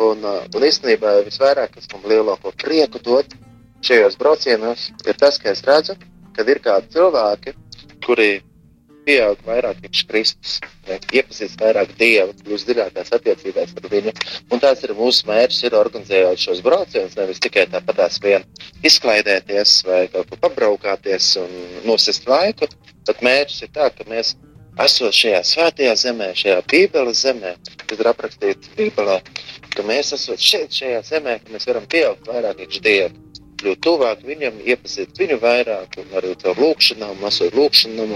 un, 0.00 0.24
uh, 0.24 0.44
un 0.54 0.68
īstenībā 0.68 1.18
visvairāk, 1.26 1.74
kas 1.76 1.90
man 1.92 2.06
lielāko 2.12 2.54
prieku 2.62 3.00
dod 3.04 3.36
šajos 3.84 4.16
braucienos, 4.20 4.90
ir 5.06 5.18
tas, 5.18 5.38
ka 5.42 5.52
es 5.52 5.64
redzu, 5.66 5.96
ka 6.36 6.46
ir 6.48 6.62
kādi 6.64 6.94
cilvēki, 6.94 7.54
kuri 8.06 8.30
pieaug 9.06 9.40
vairāk 9.46 9.80
priekš 9.82 10.02
Kristus, 10.08 10.58
iepazīst 10.88 11.60
vairāk 11.62 11.94
Dievu, 11.98 12.34
kļūst 12.42 12.68
dziļākās 12.68 13.12
attiecībās 13.16 13.74
ar 13.78 13.88
viņu. 13.92 14.14
Un 14.52 14.62
tāds 14.62 14.84
ir 14.86 14.94
mūsu 14.98 15.26
mērķis, 15.30 15.64
ir 15.66 15.78
organizējot 15.78 16.44
šos 16.44 16.62
braucienus, 16.64 17.18
nevis 17.18 17.42
tikai 17.42 17.66
tāpatās 17.72 18.20
vien 18.22 18.46
izklaidēties 18.86 19.76
vai 19.88 20.04
kaut 20.12 20.30
ko 20.30 20.40
pabraukāties 20.46 21.34
un 21.42 21.52
nosist 21.88 22.28
laiku, 22.30 22.70
bet 23.06 23.26
mērķis 23.26 23.66
ir 23.66 23.74
tā, 23.74 23.90
ka 23.94 24.06
mēs 24.10 24.36
esot 24.80 25.12
šajā 25.16 25.42
svētajā 25.44 25.96
zemē, 26.06 26.30
šajā 26.38 26.60
Bībeles 26.70 27.24
zemē, 27.26 27.56
kas 27.86 27.98
ir 28.00 28.08
aprakstīts 28.08 28.72
Bībelē, 28.78 29.18
ka 29.74 29.84
mēs 29.88 30.14
esam 30.16 30.38
šeit, 30.40 30.72
šajā 30.72 31.02
zemē, 31.10 31.38
ka 31.42 31.52
mēs 31.52 31.68
varam 31.68 31.84
pieaugt 31.90 32.28
vairāk 32.30 32.64
iekš 32.64 32.80
Dievu, 32.84 33.21
kļūt 33.62 33.80
tuvāk 33.86 34.22
viņam, 34.26 34.58
iepazīt 34.66 35.18
viņu 35.18 35.38
vairāk, 35.42 35.96
un 36.02 36.16
arī 36.18 36.32
caur 36.42 36.58
lūkšanām, 36.58 37.22
lasot 37.22 37.54
lūkšanām, 37.56 38.14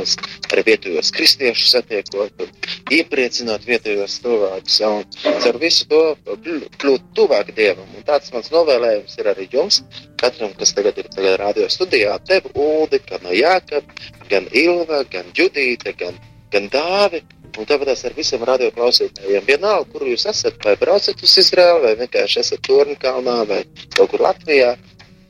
arī 0.51 0.65
vietējos 0.67 1.13
kristiešus 1.17 1.73
satiekot, 1.77 2.43
un 2.43 2.51
iepriecinot 2.97 3.67
vietējos 3.69 4.19
cilvēkus, 4.25 4.81
un 4.91 5.07
caur 5.45 5.61
visu 5.63 5.89
to 5.91 6.03
kļūt 6.83 7.09
tuvāk 7.17 7.55
Dievam. 7.57 7.89
Un 7.97 8.07
tāds 8.07 8.33
mans 8.35 8.51
novēlējums 8.53 9.17
ir 9.21 9.31
arī 9.33 9.49
jums, 9.53 9.83
katram, 10.21 10.55
kas 10.59 10.75
tagad 10.77 10.99
ir 11.01 11.11
tagad 11.15 11.39
radio 11.43 11.71
studijā, 11.73 12.19
tev, 12.27 12.51
Uldi, 12.55 13.01
gan 13.07 13.31
Jākab, 13.31 13.97
gan 14.31 14.51
Ilva, 14.53 15.05
gan 15.13 15.31
Judīte, 15.37 15.95
gan, 15.99 16.19
gan 16.53 16.71
Dāvi, 16.73 17.23
Un 17.57 17.65
tāpēc 17.65 18.03
ar 18.05 18.13
visiem 18.17 18.43
radioklausītājiem, 18.45 19.45
vienalga, 19.49 19.89
kur 19.89 20.05
jūs 20.05 20.27
esat, 20.29 20.59
vai 20.65 20.75
braucat 20.77 21.23
uz 21.25 21.37
Izraēlu, 21.41 21.87
vai 21.87 21.95
vienkārši 22.03 22.43
esat 22.43 22.63
Tornkalnā, 22.69 23.37
vai 23.49 23.63
kaut 23.95 24.13
kur 24.13 24.25
Latvijā, 24.27 24.75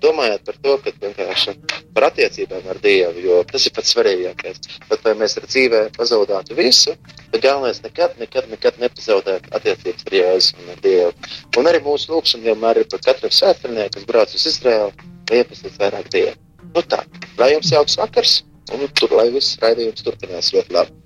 domājot 0.02 0.44
par 0.46 0.56
to, 0.62 0.74
ka 0.84 0.92
vienkārši 1.02 1.54
par 1.96 2.08
attiecībām 2.10 2.66
ar 2.70 2.80
Dievu, 2.82 3.22
jo 3.24 3.38
tas 3.48 3.66
ir 3.66 3.74
pats 3.76 3.92
svarīgākais. 3.94 4.60
Bet 4.90 5.04
vai 5.06 5.14
mēs 5.20 5.36
ar 5.40 5.46
dzīvē 5.48 5.82
pazaudātu 5.96 6.56
visu, 6.58 6.96
bet 7.32 7.44
galvenais 7.44 7.80
nekad, 7.84 8.18
nekad, 8.20 8.50
nekad 8.52 8.80
nepazaudēt 8.82 9.48
attiecības 9.56 10.08
ar 10.08 10.18
Jēzu 10.20 10.60
un 10.60 10.74
ar 10.74 10.82
Dievu. 10.84 11.30
Un 11.56 11.70
arī 11.70 11.80
mūsu 11.84 12.12
lūkšana 12.12 12.50
vienmēr 12.50 12.82
ir 12.82 12.90
par 12.92 13.04
katru 13.08 13.32
svētceļnieku, 13.32 13.94
kas 13.96 14.10
brauc 14.10 14.36
uz 14.36 14.46
Izraēlu, 14.52 15.08
iepazīties 15.32 15.80
vairāk 15.80 16.12
Dievu. 16.12 16.36
Nu 16.76 16.84
tā, 16.84 17.00
lai 17.40 17.54
jums 17.54 17.72
jauks 17.72 17.96
vakars, 18.00 18.36
un 18.74 18.86
tur, 18.98 19.16
lai 19.16 19.30
viss 19.34 19.58
raidījums 19.62 20.04
turpinās 20.04 20.52
ļoti 20.54 20.76
labi. 20.76 20.96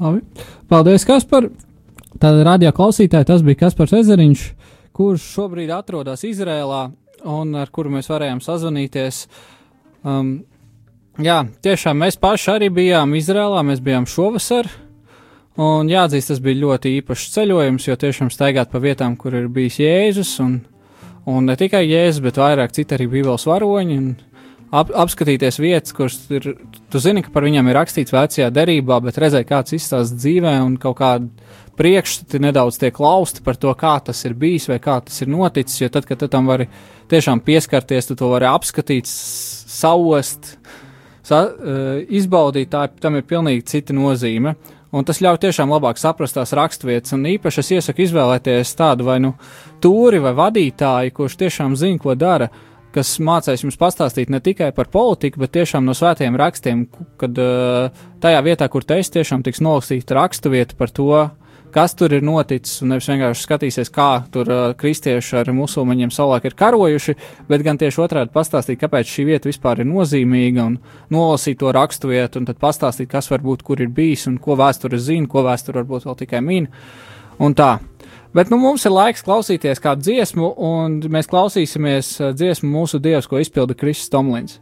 Labi. 0.00 0.22
Paldies, 0.68 1.04
Kaspar! 1.08 1.48
Tātad 2.20 2.42
radio 2.44 2.72
klausītāji, 2.76 3.28
tas 3.30 3.44
bija 3.46 3.62
Kaspars 3.62 3.94
Ezeriņš, 3.96 4.42
kurš 4.96 5.24
šobrīd 5.38 5.70
atrodas 5.72 6.24
Izrēlā 6.28 6.82
un 7.24 7.56
ar 7.58 7.70
kuru 7.72 7.92
mēs 7.94 8.10
varējām 8.10 8.40
sazvanīties. 8.44 9.24
Um, 10.06 10.40
jā, 11.20 11.42
tiešām 11.64 12.00
mēs 12.04 12.18
paši 12.20 12.54
arī 12.54 12.70
bijām 12.80 13.16
Izrēlā, 13.18 13.64
mēs 13.66 13.82
bijām 13.84 14.08
šovasar. 14.08 14.70
Un 15.60 15.90
jāatzīst, 15.90 16.30
tas 16.30 16.40
bija 16.40 16.62
ļoti 16.62 16.94
īpašs 17.00 17.32
ceļojums, 17.34 17.88
jo 17.88 17.96
tiešām 18.00 18.30
staigāt 18.32 18.70
pa 18.72 18.80
vietām, 18.80 19.16
kur 19.20 19.34
ir 19.36 19.48
bijis 19.52 19.80
Jēzus, 19.82 20.32
un, 20.44 20.60
un 21.28 21.50
ne 21.50 21.56
tikai 21.58 21.82
Jēzus, 21.84 22.22
bet 22.24 22.38
vairāk 22.40 22.72
citi 22.76 22.96
arī 22.96 23.08
Bībeles 23.10 23.44
varoņi, 23.50 23.98
ap, 24.70 24.92
apskatīties 25.04 25.60
vietas, 25.60 25.94
kuras 25.96 26.16
ir, 26.32 26.52
tu 26.88 27.02
zini, 27.02 27.24
ka 27.26 27.34
par 27.34 27.44
viņiem 27.44 27.68
ir 27.68 27.76
rakstīts 27.80 28.14
vecajā 28.14 28.48
derībā, 28.54 29.00
bet 29.04 29.18
redzēt, 29.20 29.48
kāds 29.50 29.76
izstāsta 29.76 30.16
dzīvē, 30.16 30.54
un 30.64 30.78
kaut 30.80 31.00
kādi 31.02 31.28
priekšstati 31.80 32.42
nedaudz 32.44 32.76
tiek 32.80 32.98
lausti 33.00 33.40
par 33.44 33.56
to, 33.56 33.72
kā 33.78 33.94
tas 34.04 34.18
ir 34.28 34.34
bijis 34.36 34.68
vai 34.68 34.76
kā 34.82 34.98
tas 35.04 35.16
ir 35.24 35.30
noticis, 35.32 35.80
jo 35.80 35.88
tad, 35.92 36.04
kad 36.08 36.26
tam 36.28 36.50
vari 36.50 36.68
tiešām 37.10 37.40
pieskarties, 37.46 38.10
tu 38.10 38.18
to 38.20 38.28
vari 38.34 38.48
apskatīt, 38.50 39.08
saust, 39.08 40.52
sa, 41.24 41.46
uh, 41.46 42.02
izbaudīt, 42.04 42.68
tā, 42.74 42.84
tam 43.00 43.16
ir 43.16 43.24
pilnīgi 43.28 43.66
cita 43.72 43.96
nozīme. 43.96 44.54
Un 44.90 45.06
tas 45.06 45.20
ļauj 45.22 45.38
tiešām 45.44 45.70
labāk 45.70 46.00
saprast 46.02 46.34
tās 46.34 46.50
raksturvietas, 46.58 47.14
un 47.14 47.28
īpaši 47.30 47.62
es 47.62 47.68
iesaku 47.76 48.02
izvēlēties 48.04 48.72
tādu 48.74 49.06
vai 49.06 49.20
nu 49.22 49.36
tūri 49.80 50.18
vai 50.20 50.34
vadītāju, 50.34 51.14
kurš 51.14 51.36
tiešām 51.44 51.76
zina, 51.78 52.00
ko 52.02 52.16
dara, 52.18 52.50
kas 52.90 53.14
mācīs 53.22 53.62
jums 53.62 53.78
pastāstīt 53.78 54.32
ne 54.34 54.42
tikai 54.42 54.72
par 54.74 54.90
politiku, 54.90 55.44
bet 55.44 55.54
tiešām 55.54 55.86
no 55.86 55.94
svētajiem 55.94 56.36
rakstiem, 56.36 56.88
kad 57.22 57.38
uh, 57.38 58.02
tajā 58.20 58.40
vietā, 58.44 58.66
kur 58.68 58.84
te 58.84 58.98
es 58.98 59.14
tiešām 59.14 59.46
tiks 59.46 59.62
nolasīta 59.62 60.18
raksturvieta 60.18 60.74
par 60.76 60.90
to, 60.90 61.14
kas 61.74 61.94
tur 61.98 62.12
ir 62.16 62.24
noticis, 62.26 62.80
un 62.84 62.92
nevis 62.92 63.08
vienkārši 63.10 63.44
skatīsies, 63.46 63.90
kā 63.94 64.08
tur 64.32 64.50
uh, 64.50 64.60
kristieši 64.78 65.38
ar 65.40 65.50
musulmaņiem 65.56 66.12
savulaik 66.14 66.48
ir 66.50 66.56
karojuši, 66.58 67.14
bet 67.48 67.64
gan 67.66 67.80
tieši 67.80 68.02
otrādi 68.04 68.34
pastāstīt, 68.34 68.80
kāpēc 68.80 69.10
šī 69.10 69.26
vieta 69.32 69.50
vispār 69.50 69.82
ir 69.82 69.90
nozīmīga, 69.90 70.66
un 70.70 70.78
nolasīt 71.14 71.60
to 71.60 71.72
raksturvietu, 71.74 72.40
un 72.40 72.48
tad 72.50 72.60
pastāstīt, 72.62 73.10
kas 73.10 73.30
varbūt 73.32 73.66
kur 73.66 73.82
ir 73.82 73.92
bijis, 73.94 74.28
un 74.30 74.38
ko 74.42 74.58
vēsture 74.60 75.00
zina, 75.00 75.28
ko 75.30 75.44
vēsture 75.48 75.82
varbūt 75.82 76.08
vēl 76.08 76.18
tikai 76.24 76.44
min. 76.46 76.70
Un 77.40 77.56
tā. 77.56 77.78
Bet 78.36 78.50
nu, 78.52 78.60
mums 78.62 78.84
ir 78.86 78.94
laiks 78.94 79.24
klausīties 79.26 79.82
kādu 79.82 80.06
dziesmu, 80.06 80.54
un 80.54 81.00
mēs 81.10 81.30
klausīsimies 81.30 82.16
uh, 82.20 82.34
dziesmu 82.36 82.70
mūsu 82.70 83.02
dievs, 83.02 83.26
ko 83.30 83.42
izpilda 83.42 83.74
Kristis 83.74 84.12
Tomlins. 84.12 84.60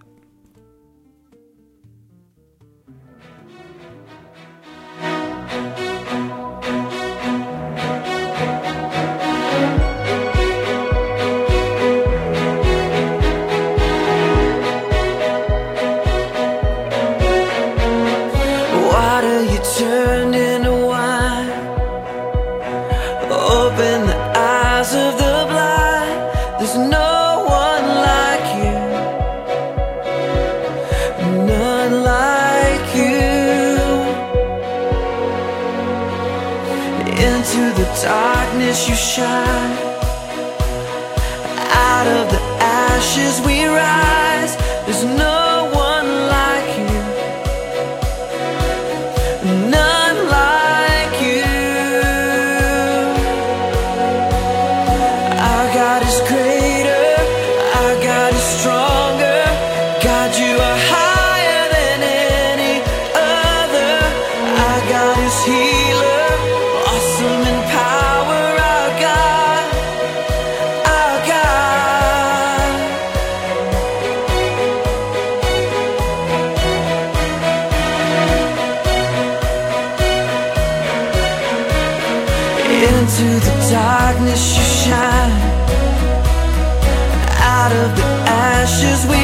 You 38.87 38.95
shine. 38.95 39.58
Out 87.69 87.77
of 87.77 87.97
the 87.97 88.03
ashes 88.03 89.18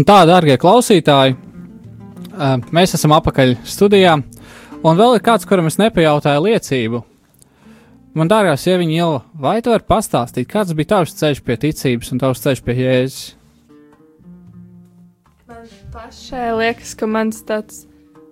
Un 0.00 0.06
tā, 0.08 0.22
darbie 0.24 0.54
klausītāji, 0.56 1.34
mēs 2.72 2.94
esam 2.96 3.12
apakaļ 3.12 3.50
studijā, 3.68 4.14
un 4.80 4.96
vēl 4.96 5.18
ir 5.18 5.24
kāds, 5.26 5.44
kuram 5.44 5.66
es 5.68 5.74
nepajautāju 5.76 6.40
liecību. 6.46 7.00
Man 8.16 8.30
dārgā 8.30 8.54
sieviņa 8.56 8.94
Ilva, 8.96 9.18
vai 9.42 9.58
tu 9.60 9.74
vari 9.74 9.84
pastāstīt, 9.84 10.46
kāds 10.48 10.72
bija 10.78 10.94
tavs 10.94 11.12
ceļš 11.18 11.42
pie 11.44 11.58
ticības 11.66 12.14
un 12.14 12.22
tavs 12.22 12.40
ceļš 12.46 12.62
pie 12.64 12.76
Jēzus? 12.78 13.18
Man 15.50 15.68
pašai 15.92 16.46
liekas, 16.62 16.94
ka 16.96 17.08
mans 17.18 17.42
tāds 17.50 17.82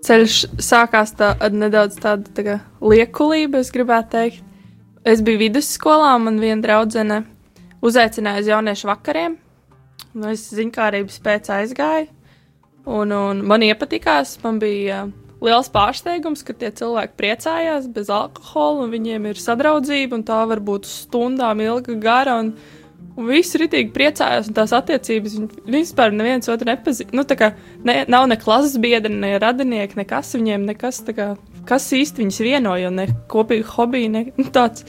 ceļš 0.08 0.38
sākās 0.70 1.12
tā, 1.18 1.34
ar 1.36 1.52
nedaudz 1.52 1.98
tādu 2.00 2.32
tā 2.32 2.46
kā 2.46 2.54
liekulību, 2.80 3.60
es 3.60 3.74
gribētu 3.76 4.14
teikt. 4.14 4.40
Es 5.04 5.20
biju 5.20 5.42
vidusskolā, 5.44 6.14
un 6.16 6.40
viena 6.40 6.64
draudzene 6.64 7.20
uzaicināja 7.84 8.40
uz 8.40 8.50
jauniešu 8.54 8.88
vakariem. 8.88 9.36
Un 10.18 10.32
es 10.32 10.48
ziņkārības 10.50 11.20
pēc 11.22 11.48
aizgāju, 11.54 12.08
un, 12.90 13.14
un 13.14 13.42
man 13.46 13.62
iepatikās. 13.62 14.34
Man 14.42 14.58
bija 14.58 15.04
uh, 15.06 15.12
liels 15.44 15.70
pārsteigums, 15.70 16.42
ka 16.46 16.56
tie 16.58 16.72
cilvēki 16.74 17.14
priecājās 17.20 17.86
bez 17.94 18.10
alkohola, 18.10 18.86
un 18.86 18.92
viņiem 18.94 19.30
ir 19.30 19.38
sadraudzība, 19.38 20.18
un 20.18 20.26
tā 20.26 20.40
var 20.50 20.62
būt 20.64 20.88
stundām 20.90 21.62
ilga 21.64 21.98
gara. 22.02 22.40
Un, 22.42 22.56
Un 23.18 23.26
visi 23.26 23.58
ritīgi 23.58 23.90
priecājās, 23.94 24.46
un 24.46 24.54
tās 24.54 24.70
attiecības 24.74 25.32
vispār 25.70 26.12
neviens 26.14 26.46
otru 26.50 26.68
nepazīst. 26.68 27.10
Nu, 27.14 27.24
tā 27.26 27.34
kā 27.38 27.48
ne, 27.86 28.04
nav 28.10 28.28
ne 28.30 28.36
klases 28.38 28.76
biedri, 28.78 29.10
ne 29.10 29.32
radinieki, 29.42 29.98
nekas 29.98 30.30
viņiem, 30.36 30.66
nekas 30.68 31.00
tā 31.06 31.14
kā, 31.16 31.26
kas 31.66 31.88
īsti 31.94 32.22
viņus 32.22 32.38
vienoja, 32.46 32.92
un 32.92 33.00
ne 33.00 33.08
kopīgi 33.30 33.66
hobiji, 33.72 34.12
ne 34.14 34.22
nu, 34.38 34.46
tāds. 34.54 34.86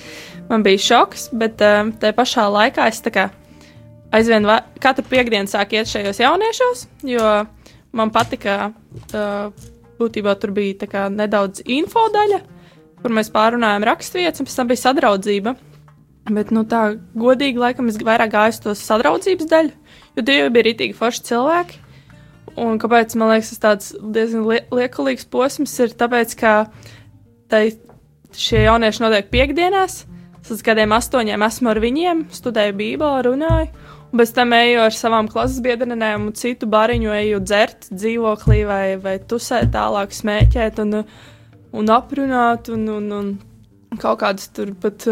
Man 0.49 0.65
bija 0.65 0.81
šoks, 0.85 1.31
bet 1.41 1.61
um, 1.65 1.89
tajā 2.01 2.17
pašā 2.17 2.45
laikā 2.53 2.85
es 2.93 3.01
tā 3.05 3.13
kā 3.13 3.25
aizvien 4.15 4.47
katru 4.81 5.05
piekdienu 5.09 5.49
sāku 5.49 5.77
iet 5.77 5.89
šajos 5.89 6.21
jauniešos, 6.21 6.85
jo 7.07 7.25
man 7.95 8.13
patika, 8.13 8.71
uh, 9.13 9.69
būtībā 9.99 10.35
tur 10.39 10.53
bija 10.55 11.07
nedaudz 11.11 11.63
info 11.67 12.07
daļa, 12.13 12.39
kur 13.01 13.15
mēs 13.15 13.31
pārunājām 13.33 13.85
raksturvietas, 13.87 14.41
un 14.41 14.47
pēc 14.47 14.59
tam 14.59 14.71
bija 14.71 14.83
sadraudzība. 14.83 15.55
Bet, 16.29 16.51
nu, 16.53 16.61
tā 16.69 16.99
godīgi, 17.17 17.57
laikam, 17.57 17.87
es 17.89 17.97
vairāk 18.05 18.33
gāju 18.35 18.53
uz 18.53 18.59
to 18.61 18.73
sadraudzības 18.77 19.49
daļu, 19.49 19.71
jo 20.17 20.25
tie 20.25 20.35
jau 20.37 20.49
bija 20.53 20.67
rītīgi 20.67 20.97
forši 20.97 21.25
cilvēki. 21.31 21.79
Un 22.59 22.79
kāpēc 22.81 23.15
man 23.17 23.31
liekas, 23.31 23.53
tas 23.55 23.61
tāds 23.63 23.91
diezgan 24.13 24.45
lie 24.49 24.59
liekulīgs 24.73 25.25
posms 25.31 25.73
ir 25.81 25.93
tāpēc, 25.97 26.35
ka 26.37 26.53
tai, 27.49 27.63
šie 28.35 28.65
jaunieši 28.65 29.03
notiek 29.05 29.29
piekdienās. 29.31 30.03
Es 30.39 30.51
līdz 30.53 30.65
kādiem 30.65 30.93
astoņiem 30.95 31.45
esmu 31.45 31.71
ar 31.71 31.81
viņiem, 31.81 32.25
studēju 32.35 32.75
Bībeli, 32.77 33.25
runāju. 33.29 33.78
Bez 34.09 34.31
tam 34.33 34.53
eju 34.57 34.79
ar 34.81 34.95
savām 34.95 35.27
klases 35.29 35.59
biedrenēm 35.61 36.29
un 36.31 36.37
citu 36.37 36.65
bariņu, 36.69 37.11
eju 37.13 37.41
dzert 37.45 37.91
dzīvoklī 37.93 38.63
vai, 38.65 38.85
vai 39.01 39.19
tusēt 39.21 39.69
tālāk, 39.75 40.15
smēķēt 40.17 40.81
un, 40.81 41.03
un 41.77 41.91
aprunāt 41.93 42.71
un, 42.73 42.87
un, 42.95 43.11
un 43.19 44.01
kaut 44.01 44.23
kādas 44.23 44.49
tur 44.55 44.73
pat. 44.81 45.05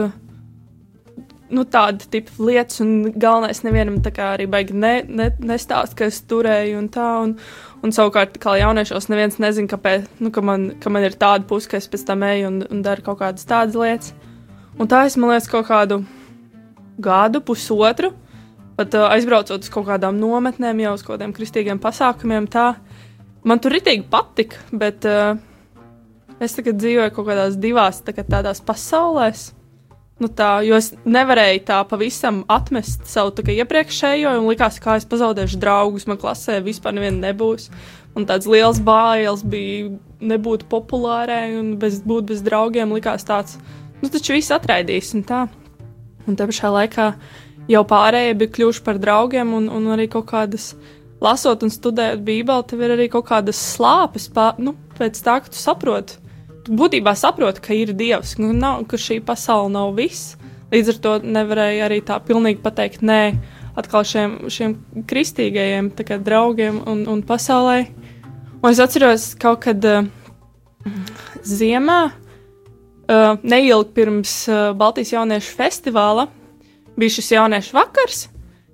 nu, 1.54 1.64
tāda 1.64 2.10
tipa 2.12 2.34
lietas, 2.44 2.82
un 2.82 3.14
galvenais 3.14 3.62
nevienam 3.64 4.02
tā 4.04 4.12
kā 4.12 4.34
arī 4.34 4.50
baigi 4.50 4.74
ne, 4.74 5.06
ne, 5.08 5.30
nestāst, 5.40 5.94
ka 5.96 6.10
es 6.10 6.20
turēju 6.28 6.82
un 6.82 6.90
tā. 6.90 7.08
Un, 7.24 7.38
un 7.86 7.94
savukārt, 7.94 8.42
kā 8.42 8.58
jauniešos, 8.58 9.12
neviens 9.14 9.38
nezina, 9.40 9.70
kāpēc, 9.72 10.10
nu, 10.20 10.34
ka, 10.34 10.42
man, 10.42 10.72
ka 10.82 10.90
man 10.90 11.06
ir 11.06 11.16
tāda 11.16 11.46
puse, 11.48 11.70
ka 11.70 11.78
es 11.78 11.88
pēc 11.88 12.10
tam 12.10 12.26
eju 12.26 12.50
un, 12.50 12.62
un 12.74 12.82
daru 12.82 13.06
kaut 13.06 13.22
kādas 13.22 13.46
tādas 13.46 13.78
lietas. 13.78 14.16
Un 14.78 14.90
tā 14.90 15.06
es, 15.06 15.16
man 15.22 15.36
liekas, 15.36 15.48
kaut 15.54 15.70
kādu 15.70 16.02
gadu, 16.98 17.46
pusotru, 17.46 18.12
pat 18.78 18.96
uh, 18.98 19.10
aizbraucot 19.16 19.66
uz 19.66 19.74
kaut 19.74 19.88
kādām 19.90 20.20
nometnēm, 20.22 20.86
jau 20.86 20.96
uz 20.98 21.04
kaut 21.04 21.18
kādiem 21.18 21.36
kristīgiem 21.36 21.82
pasākumiem, 21.84 22.48
tā 22.52 22.72
man 23.48 23.62
tur 23.64 23.76
ritīgi 23.76 24.06
patika, 24.12 24.62
bet 24.72 25.08
uh, 25.10 25.36
es 26.44 26.58
tagad 26.58 26.80
dzīvoju 26.82 27.14
kaut 27.16 27.30
kādās 27.30 27.60
divās 27.62 28.04
tādās 28.06 28.62
pasaulēs. 28.64 29.52
Nu 30.18 30.32
tā, 30.34 30.64
jo 30.66 30.74
es 30.74 30.96
nevarēju 31.06 31.60
tā 31.68 31.78
pavisam 31.86 32.40
atmest 32.50 33.06
savu 33.06 33.36
iepriekšējo, 33.54 34.32
un 34.40 34.48
likās, 34.50 34.80
ka 34.82 34.96
es 34.98 35.06
pazaudēšu 35.06 35.60
draugus. 35.62 36.08
Man 36.10 36.18
klasē 36.18 36.58
vispār 36.66 36.96
neviena 36.98 37.28
nebūs. 37.28 37.68
Un 38.18 38.26
tāds 38.26 38.50
liels 38.50 38.80
bājies 38.82 39.44
bija 39.46 39.92
nebūt 40.26 40.66
populārai 40.72 41.54
un 41.60 41.76
bez, 41.78 42.00
būt 42.02 42.32
bez 42.32 42.42
draugiem. 42.42 42.96
Likās 42.98 43.28
tāds, 43.30 43.60
nu 44.02 44.10
taču 44.10 44.34
viss 44.34 44.54
atraidīs 44.56 45.14
un 45.14 45.22
tā. 45.28 45.44
Un 46.26 46.36
te 46.36 46.50
pašā 46.50 46.74
laikā 46.74 47.12
jau 47.72 47.84
pārējie 47.88 48.38
bija 48.38 48.54
kļuvuši 48.58 48.86
par 48.86 49.02
draugiem, 49.02 49.56
un, 49.58 49.68
un 49.74 49.90
arī 49.96 50.08
kaut 50.12 50.30
kādas, 50.30 50.72
lasot 51.24 51.66
un 51.66 51.74
studējot 51.74 52.24
Bībeli, 52.24 52.68
tev 52.70 52.86
ir 52.86 52.96
arī 52.96 53.10
kaut 53.12 53.28
kādas 53.32 53.60
slāpes, 53.76 54.30
pā, 54.34 54.54
nu, 54.62 54.76
pēc 55.00 55.20
tā, 55.26 55.42
ka 55.44 55.54
tu 55.54 55.60
saproti 55.60 56.22
tu 56.68 56.76
būtībā 56.76 57.16
saproti, 57.16 57.64
ka 57.64 57.76
ir 57.76 57.94
dievs, 57.96 58.36
nu, 58.42 58.52
nav, 58.52 58.84
ka 58.92 59.00
šī 59.00 59.22
pasaule 59.26 59.72
nav 59.72 59.96
viss. 59.96 60.36
Līdz 60.74 60.92
ar 60.92 60.98
to 61.04 61.14
nevarēja 61.24 61.86
arī 61.88 62.02
tā 62.04 62.18
pilnīgi 62.20 62.60
pateikt 62.60 63.06
nē 63.08 63.22
atkal 63.80 64.04
šiem, 64.08 64.34
šiem 64.52 64.76
kristīgajiem 65.08 65.94
kā, 65.96 66.18
draugiem 66.20 66.82
un, 66.84 67.06
un 67.08 67.24
pasaulē. 67.24 67.86
Un 68.60 68.72
es 68.74 68.82
atceros, 68.84 69.30
kaut 69.40 69.62
kad 69.64 69.86
uh, 69.88 70.10
ziemā, 71.48 72.00
uh, 72.12 73.38
neilgi 73.48 73.94
pirms 73.96 74.34
uh, 74.52 74.74
Baltijas 74.76 75.14
jauniešu 75.14 75.56
festivāla, 75.56 76.28
bija 76.98 77.18
šis 77.18 77.32
jauniešu 77.36 77.78
vakars. 77.78 78.28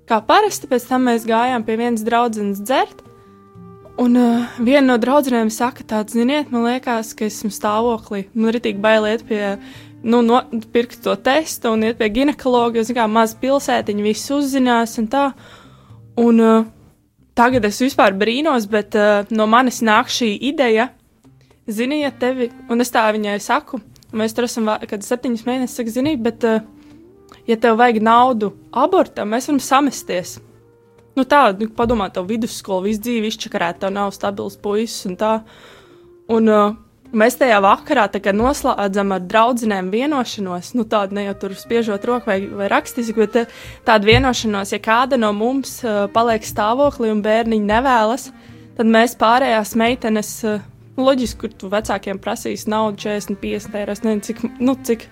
Kā 0.08 0.20
parasti, 0.24 0.68
pēc 0.68 0.88
tam 0.88 1.06
mēs 1.08 1.24
gājām 1.28 1.64
pie 1.64 1.78
vienas 1.80 2.04
draudzenes 2.04 2.60
dzert. 2.64 3.00
Un 4.00 4.16
uh, 4.18 4.54
viena 4.58 4.88
no 4.88 4.96
draudzenēm 4.98 5.52
saka, 5.54 5.84
tāds, 5.86 6.16
ziniet, 6.16 6.50
man 6.50 6.66
liekas, 6.66 7.12
ka 7.14 7.28
esmu 7.28 7.52
stāvoklī. 7.54 8.24
Man 8.34 8.50
ir 8.50 8.58
tik 8.64 8.80
bail 8.82 9.06
iet 9.06 9.22
pie, 9.28 9.54
nu, 10.02 10.18
no, 10.26 10.40
pirkt 10.74 10.98
to 11.04 11.14
testu 11.14 11.70
un 11.76 11.86
iet 11.86 12.00
pie 12.00 12.10
ginekologa, 12.16 12.80
jo, 12.80 12.88
zināmā 12.88 13.20
maz 13.20 13.36
pilsētiņa 13.38 14.06
viss 14.08 14.32
uzzinās 14.34 14.98
un 14.98 15.08
tā. 15.12 15.28
Un 16.18 16.42
uh, 16.42 16.66
tagad 17.38 17.70
es 17.70 17.78
vispār 17.84 18.18
brīnos, 18.18 18.66
bet 18.70 18.98
uh, 18.98 19.30
no 19.30 19.46
manis 19.50 19.78
nāk 19.86 20.10
šī 20.10 20.32
ideja, 20.50 20.90
ziniet, 21.70 22.18
tevi, 22.18 22.50
un 22.68 22.82
es 22.82 22.90
tā 22.92 23.06
viņai 23.14 23.38
saku, 23.42 23.78
mēs 24.14 24.34
tur 24.34 24.50
esam 24.50 24.74
kad 24.90 25.06
septiņus 25.06 25.46
mēnešus, 25.46 25.78
saka, 25.78 25.94
ziniet, 25.94 26.18
bet, 26.24 26.42
uh, 26.50 26.66
ja 27.48 27.56
tev 27.60 27.78
vajag 27.80 28.00
naudu 28.04 28.52
abortam, 28.72 29.32
mēs 29.32 29.48
varam 29.48 29.60
samesties. 29.62 30.38
Nu 31.14 31.22
tā, 31.28 31.46
nu, 31.58 31.68
padomā, 31.70 32.08
tev 32.10 32.26
vidusskola, 32.30 32.88
visu 32.88 33.04
dzīvi 33.04 33.30
izčakarēt, 33.30 33.78
tev 33.82 33.92
nav 33.94 34.10
stabils 34.16 34.56
puisis 34.58 35.06
un 35.06 35.14
tā. 35.20 35.34
Un 36.34 36.50
uh, 36.50 36.74
mēs 37.14 37.38
tajā 37.38 37.60
vakarā 37.62 38.08
noslēdzam 38.34 39.14
ar 39.14 39.22
draudzinēm 39.22 39.92
vienošanos, 39.92 40.72
nu 40.74 40.84
tādu 40.90 41.14
ne 41.14 41.28
jau 41.28 41.36
tur 41.44 41.54
spiežot 41.54 42.04
roku 42.04 42.32
vai, 42.32 42.40
vai 42.48 42.68
rakstiski, 42.72 43.14
bet 43.14 43.38
uh, 43.44 43.62
tādu 43.86 44.10
vienošanos, 44.10 44.74
ja 44.74 44.80
kāda 44.82 45.20
no 45.20 45.30
mums 45.32 45.78
uh, 45.84 46.08
paliek 46.10 46.42
stāvoklī 46.42 47.12
un 47.14 47.22
bērniņi 47.22 47.70
nevēlas, 47.70 48.30
tad 48.74 48.90
mēs 48.90 49.14
pārējās 49.20 49.76
meitenes, 49.78 50.34
uh, 50.48 50.64
loģiski, 50.96 51.40
kur 51.40 51.54
tu 51.58 51.70
vecākiem 51.70 52.18
prasīs 52.22 52.66
naudu 52.70 53.04
40, 53.06 53.38
50 53.42 53.78
eiro, 53.80 53.96
nezinu, 54.02 54.26
cik, 54.28 54.42
nu, 54.62 54.76
cik, 54.86 55.08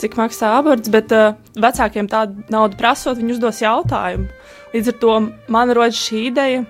cik 0.00 0.16
maksā 0.18 0.52
aborts, 0.58 0.90
bet 0.92 1.12
uh, 1.14 1.36
vecākiem 1.56 2.08
tādu 2.10 2.44
naudu 2.52 2.78
prasot, 2.80 3.18
viņi 3.20 3.36
uzdos 3.36 3.62
jautājumu. 3.64 4.28
Līdz 4.74 4.92
ar 4.92 4.98
to 5.02 5.16
man 5.52 5.72
rodas 5.76 5.98
šī 6.00 6.26
ideja, 6.30 6.64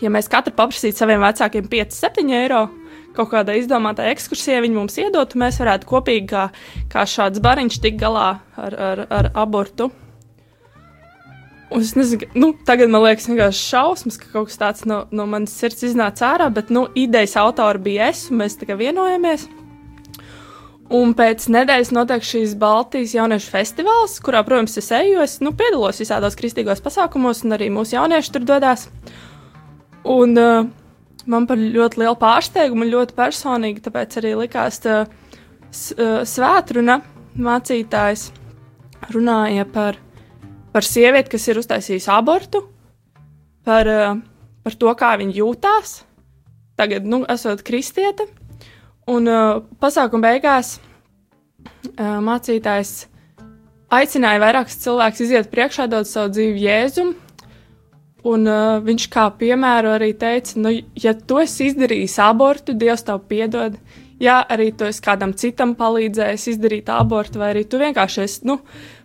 ja 0.00 0.12
mēs 0.12 0.30
katru 0.32 0.54
paprasītu 0.56 0.98
saviem 0.98 1.22
vecākiem 1.24 1.70
5, 1.70 1.96
7 1.96 2.36
eiro 2.40 2.66
kaut 3.16 3.32
kādā 3.32 3.56
izdomātā 3.58 4.06
ekskursijā, 4.12 4.60
viņi 4.62 4.76
mums 4.76 4.98
iedotu, 5.02 5.38
mēs 5.40 5.58
varētu 5.60 5.88
kopīgi 5.90 6.28
kā, 6.30 6.44
kā 6.92 7.06
šāds 7.08 7.42
bariņš 7.42 7.80
tikt 7.82 7.98
galā 8.02 8.28
ar, 8.54 8.76
ar, 8.90 9.04
ar 9.10 9.30
abortu. 9.42 9.90
Un 11.70 11.84
es 11.84 11.92
nezinu, 11.94 12.26
nu, 12.34 12.50
tagad 12.66 12.90
man 12.90 13.04
liekas, 13.04 13.28
vienkārši 13.30 13.66
šausmas, 13.70 14.18
ka 14.18 14.32
kaut 14.32 14.50
kas 14.50 14.58
tāds 14.58 14.86
no, 14.90 15.04
no 15.14 15.26
manas 15.30 15.54
sirds 15.54 15.84
iznāca 15.86 16.32
ārā, 16.32 16.48
bet 16.54 16.70
nu, 16.74 16.88
idejas 16.98 17.36
autora 17.38 17.78
bija 17.82 18.08
es, 18.10 18.24
un 18.30 18.42
mēs 18.42 18.58
tā 18.58 18.66
kā 18.66 18.78
vienojamies. 18.78 19.46
Un 20.90 21.12
pēc 21.14 21.44
nedēļas 21.54 21.92
notiek 21.94 22.24
šīs 22.26 22.56
Baltijas 22.58 23.12
jauniešu 23.14 23.52
festivāls, 23.52 24.16
kurā, 24.26 24.40
protams, 24.42 24.74
es 24.80 24.88
eju, 24.90 25.20
es 25.22 25.36
nu, 25.38 25.52
piedalos 25.54 26.00
visādos 26.02 26.34
kristīgos 26.38 26.82
pasākumos, 26.82 27.44
un 27.46 27.54
arī 27.54 27.68
mūsu 27.70 27.94
jaunieši 27.94 28.32
tur 28.34 28.46
dodas. 28.48 28.88
Un 30.02 30.34
uh, 30.34 30.66
man 31.30 31.46
par 31.46 31.62
ļoti 31.62 32.02
lielu 32.02 32.18
pārsteigumu, 32.18 32.88
ļoti 32.90 33.14
personīgi, 33.14 33.84
tāpēc 33.84 34.18
arī 34.18 34.34
likās, 34.40 34.80
ka 34.82 35.04
uh, 35.04 36.26
svētruna 36.26 36.98
mācītājs 37.38 38.26
runāja 39.14 39.68
par, 39.70 40.00
par 40.74 40.90
sievieti, 40.90 41.36
kas 41.36 41.46
ir 41.52 41.62
uztaisījusi 41.62 42.10
abortu, 42.16 42.64
par, 43.62 43.94
uh, 43.94 44.18
par 44.66 44.80
to, 44.82 44.98
kā 44.98 45.14
viņa 45.22 45.38
jūtās. 45.38 46.00
Tagad, 46.80 47.06
nu, 47.06 47.22
esot 47.30 47.62
kristiete. 47.62 48.26
Un 49.10 49.26
uh, 49.26 49.62
pasākuma 49.82 50.28
beigās 50.28 50.76
uh, 50.78 52.18
mācītājs 52.22 52.92
aicināja 53.90 54.42
vairākus 54.42 54.78
cilvēkus 54.84 55.24
iziet 55.24 55.50
priekšā, 55.50 55.88
dot 55.90 56.08
savu 56.08 56.30
dzīvi 56.36 56.62
Jēzum. 56.66 57.14
Un 58.30 58.44
uh, 58.46 58.76
viņš 58.84 59.08
kā 59.10 59.26
piemēru 59.40 59.94
arī 59.94 60.12
teica, 60.20 60.58
nu, 60.60 60.74
ja 61.00 61.14
tu 61.16 61.40
esi 61.40 61.70
izdarījis 61.70 62.18
abortu, 62.22 62.76
Dievs 62.76 63.06
tev 63.08 63.24
piedod. 63.30 63.78
Ja 64.20 64.42
arī 64.44 64.68
tu 64.76 64.84
esi 64.84 65.00
kādam 65.00 65.32
citam 65.32 65.72
palīdzējis 65.78 66.50
izdarīt 66.52 66.90
abortu, 66.92 67.40
vai 67.40 67.54
arī 67.54 67.64
tu 67.64 67.80
vienkārši 67.80 68.24
esi, 68.26 68.42
nu, 68.44 68.58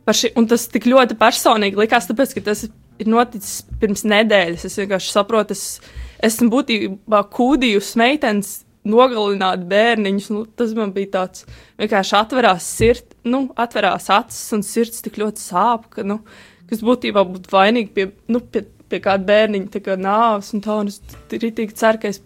par 0.04 0.18
šī, 0.20 0.34
un 0.36 0.50
tas 0.52 0.68
tik 0.68 0.90
ļoti 0.92 1.16
personīgi 1.18 1.80
likās, 1.80 2.10
tāpēc, 2.10 2.36
ka 2.36 2.44
tas 2.52 2.66
ir 2.68 3.08
noticis 3.08 3.62
pirms 3.80 4.04
nedēļas. 4.12 4.68
Es 4.68 4.76
vienkārši 4.82 5.16
saprotu, 5.16 5.56
es 5.56 5.80
esmu 6.24 6.52
būtībā 6.52 7.24
kūdījusi 7.32 8.02
meitenes 8.04 8.65
nogalināt 8.88 9.66
bērniņus. 9.70 10.30
Nu, 10.34 10.46
tas 10.46 10.76
man 10.78 10.94
bija 10.96 11.14
tāds 11.20 11.48
vienkārši 11.82 12.16
atverās 12.22 12.70
sirds, 12.78 13.18
nu, 13.26 13.48
atverās 13.58 14.12
acis 14.14 14.46
un 14.56 14.64
sirds 14.66 15.04
tik 15.06 15.20
ļoti 15.22 15.42
sāp, 15.42 15.90
ka, 15.94 16.06
nu, 16.08 16.22
kas 16.70 16.86
būtībā 16.86 17.26
būtu 17.28 17.54
vainīgi 17.54 17.94
pie, 17.96 18.10
nu, 18.32 18.42
pie 18.42 18.68
pie 18.90 19.00
kāda 19.04 19.26
bērniņa 19.28 19.82
kā 19.84 19.96
nāves, 20.00 20.52
un 20.56 20.62
tā, 20.64 20.76
un 20.82 20.92
es 20.92 21.00
rītīgi 21.32 21.76
ceru, 21.78 22.02
ka 22.02 22.12
es 22.12 22.22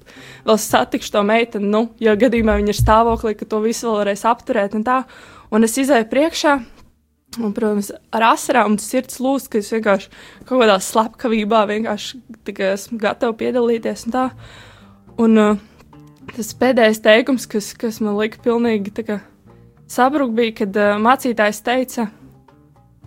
vēl 0.48 0.60
satikšu 0.60 1.14
to 1.16 1.24
meiteni, 1.28 1.70
nu, 1.72 1.86
ja 2.04 2.18
gadījumā 2.20 2.58
viņa 2.60 2.74
ir 2.74 2.80
stāvoklī, 2.80 3.36
ka 3.40 3.48
to 3.50 3.62
visu 3.64 3.88
vēl 3.88 4.02
varēs 4.02 4.26
apturēt, 4.30 4.76
un 4.78 4.86
tā, 4.88 5.00
un 5.56 5.68
es 5.68 5.78
izēju 5.80 6.10
priekšā, 6.12 6.58
un, 7.40 7.54
protams, 7.56 7.94
ar 8.16 8.28
asarām 8.34 8.76
sirds 8.82 9.22
lūst, 9.24 9.52
ka 9.54 9.62
es 9.62 9.72
vienkārši 9.74 10.12
kaut 10.44 10.58
kādā 10.58 10.80
slepkavībā 10.84 11.64
vienkārši 11.70 12.22
esmu 12.74 13.00
gatava 13.02 13.38
piedalīties, 13.40 14.08
un 14.10 14.18
tā, 14.18 14.28
un 15.20 15.40
uh, 15.40 15.66
tas 16.36 16.54
pēdējais 16.58 17.02
teikums, 17.06 17.48
kas, 17.50 17.74
kas 17.78 18.00
man 18.04 18.18
lika 18.20 18.42
pilnīgi, 18.44 18.94
sabrukt, 19.90 20.36
bija, 20.38 20.56
kad 20.62 20.78
uh, 20.78 20.96
mācītājs 21.02 21.64
teica, 21.66 22.08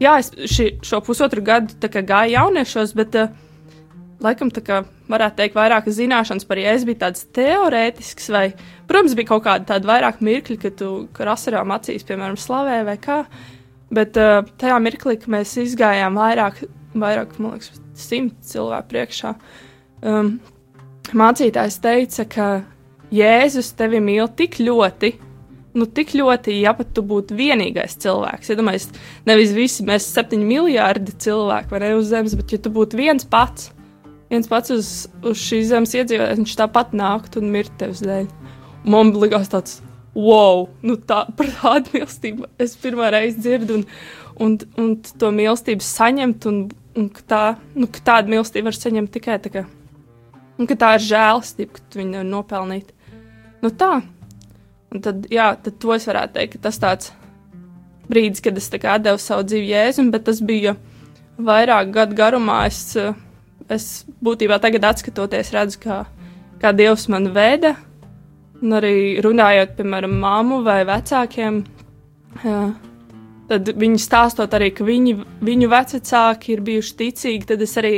jā, 0.02 0.16
es 0.18 0.32
ši, 0.50 0.68
šo 0.84 1.02
pusotru 1.04 1.44
gadu 1.44 1.90
gāju 1.92 2.36
jauniešos, 2.36 2.94
bet 2.98 3.18
uh, 3.20 3.32
laikam 4.22 4.50
tā 4.54 4.62
kā 4.64 4.82
varētu 5.10 5.38
teikt, 5.40 5.56
vairāk 5.58 5.88
zināšanas 5.92 6.46
par 6.48 6.60
jēzu 6.60 6.88
bija 6.88 7.02
tāds 7.06 7.26
teorētisks, 7.36 8.30
vai, 8.32 8.44
protams, 8.90 9.16
bija 9.18 9.32
kaut 9.32 9.44
kāda 9.46 9.68
tāda 9.74 9.90
vairāk 9.90 10.22
mirkļi, 10.24 10.58
kad 10.62 10.78
tu 10.80 10.92
rasarām 11.18 11.74
acīs, 11.74 12.06
piemēram, 12.08 12.38
slavē 12.40 12.82
vai 12.88 12.96
kā. 13.02 13.22
Bet 13.92 14.16
uh, 14.20 14.40
tajā 14.60 14.78
mirklī, 14.80 15.18
kad 15.20 15.32
mēs 15.34 15.52
izgājām 15.60 16.16
vairāk, 16.16 16.62
vairāk 16.96 17.36
man 17.38 17.58
liekas, 17.58 17.82
simt 17.98 18.38
cilvēku 18.48 18.88
priekšā, 18.94 19.34
um, 20.08 20.36
mācītājs 21.12 21.76
teica, 21.84 22.24
ka 22.24 22.46
Jēzus 23.12 23.74
tevi 23.76 24.00
mīl 24.00 24.24
tik 24.36 24.56
ļoti, 24.62 25.12
nu, 25.76 25.86
tik 25.98 26.14
ļoti, 26.16 26.54
ja 26.62 26.72
pat 26.76 26.94
tu 26.96 27.04
būtu 27.04 27.36
vienīgais 27.36 27.98
cilvēks. 28.00 28.52
Iedomājieties, 28.54 28.88
ja 28.92 29.32
nevis 29.32 29.52
visi 29.56 29.84
mēs 29.88 30.08
septiņi 30.14 30.48
miljardi 30.48 31.14
cilvēku 31.24 31.80
ne 31.82 31.94
uz 31.98 32.08
Zemes, 32.12 32.36
bet 32.38 32.56
ja 32.56 32.60
tu 32.62 32.72
būtu 32.72 33.00
viens 33.00 33.28
pats, 33.28 33.70
viens 34.32 34.48
pats 34.48 34.72
uz, 34.72 34.90
uz 35.20 35.40
šīs 35.40 35.68
zemes 35.70 35.92
iedzīvotājs, 35.96 36.40
viņš 36.40 36.58
tāpat 36.62 36.94
nāktu 36.96 37.42
un 37.42 37.50
mirtu 37.52 37.74
tevis 37.82 38.00
dēļ. 38.04 38.28
Man 38.92 39.12
likās 39.20 39.50
tāds, 39.52 39.80
wow, 40.16 40.66
nu 40.84 40.96
tā, 40.96 41.26
par 41.36 41.50
tādu 41.60 41.98
mīlestību 41.98 42.48
es 42.62 42.76
pirmā 42.80 43.12
reize 43.12 43.40
dzirdu, 43.40 43.80
un, 43.80 43.84
un, 44.40 44.56
un 44.80 44.96
to 45.20 45.32
mīlestību 45.36 45.84
saņemt, 45.84 46.48
un, 46.48 46.64
un 46.96 47.12
ka, 47.12 47.26
tā, 47.28 47.44
nu, 47.76 47.88
ka 47.92 48.04
tādu 48.12 48.32
mīlestību 48.32 48.70
var 48.70 48.78
saņemt 48.78 49.12
tikai 49.18 49.38
tā, 49.44 49.52
ka, 49.52 49.66
un 50.56 50.70
ka 50.70 50.80
tā 50.80 50.96
ir 50.96 51.06
žēlastība, 51.10 51.76
ka 51.76 51.86
tu 51.92 52.02
viņu 52.02 52.24
nopelnīt. 52.32 52.92
Nu 53.62 53.70
tā, 53.70 53.94
Un 54.92 55.00
tad, 55.00 55.26
jā, 55.32 55.52
tad 55.64 55.78
to 55.80 55.94
es 55.94 56.04
varētu 56.08 56.36
teikt, 56.36 56.56
ka 56.56 56.66
tas 56.68 56.78
tāds 56.80 57.12
brīdis, 58.12 58.42
kad 58.44 58.58
es 58.60 58.68
devu 58.68 59.20
savu 59.20 59.46
dzīvi 59.48 59.70
jēzum, 59.72 60.10
bet 60.12 60.26
tas 60.26 60.42
bija 60.44 60.74
vairāk 61.40 61.92
gadu 61.94 62.16
garumā. 62.18 62.66
Es, 62.68 62.92
es 63.72 63.86
būtībā 64.20 64.60
tagad 64.60 64.84
atskatoties, 64.90 65.52
redzu, 65.54 65.80
kā, 65.80 66.02
kā 66.60 66.74
Dievs 66.76 67.08
man 67.08 67.30
veda. 67.32 67.74
Un 68.62 68.76
arī 68.78 69.18
runājot, 69.24 69.72
piemēram, 69.78 70.12
māmu 70.22 70.60
vai 70.62 70.82
vecākiem, 70.86 71.62
jā, 72.44 72.58
tad 73.50 73.68
viņi 73.78 74.00
stāstot 74.00 74.54
arī, 74.56 74.70
ka 74.74 74.84
viņi, 74.86 75.14
viņu 75.44 75.70
vecāki 75.72 76.54
ir 76.54 76.62
bijuši 76.64 76.96
ticīgi, 76.98 77.48
tad 77.48 77.62
es 77.64 77.74
arī 77.80 77.94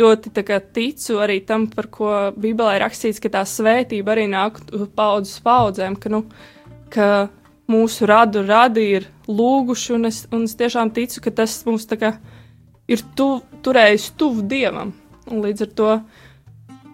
ļoti 0.00 0.32
kā, 0.46 0.60
ticu 0.74 1.20
arī 1.22 1.40
tam, 1.46 1.66
par 1.70 1.88
ko 1.92 2.10
Bībelē 2.36 2.76
ir 2.78 2.84
rakstīts, 2.86 3.22
ka 3.22 3.32
tā 3.36 3.44
svētība 3.48 4.14
arī 4.14 4.26
nāk 4.30 4.60
paudzes 4.96 5.40
paudzēm, 5.44 5.98
ka, 6.00 6.12
nu, 6.12 6.24
ka 6.94 7.28
mūsu 7.70 8.08
radu 8.08 8.44
radi 8.46 8.88
ir 8.98 9.08
lūguši, 9.28 9.94
un 9.96 10.10
es, 10.10 10.24
un 10.34 10.48
es 10.48 10.56
tiešām 10.58 10.92
ticu, 10.94 11.22
ka 11.24 11.34
tas 11.42 11.56
mums 11.68 11.86
kā, 11.88 12.16
ir 12.88 13.04
tuv, 13.16 13.42
turējis 13.64 14.12
tuvu 14.18 14.44
Dievam. 14.48 14.92
Un 15.30 15.40
līdz 15.40 15.64
ar 15.64 15.70
to, 15.78 15.92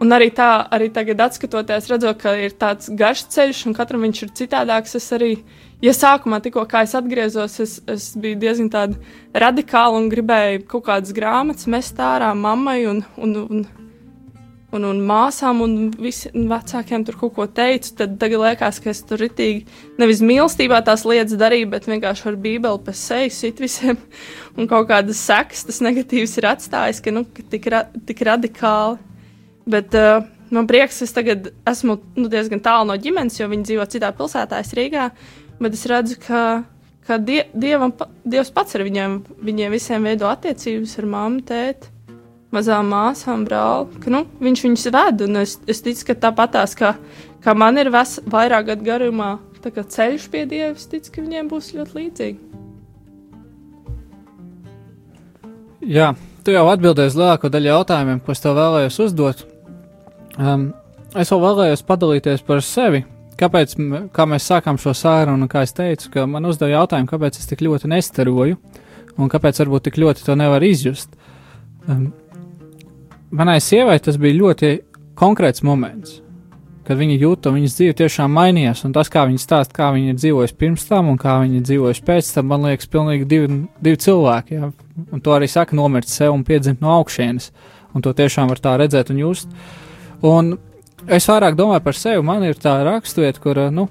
un 0.01 0.17
arī 0.17 0.31
tā, 0.35 0.51
arī 0.73 0.89
tagad 0.95 1.21
atskatoties, 1.27 1.89
redzot, 1.93 2.21
ka 2.23 2.35
ir 2.41 2.55
tāds 2.57 2.89
garš 2.97 3.27
ceļš, 3.35 3.67
un 3.69 3.77
katram 3.77 4.07
viņš 4.07 4.23
ir 4.25 4.37
citādāks, 4.43 4.97
es 4.97 5.11
arī 5.17 5.35
ja 5.85 5.93
sākumā, 5.97 6.41
tikko 6.45 6.67
es 6.83 6.95
atgriezos, 6.97 7.59
es, 7.61 7.81
es 7.89 8.13
biju 8.17 8.39
diezgan 8.41 8.97
radikāla 9.35 9.99
un 9.99 10.09
gribēju 10.13 10.65
kaut 10.69 10.87
kādas 10.89 11.13
grāmatas 11.17 11.69
mest 11.69 12.01
ārā 12.01 12.33
mammai 12.35 12.85
un, 12.87 13.03
un, 13.17 13.37
un, 13.45 13.67
un, 14.73 14.85
un 14.85 15.03
māsām 15.05 15.63
un 15.65 15.77
visiem 15.99 16.49
vecākiem 16.51 17.05
tur 17.05 17.19
kaut 17.21 17.35
ko 17.37 17.47
teicu. 17.47 17.95
Tad 17.99 18.17
tagad 18.21 18.45
liekas, 18.45 18.81
ka 18.81 18.93
es 18.93 19.03
tur 19.05 19.21
ritīgi 19.21 19.67
nevis 20.01 20.23
mīlestībā 20.25 20.83
tās 20.87 21.05
lietas 21.09 21.39
darīju, 21.41 21.71
bet 21.73 21.89
vienkārši 21.91 22.29
ar 22.31 22.41
bībeli 22.41 22.85
pa 22.87 22.97
seju 22.97 23.37
sit 23.37 23.61
visiem 23.61 24.01
un 24.59 24.71
kaut 24.71 24.89
kādas 24.93 25.21
sekas 25.29 25.67
tas 25.69 25.85
negatīvs 25.85 26.39
ir 26.41 26.51
atstājis, 26.55 27.05
ka, 27.05 27.15
nu, 27.15 27.25
tik, 27.53 27.71
ra 27.73 27.87
tik 28.09 28.25
radikāli. 28.29 29.10
Bet, 29.71 29.97
uh, 29.97 30.27
Man 30.51 30.67
prieks, 30.67 30.97
es 31.05 31.13
tagad 31.15 31.45
esmu 31.71 32.01
nu, 32.19 32.25
diezgan 32.27 32.59
tālu 32.59 32.89
no 32.89 32.97
ģimenes, 32.99 33.37
jo 33.39 33.47
viņi 33.47 33.69
dzīvo 33.69 33.85
citā 33.87 34.09
pilsētā, 34.19 34.59
es 34.65 34.73
Rīgā 34.75 35.05
bet 35.61 35.77
es 35.77 35.87
redzu, 35.87 36.17
ka, 36.27 36.65
ka 37.07 37.19
die, 37.21 37.45
dievam, 37.55 37.93
Dievs 38.25 38.53
pats 38.55 38.77
ar 38.77 38.85
viņiem, 38.87 39.21
viņiem 39.45 39.75
visiem 39.75 40.09
veido 40.09 40.29
attiecības 40.31 40.97
ar 41.03 41.09
mammu, 41.15 41.45
tēti, 41.47 41.93
mazām 42.55 42.91
māsām, 42.95 43.45
brāli. 43.49 44.01
Ka, 44.03 44.13
nu, 44.15 44.25
viņš 44.41 44.65
viņus 44.67 44.89
ved, 44.97 45.27
un 45.29 45.43
es, 45.43 45.59
es 45.71 45.85
ticu, 45.85 46.07
ka 46.09 46.19
tāpatās, 46.27 46.75
kā, 46.79 46.95
kā 47.45 47.55
man 47.57 47.79
ir 47.81 47.93
ves, 47.93 48.19
vairāk 48.25 48.73
gadu 48.73 48.89
garumā 48.89 49.37
ceļš 49.61 50.31
pie 50.33 50.47
Dieva, 50.49 50.73
es 50.73 50.89
ticu, 50.89 51.13
ka 51.13 51.21
viņiem 51.21 51.53
būs 51.53 51.75
ļoti 51.77 51.99
līdzīgi. 51.99 52.39
Jā, 55.91 56.15
tu 56.45 56.53
jau 56.53 56.65
atbildēji 56.73 57.13
uz 57.13 57.17
lielāko 57.21 57.53
daļu 57.53 57.69
jautājumiem, 57.75 58.25
ko 58.25 58.33
es 58.33 58.41
tev 58.41 58.57
vēlējos 58.57 59.01
uzdot. 59.05 59.50
Um, 60.41 60.71
es 61.21 61.29
vēl 61.33 61.43
vēlējos 61.43 61.83
padalīties 61.85 62.45
par 62.47 62.63
sevi, 62.65 63.03
kāpēc, 63.41 63.75
kā 64.15 64.27
mēs 64.29 64.47
sākām 64.49 64.79
šo 64.81 64.95
sārunu, 64.97 65.49
kā 65.51 65.65
es 65.67 65.75
teicu, 65.77 66.09
ka 66.15 66.25
man 66.29 66.49
uzdeva 66.49 66.79
jautājumu, 66.79 67.11
kāpēc 67.11 67.41
es 67.41 67.51
tik 67.51 67.65
ļoti 67.67 67.91
nestaroju 67.93 68.57
un 69.21 69.29
kāpēc 69.29 69.61
varbūt 69.61 69.89
tik 69.89 70.01
ļoti 70.01 70.25
to 70.25 70.37
nevar 70.39 70.65
izjust. 70.65 71.13
Um, 71.89 72.11
manai 73.31 73.59
sievai 73.65 73.99
tas 74.01 74.17
bija 74.21 74.39
ļoti 74.39 74.73
konkrēts 75.19 75.65
moments, 75.67 76.21
kad 76.89 76.99
viņa 76.99 77.19
jūta, 77.21 77.53
viņas 77.53 77.77
dzīve 77.77 77.97
tiešām 78.01 78.33
mainījās, 78.35 78.85
un 78.89 78.95
tas, 78.97 79.11
kā 79.13 79.27
viņa 79.29 79.43
stāsta, 79.43 79.77
kā 79.77 79.91
viņa 79.95 80.15
ir 80.15 80.23
dzīvojusi 80.23 80.57
pirms 80.59 80.87
tam 80.89 81.11
un 81.13 81.21
kā 81.21 81.37
viņa 81.43 81.61
ir 81.61 81.67
dzīvojusi 81.69 82.07
pēc 82.07 82.33
tam, 82.37 82.49
man 82.55 82.65
liekas, 82.71 82.89
pilnīgi 82.91 83.29
divi, 83.29 83.61
divi 83.85 84.01
cilvēki. 84.07 84.57
Jā. 84.57 84.73
Un 85.11 85.23
to 85.25 85.37
arī 85.37 85.51
saka, 85.51 85.77
nomirt 85.77 86.09
sev 86.09 86.33
un 86.35 86.47
piedzimt 86.49 86.81
no 86.85 86.95
augšienes, 86.97 87.51
un 87.95 88.05
to 88.05 88.15
tiešām 88.17 88.51
var 88.51 88.63
tā 88.63 88.75
redzēt 88.81 89.13
un 89.13 89.21
just. 89.21 89.53
Un 90.27 90.55
es 91.09 91.29
vairāk 91.31 91.57
domāju 91.57 91.85
par 91.85 91.97
sevi. 91.97 92.23
Man 92.27 92.45
ir 92.45 92.59
tā 92.61 92.77
raksturvieta, 92.85 93.41
kur, 93.43 93.63
nu, 93.73 93.87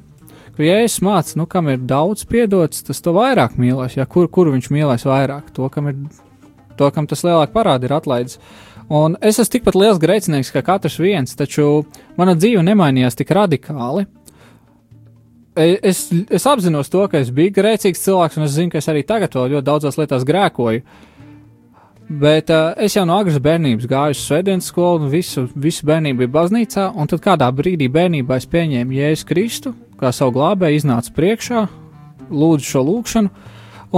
kur 0.56 0.66
jēzus 0.66 1.02
mācīja, 1.06 1.42
nu, 1.42 1.48
kam 1.50 1.72
ir 1.74 1.82
daudz 1.90 2.26
piedots, 2.30 2.84
tas 2.86 3.02
to 3.06 3.16
vairāk 3.18 3.58
mīlēs. 3.60 3.98
Ja, 3.98 4.06
kur, 4.10 4.30
kur 4.32 4.52
viņš 4.54 4.70
mīlēs 4.76 5.08
vairāk? 5.10 5.50
To, 5.58 5.70
kam, 5.74 5.90
ir, 5.92 5.98
to, 6.78 6.92
kam 6.96 7.10
tas 7.10 7.26
lielāk 7.26 7.56
parādi 7.56 7.90
ir 7.90 7.98
atlaidis. 7.98 8.40
Un 8.90 9.18
es 9.22 9.38
esmu 9.38 9.54
tikpat 9.54 9.76
liels 9.78 10.00
grēcinieks 10.02 10.50
kā 10.54 10.64
katrs 10.66 10.98
viens, 11.02 11.36
taču 11.38 11.84
mana 12.18 12.34
dzīve 12.38 12.64
nemainījās 12.66 13.18
tik 13.20 13.34
radikāli. 13.38 14.08
E, 15.60 15.76
es, 15.86 16.08
es 16.10 16.48
apzinos 16.50 16.90
to, 16.90 17.04
ka 17.12 17.22
es 17.22 17.30
biju 17.36 17.54
grēcīgs 17.58 18.02
cilvēks, 18.06 18.40
un 18.40 18.48
es 18.48 18.56
zinu, 18.56 18.72
ka 18.74 18.82
es 18.82 18.90
arī 18.90 19.04
tagad 19.06 19.36
vēl 19.38 19.54
ļoti 19.56 19.68
daudzās 19.68 20.00
lietās 20.00 20.26
grēkoju. 20.26 20.82
Bet 22.10 22.50
uh, 22.50 22.72
es 22.82 22.96
jau 22.96 23.04
no 23.06 23.20
agras 23.22 23.38
bērnības 23.38 23.86
gāju 23.86 24.16
uz 24.16 24.24
svētdienas 24.24 24.72
skolu, 24.72 25.06
un 25.06 25.12
visu, 25.14 25.44
visu 25.54 25.86
bērnību 25.86 26.24
biju 26.24 26.32
baznīcā, 26.34 26.88
un 26.98 27.10
tad 27.12 27.22
kādā 27.22 27.52
brīdī 27.54 27.86
bērnībā 27.94 28.40
es 28.42 28.50
pieņēmu 28.50 28.98
Jēzu 28.98 29.30
Kristu 29.30 29.76
kā 30.00 30.12
savu 30.16 30.38
glābēju, 30.38 30.80
iznācu 30.80 31.14
priekšā, 31.16 31.64
lūdzu 32.32 32.66
šo 32.66 32.84
lūgšanu, 32.88 33.32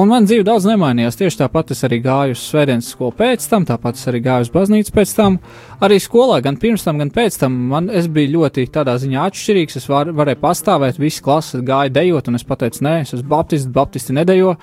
un 0.02 0.10
man 0.10 0.26
dzīve 0.28 0.46
daudz 0.48 0.66
nemainījās. 0.70 1.20
Tieši 1.20 1.42
tāpat 1.44 1.74
es 1.76 1.84
arī 1.88 2.02
gāju 2.04 2.36
uz 2.36 2.42
svētdienas 2.50 2.90
skolu 2.94 3.14
pēc 3.20 3.46
tam, 3.52 3.68
tāpat 3.70 4.00
es 4.00 4.10
arī 4.10 4.22
gāju 4.26 4.48
uz 4.48 4.52
baznīcu 4.54 4.96
pēc 4.96 5.14
tam. 5.18 5.38
Arī 5.84 6.00
skolā, 6.02 6.40
gan 6.44 6.58
pirms 6.60 6.84
tam, 6.88 7.00
gan 7.02 7.14
pēc 7.14 7.38
tam, 7.44 7.56
man 7.72 7.88
es 7.94 8.10
biju 8.12 8.34
ļoti 8.40 8.66
tādā 8.74 8.98
ziņā 9.02 9.28
atšķirīgs. 9.30 9.78
Es 9.82 9.88
var, 9.92 10.12
varēju 10.18 10.42
pastāvēt, 10.42 11.00
visi 11.02 11.24
klases 11.24 11.64
gāja 11.68 11.94
dejot, 12.02 12.32
un 12.32 12.40
es 12.40 12.48
pateicu, 12.48 12.84
nē, 12.88 12.98
es 13.06 13.16
esmu 13.18 13.30
baptists, 13.36 13.72
baptisti 13.72 14.18
nedejo, 14.18 14.56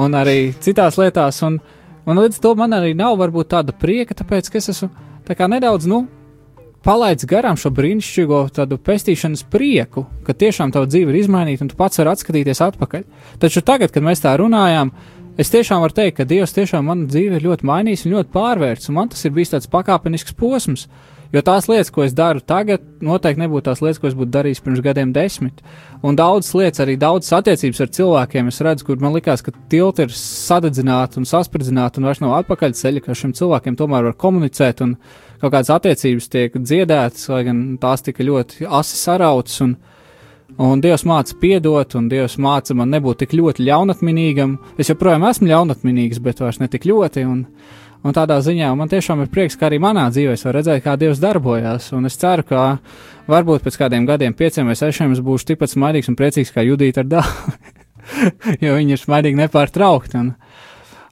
un 0.00 0.20
arī 0.20 0.38
citās 0.64 0.98
lietās. 1.00 1.40
Un, 1.46 1.60
Un 2.04 2.20
līdz 2.20 2.40
to 2.44 2.52
man 2.58 2.76
arī 2.76 2.92
nav 2.96 3.16
varbūt 3.20 3.54
tāda 3.54 3.72
prieka, 3.72 4.16
tāpēc, 4.16 4.50
ka 4.52 4.60
es 4.60 4.68
esmu 4.74 4.90
tā 5.24 5.36
kā 5.38 5.48
nedaudz, 5.48 5.88
nu, 5.88 6.02
palaidis 6.84 7.28
garām 7.28 7.56
šo 7.56 7.72
brīnišķīgo 7.74 8.40
tādu 8.58 8.76
pestīšanas 8.84 9.46
prieku, 9.50 10.04
ka 10.26 10.36
tiešām 10.36 10.74
tava 10.74 10.88
dzīve 10.90 11.14
ir 11.14 11.22
izmainīta 11.22 11.64
un 11.64 11.72
tu 11.72 11.78
pats 11.80 12.00
vari 12.00 12.12
atskatīties 12.12 12.60
atpakaļ. 12.66 13.06
Taču 13.40 13.64
tagad, 13.64 13.94
kad 13.94 14.04
mēs 14.04 14.20
tā 14.24 14.34
runājām, 14.40 14.92
es 15.40 15.52
tiešām 15.54 15.80
varu 15.84 15.96
teikt, 15.96 16.18
ka 16.18 16.28
Dievs 16.28 16.52
tiešām 16.56 16.84
manu 16.90 17.08
dzīvi 17.08 17.40
ir 17.40 17.48
ļoti 17.48 17.68
mainījis 17.70 18.04
un 18.04 18.18
ļoti 18.18 18.32
pārvērts, 18.36 18.90
un 18.92 18.98
man 19.00 19.12
tas 19.14 19.24
ir 19.24 19.32
bijis 19.34 19.54
tāds 19.54 19.70
pakāpenisks 19.72 20.36
posms. 20.36 20.86
Jo 21.34 21.40
tās 21.42 21.66
lietas, 21.66 21.90
ko 21.90 22.04
es 22.04 22.12
daru 22.14 22.38
tagad, 22.38 22.84
noteikti 23.02 23.42
nebūtu 23.42 23.66
tās 23.66 23.80
lietas, 23.82 23.98
ko 23.98 24.06
es 24.06 24.14
būtu 24.14 24.30
darījis 24.36 24.60
pirms 24.62 24.82
gadiem 24.84 25.10
desmit. 25.14 25.64
Un 26.06 26.14
daudzas 26.18 26.52
lietas, 26.54 26.82
arī 26.84 26.94
daudzas 27.00 27.34
attiecības 27.40 27.82
ar 27.82 27.90
cilvēkiem, 27.96 28.50
es 28.52 28.60
redzu, 28.62 28.86
kur 28.86 29.00
man 29.02 29.16
likās, 29.16 29.42
ka 29.42 29.50
tilti 29.72 30.06
ir 30.06 30.14
sadedzināti 30.14 31.18
un 31.18 31.26
saspridzināti 31.26 31.98
un 31.98 32.06
vairs 32.06 32.22
nav 32.22 32.36
atpakaļceļa, 32.38 33.02
ka 33.02 33.18
šiem 33.18 33.34
cilvēkiem 33.34 33.78
tomēr 33.80 34.06
var 34.12 34.14
komunicēt 34.20 34.84
un 34.86 34.94
kaut 35.40 35.50
kādas 35.50 35.72
attiecības 35.74 36.30
tiek 36.30 36.54
dziedētas, 36.60 37.26
lai 37.34 37.42
gan 37.48 37.64
tās 37.82 38.06
tika 38.06 38.26
ļoti 38.30 38.70
asi 38.70 39.00
sarautas. 39.00 39.58
Un, 39.66 39.74
Un 40.54 40.78
Dievs 40.78 41.02
māca 41.08 41.34
piedot, 41.40 41.96
un 41.98 42.04
Dievs 42.06 42.36
māca 42.38 42.76
man 42.78 42.92
nebūt 42.92 43.24
tik 43.24 43.32
ļoti 43.34 43.64
ļaunatminīgam. 43.66 44.52
Es 44.78 44.90
joprojām 44.92 45.24
esmu 45.26 45.48
ļaunatminīgs, 45.48 46.20
bet 46.22 46.42
vairs 46.44 46.60
ne 46.60 46.68
tik 46.70 46.84
ļoti. 46.86 47.24
Un, 47.26 47.40
un 48.04 48.16
tādā 48.16 48.36
ziņā 48.44 48.70
man 48.78 48.90
tiešām 48.92 49.24
ir 49.24 49.30
prieks, 49.32 49.56
ka 49.58 49.68
arī 49.70 49.80
manā 49.82 50.06
dzīvē 50.12 50.36
var 50.44 50.58
redzēt, 50.58 50.82
kā 50.84 50.96
Dievs 51.00 51.22
darbojas. 51.22 51.90
Un 51.96 52.06
es 52.08 52.18
ceru, 52.20 52.44
ka 52.46 52.66
varbūt 53.30 53.64
pēc 53.64 53.80
kādiem 53.80 54.06
gadiem, 54.08 54.36
pieciem 54.36 54.68
vai 54.68 54.76
sešiem, 54.78 55.16
es 55.16 55.24
būšu 55.24 55.52
tikpat 55.52 55.72
smaidīgs 55.72 56.12
un 56.12 56.18
priecīgs 56.20 56.52
kā 56.54 56.66
Judita 56.66 57.02
ar 57.04 57.10
dāvanu. 57.16 57.58
jo 58.64 58.76
viņi 58.76 58.96
ir 58.96 59.00
smaidīgi 59.00 59.40
nepārtraukti. 59.44 60.20
Un, 60.20 60.32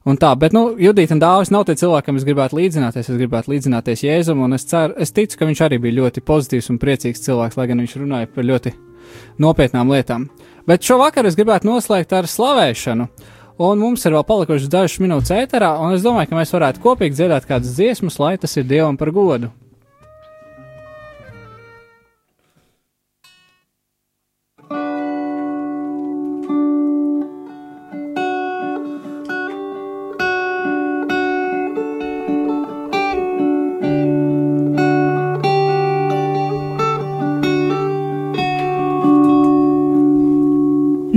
Un 0.03 0.17
tā, 0.19 0.33
bet, 0.35 0.51
nu, 0.51 0.73
Judita 0.75 1.15
un 1.15 1.19
Dāvis 1.21 1.47
nav 1.53 1.63
tie 1.63 1.77
cilvēki, 1.79 2.05
kam 2.09 2.17
es 2.19 2.25
gribētu 2.27 2.57
līdzināties. 2.57 3.07
Es 3.07 3.19
gribētu 3.21 3.53
līdzināties 3.53 4.01
Jēzum, 4.03 4.41
un 4.43 4.57
es 4.57 4.65
ceru, 4.67 4.97
es 4.99 5.15
ticu, 5.15 5.37
ka 5.39 5.47
viņš 5.47 5.61
arī 5.63 5.77
bija 5.79 6.01
ļoti 6.01 6.23
pozitīvs 6.27 6.67
un 6.73 6.79
priecīgs 6.81 7.23
cilvēks, 7.23 7.55
lai 7.55 7.69
gan 7.69 7.79
viņš 7.79 7.93
runāja 8.01 8.27
par 8.27 8.43
ļoti 8.49 8.73
nopietnām 9.39 9.93
lietām. 9.95 10.25
Bet 10.67 10.83
šovakar 10.83 11.29
es 11.29 11.39
gribētu 11.39 11.69
noslēgt 11.69 12.11
ar 12.19 12.27
slavēšanu. 12.27 13.07
Un 13.63 13.79
mums 13.79 14.03
ir 14.03 14.15
vēl 14.15 14.25
palikušas 14.27 14.71
dažas 14.71 14.99
minūtes 14.99 15.31
ēterā, 15.37 15.69
un 15.79 15.93
es 15.95 16.03
domāju, 16.03 16.31
ka 16.31 16.39
mēs 16.39 16.51
varētu 16.51 16.81
kopīgi 16.83 17.15
dziedāt 17.21 17.47
kādas 17.47 17.77
dziesmas, 17.77 18.19
lai 18.19 18.33
tas 18.41 18.57
ir 18.59 18.67
Dievam 18.67 18.97
par 18.99 19.13
godu. 19.15 19.53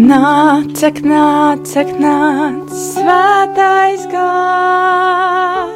Nāc, 0.07 0.79
ak, 0.87 1.01
nāc, 1.03 1.67
ak, 1.81 1.89
nāc, 1.99 2.69
svētais 2.71 4.05
gars. 4.13 5.73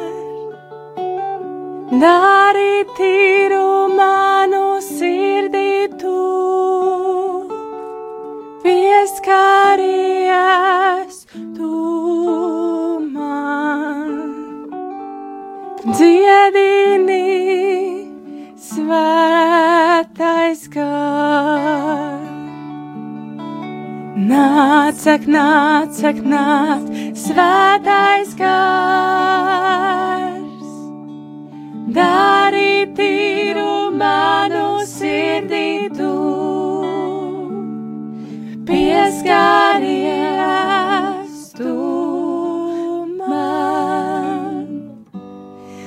Dari 2.03 2.75
tīru 2.95 3.70
Nāc, 24.31 24.95
ak, 25.11 25.25
nāc, 25.27 25.97
ak, 26.07 26.19
nāc, 26.23 26.85
svētais 27.19 28.31
gars. 28.39 29.57
Dari 31.97 32.87
tīru 32.95 33.91
manu 33.91 34.87
sirdī 34.87 35.91
tu, 35.97 36.15
pieskaries 38.63 39.91
tu 41.59 41.75
man. 43.19 44.71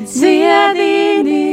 Dziedini 0.05 1.49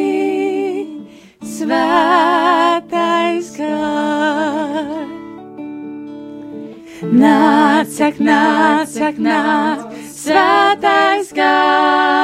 svētais 1.55 3.47
gars. 3.61 4.50
Nāc, 7.01 7.89
ak, 7.97 8.19
nāc, 8.21 8.93
ak, 9.01 9.17
nāc, 9.17 9.89
svētais 10.13 11.33
gars. 11.33 12.21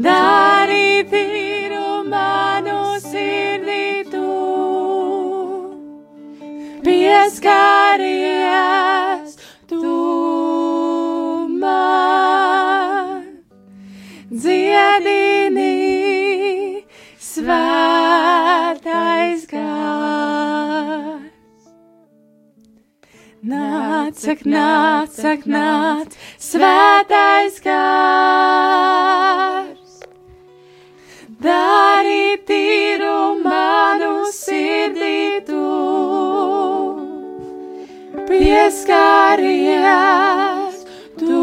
Dari 0.00 1.04
tīru 1.12 2.08
manu 2.08 2.96
sirdī 3.04 4.08
tu, 4.08 4.32
pieskaries 6.88 8.08
tu 9.68 9.92
man. 11.60 13.28
Dziedini 14.32 15.19
Nāc, 23.40 24.20
ak, 24.28 24.42
nāc, 24.44 25.16
ak, 25.24 25.46
nāc, 25.48 26.12
svētais 26.36 27.56
gars. 27.64 28.84
Dari 31.40 32.36
tīru 32.44 33.40
manu 33.40 34.28
sirdī 34.28 35.40
tu, 35.48 35.56
pieskaries 38.28 38.76
tu 41.16 41.40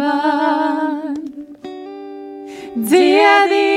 man. 0.00 1.12
Dziedini 2.72 3.71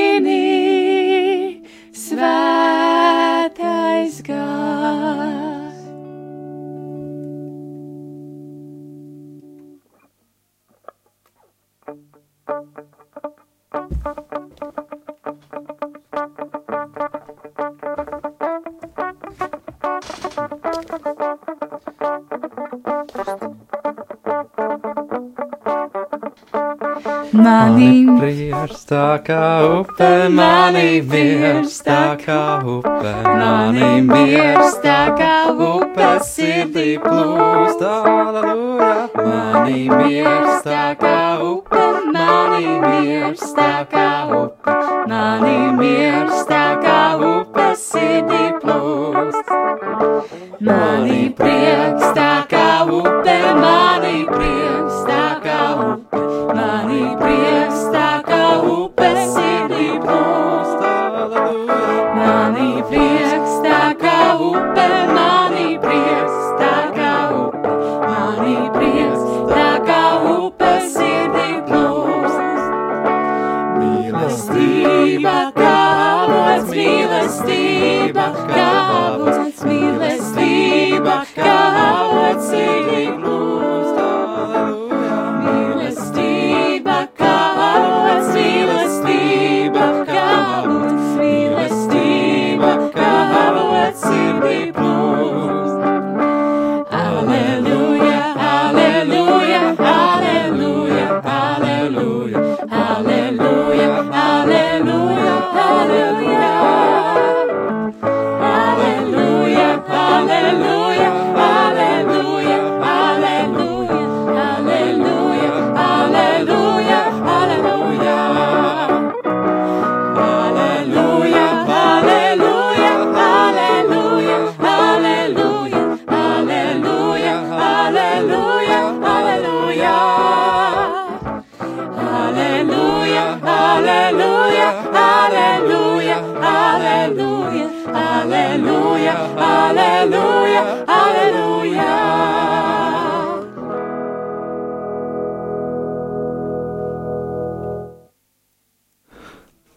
tā 28.86 29.18
kā 29.26 29.46
upe, 29.66 30.08
mani 30.30 31.00
virs 31.02 31.80
tā 31.82 32.14
kā 32.20 32.62
upe, 32.62 33.12
mani 33.26 34.02
virs 34.06 34.76
tā 34.84 35.00
kā 35.18 35.32
upe, 35.50 36.10
sirdī 36.22 36.94
plūst, 37.02 37.82
aleluja. 37.82 39.08
Mani 39.16 39.88
virs 39.90 40.62
tā 40.66 40.84
kā 41.00 41.18
upe, 41.42 41.82
mani 42.14 42.78
virs 42.84 43.42
tā 43.58 43.85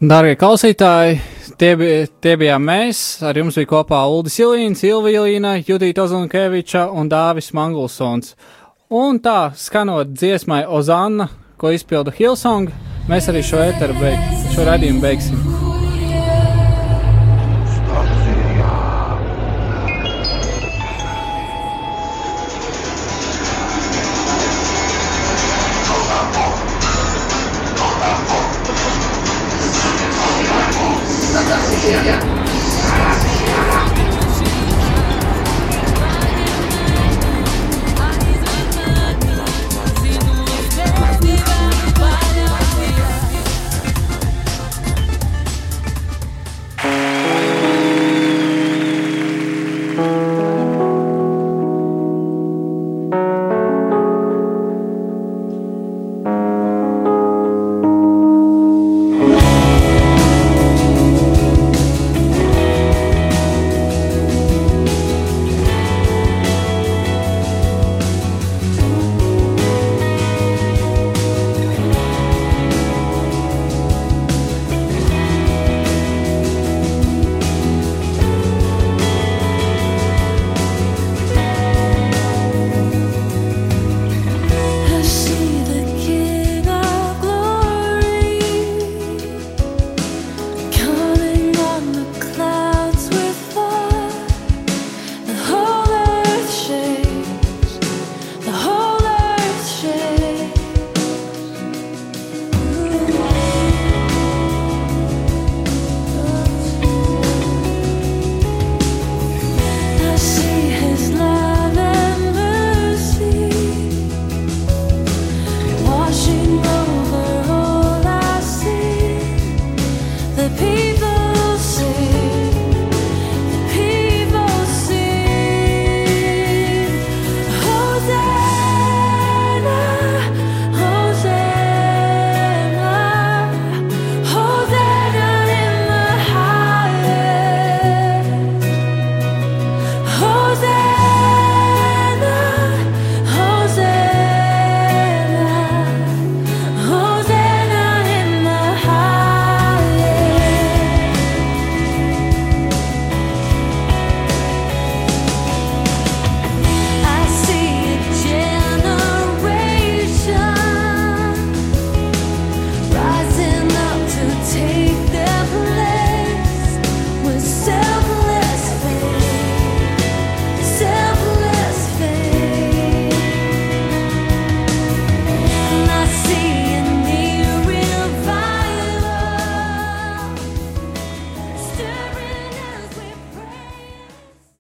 Darbie 0.10 0.34
klausītāji, 0.42 1.20
tie, 1.62 1.68
bija, 1.78 2.08
tie 2.24 2.32
bijām 2.42 2.64
mēs. 2.66 3.20
Ar 3.22 3.38
jums 3.38 3.60
bija 3.60 3.70
kopā 3.70 4.00
Ulris 4.10 4.40
Ilīns, 4.42 4.82
Ilva 4.88 5.12
Ilīna, 5.14 5.52
Judita 5.62 6.08
Ozunkeviča 6.08 6.88
un 6.98 7.12
Dāvis 7.12 7.52
Mangulsons. 7.54 8.34
Un 8.90 9.22
tā, 9.22 9.52
skanot 9.54 10.16
dziesmai 10.16 10.64
Ozanna, 10.66 11.30
ko 11.62 11.76
izpilda 11.76 12.16
Hilsong, 12.18 12.74
mēs 13.12 13.30
arī 13.30 13.46
šo 13.46 13.62
beig, 14.02 14.36
šo 14.56 14.66
radījumu 14.72 15.06
beigsim. 15.06 15.59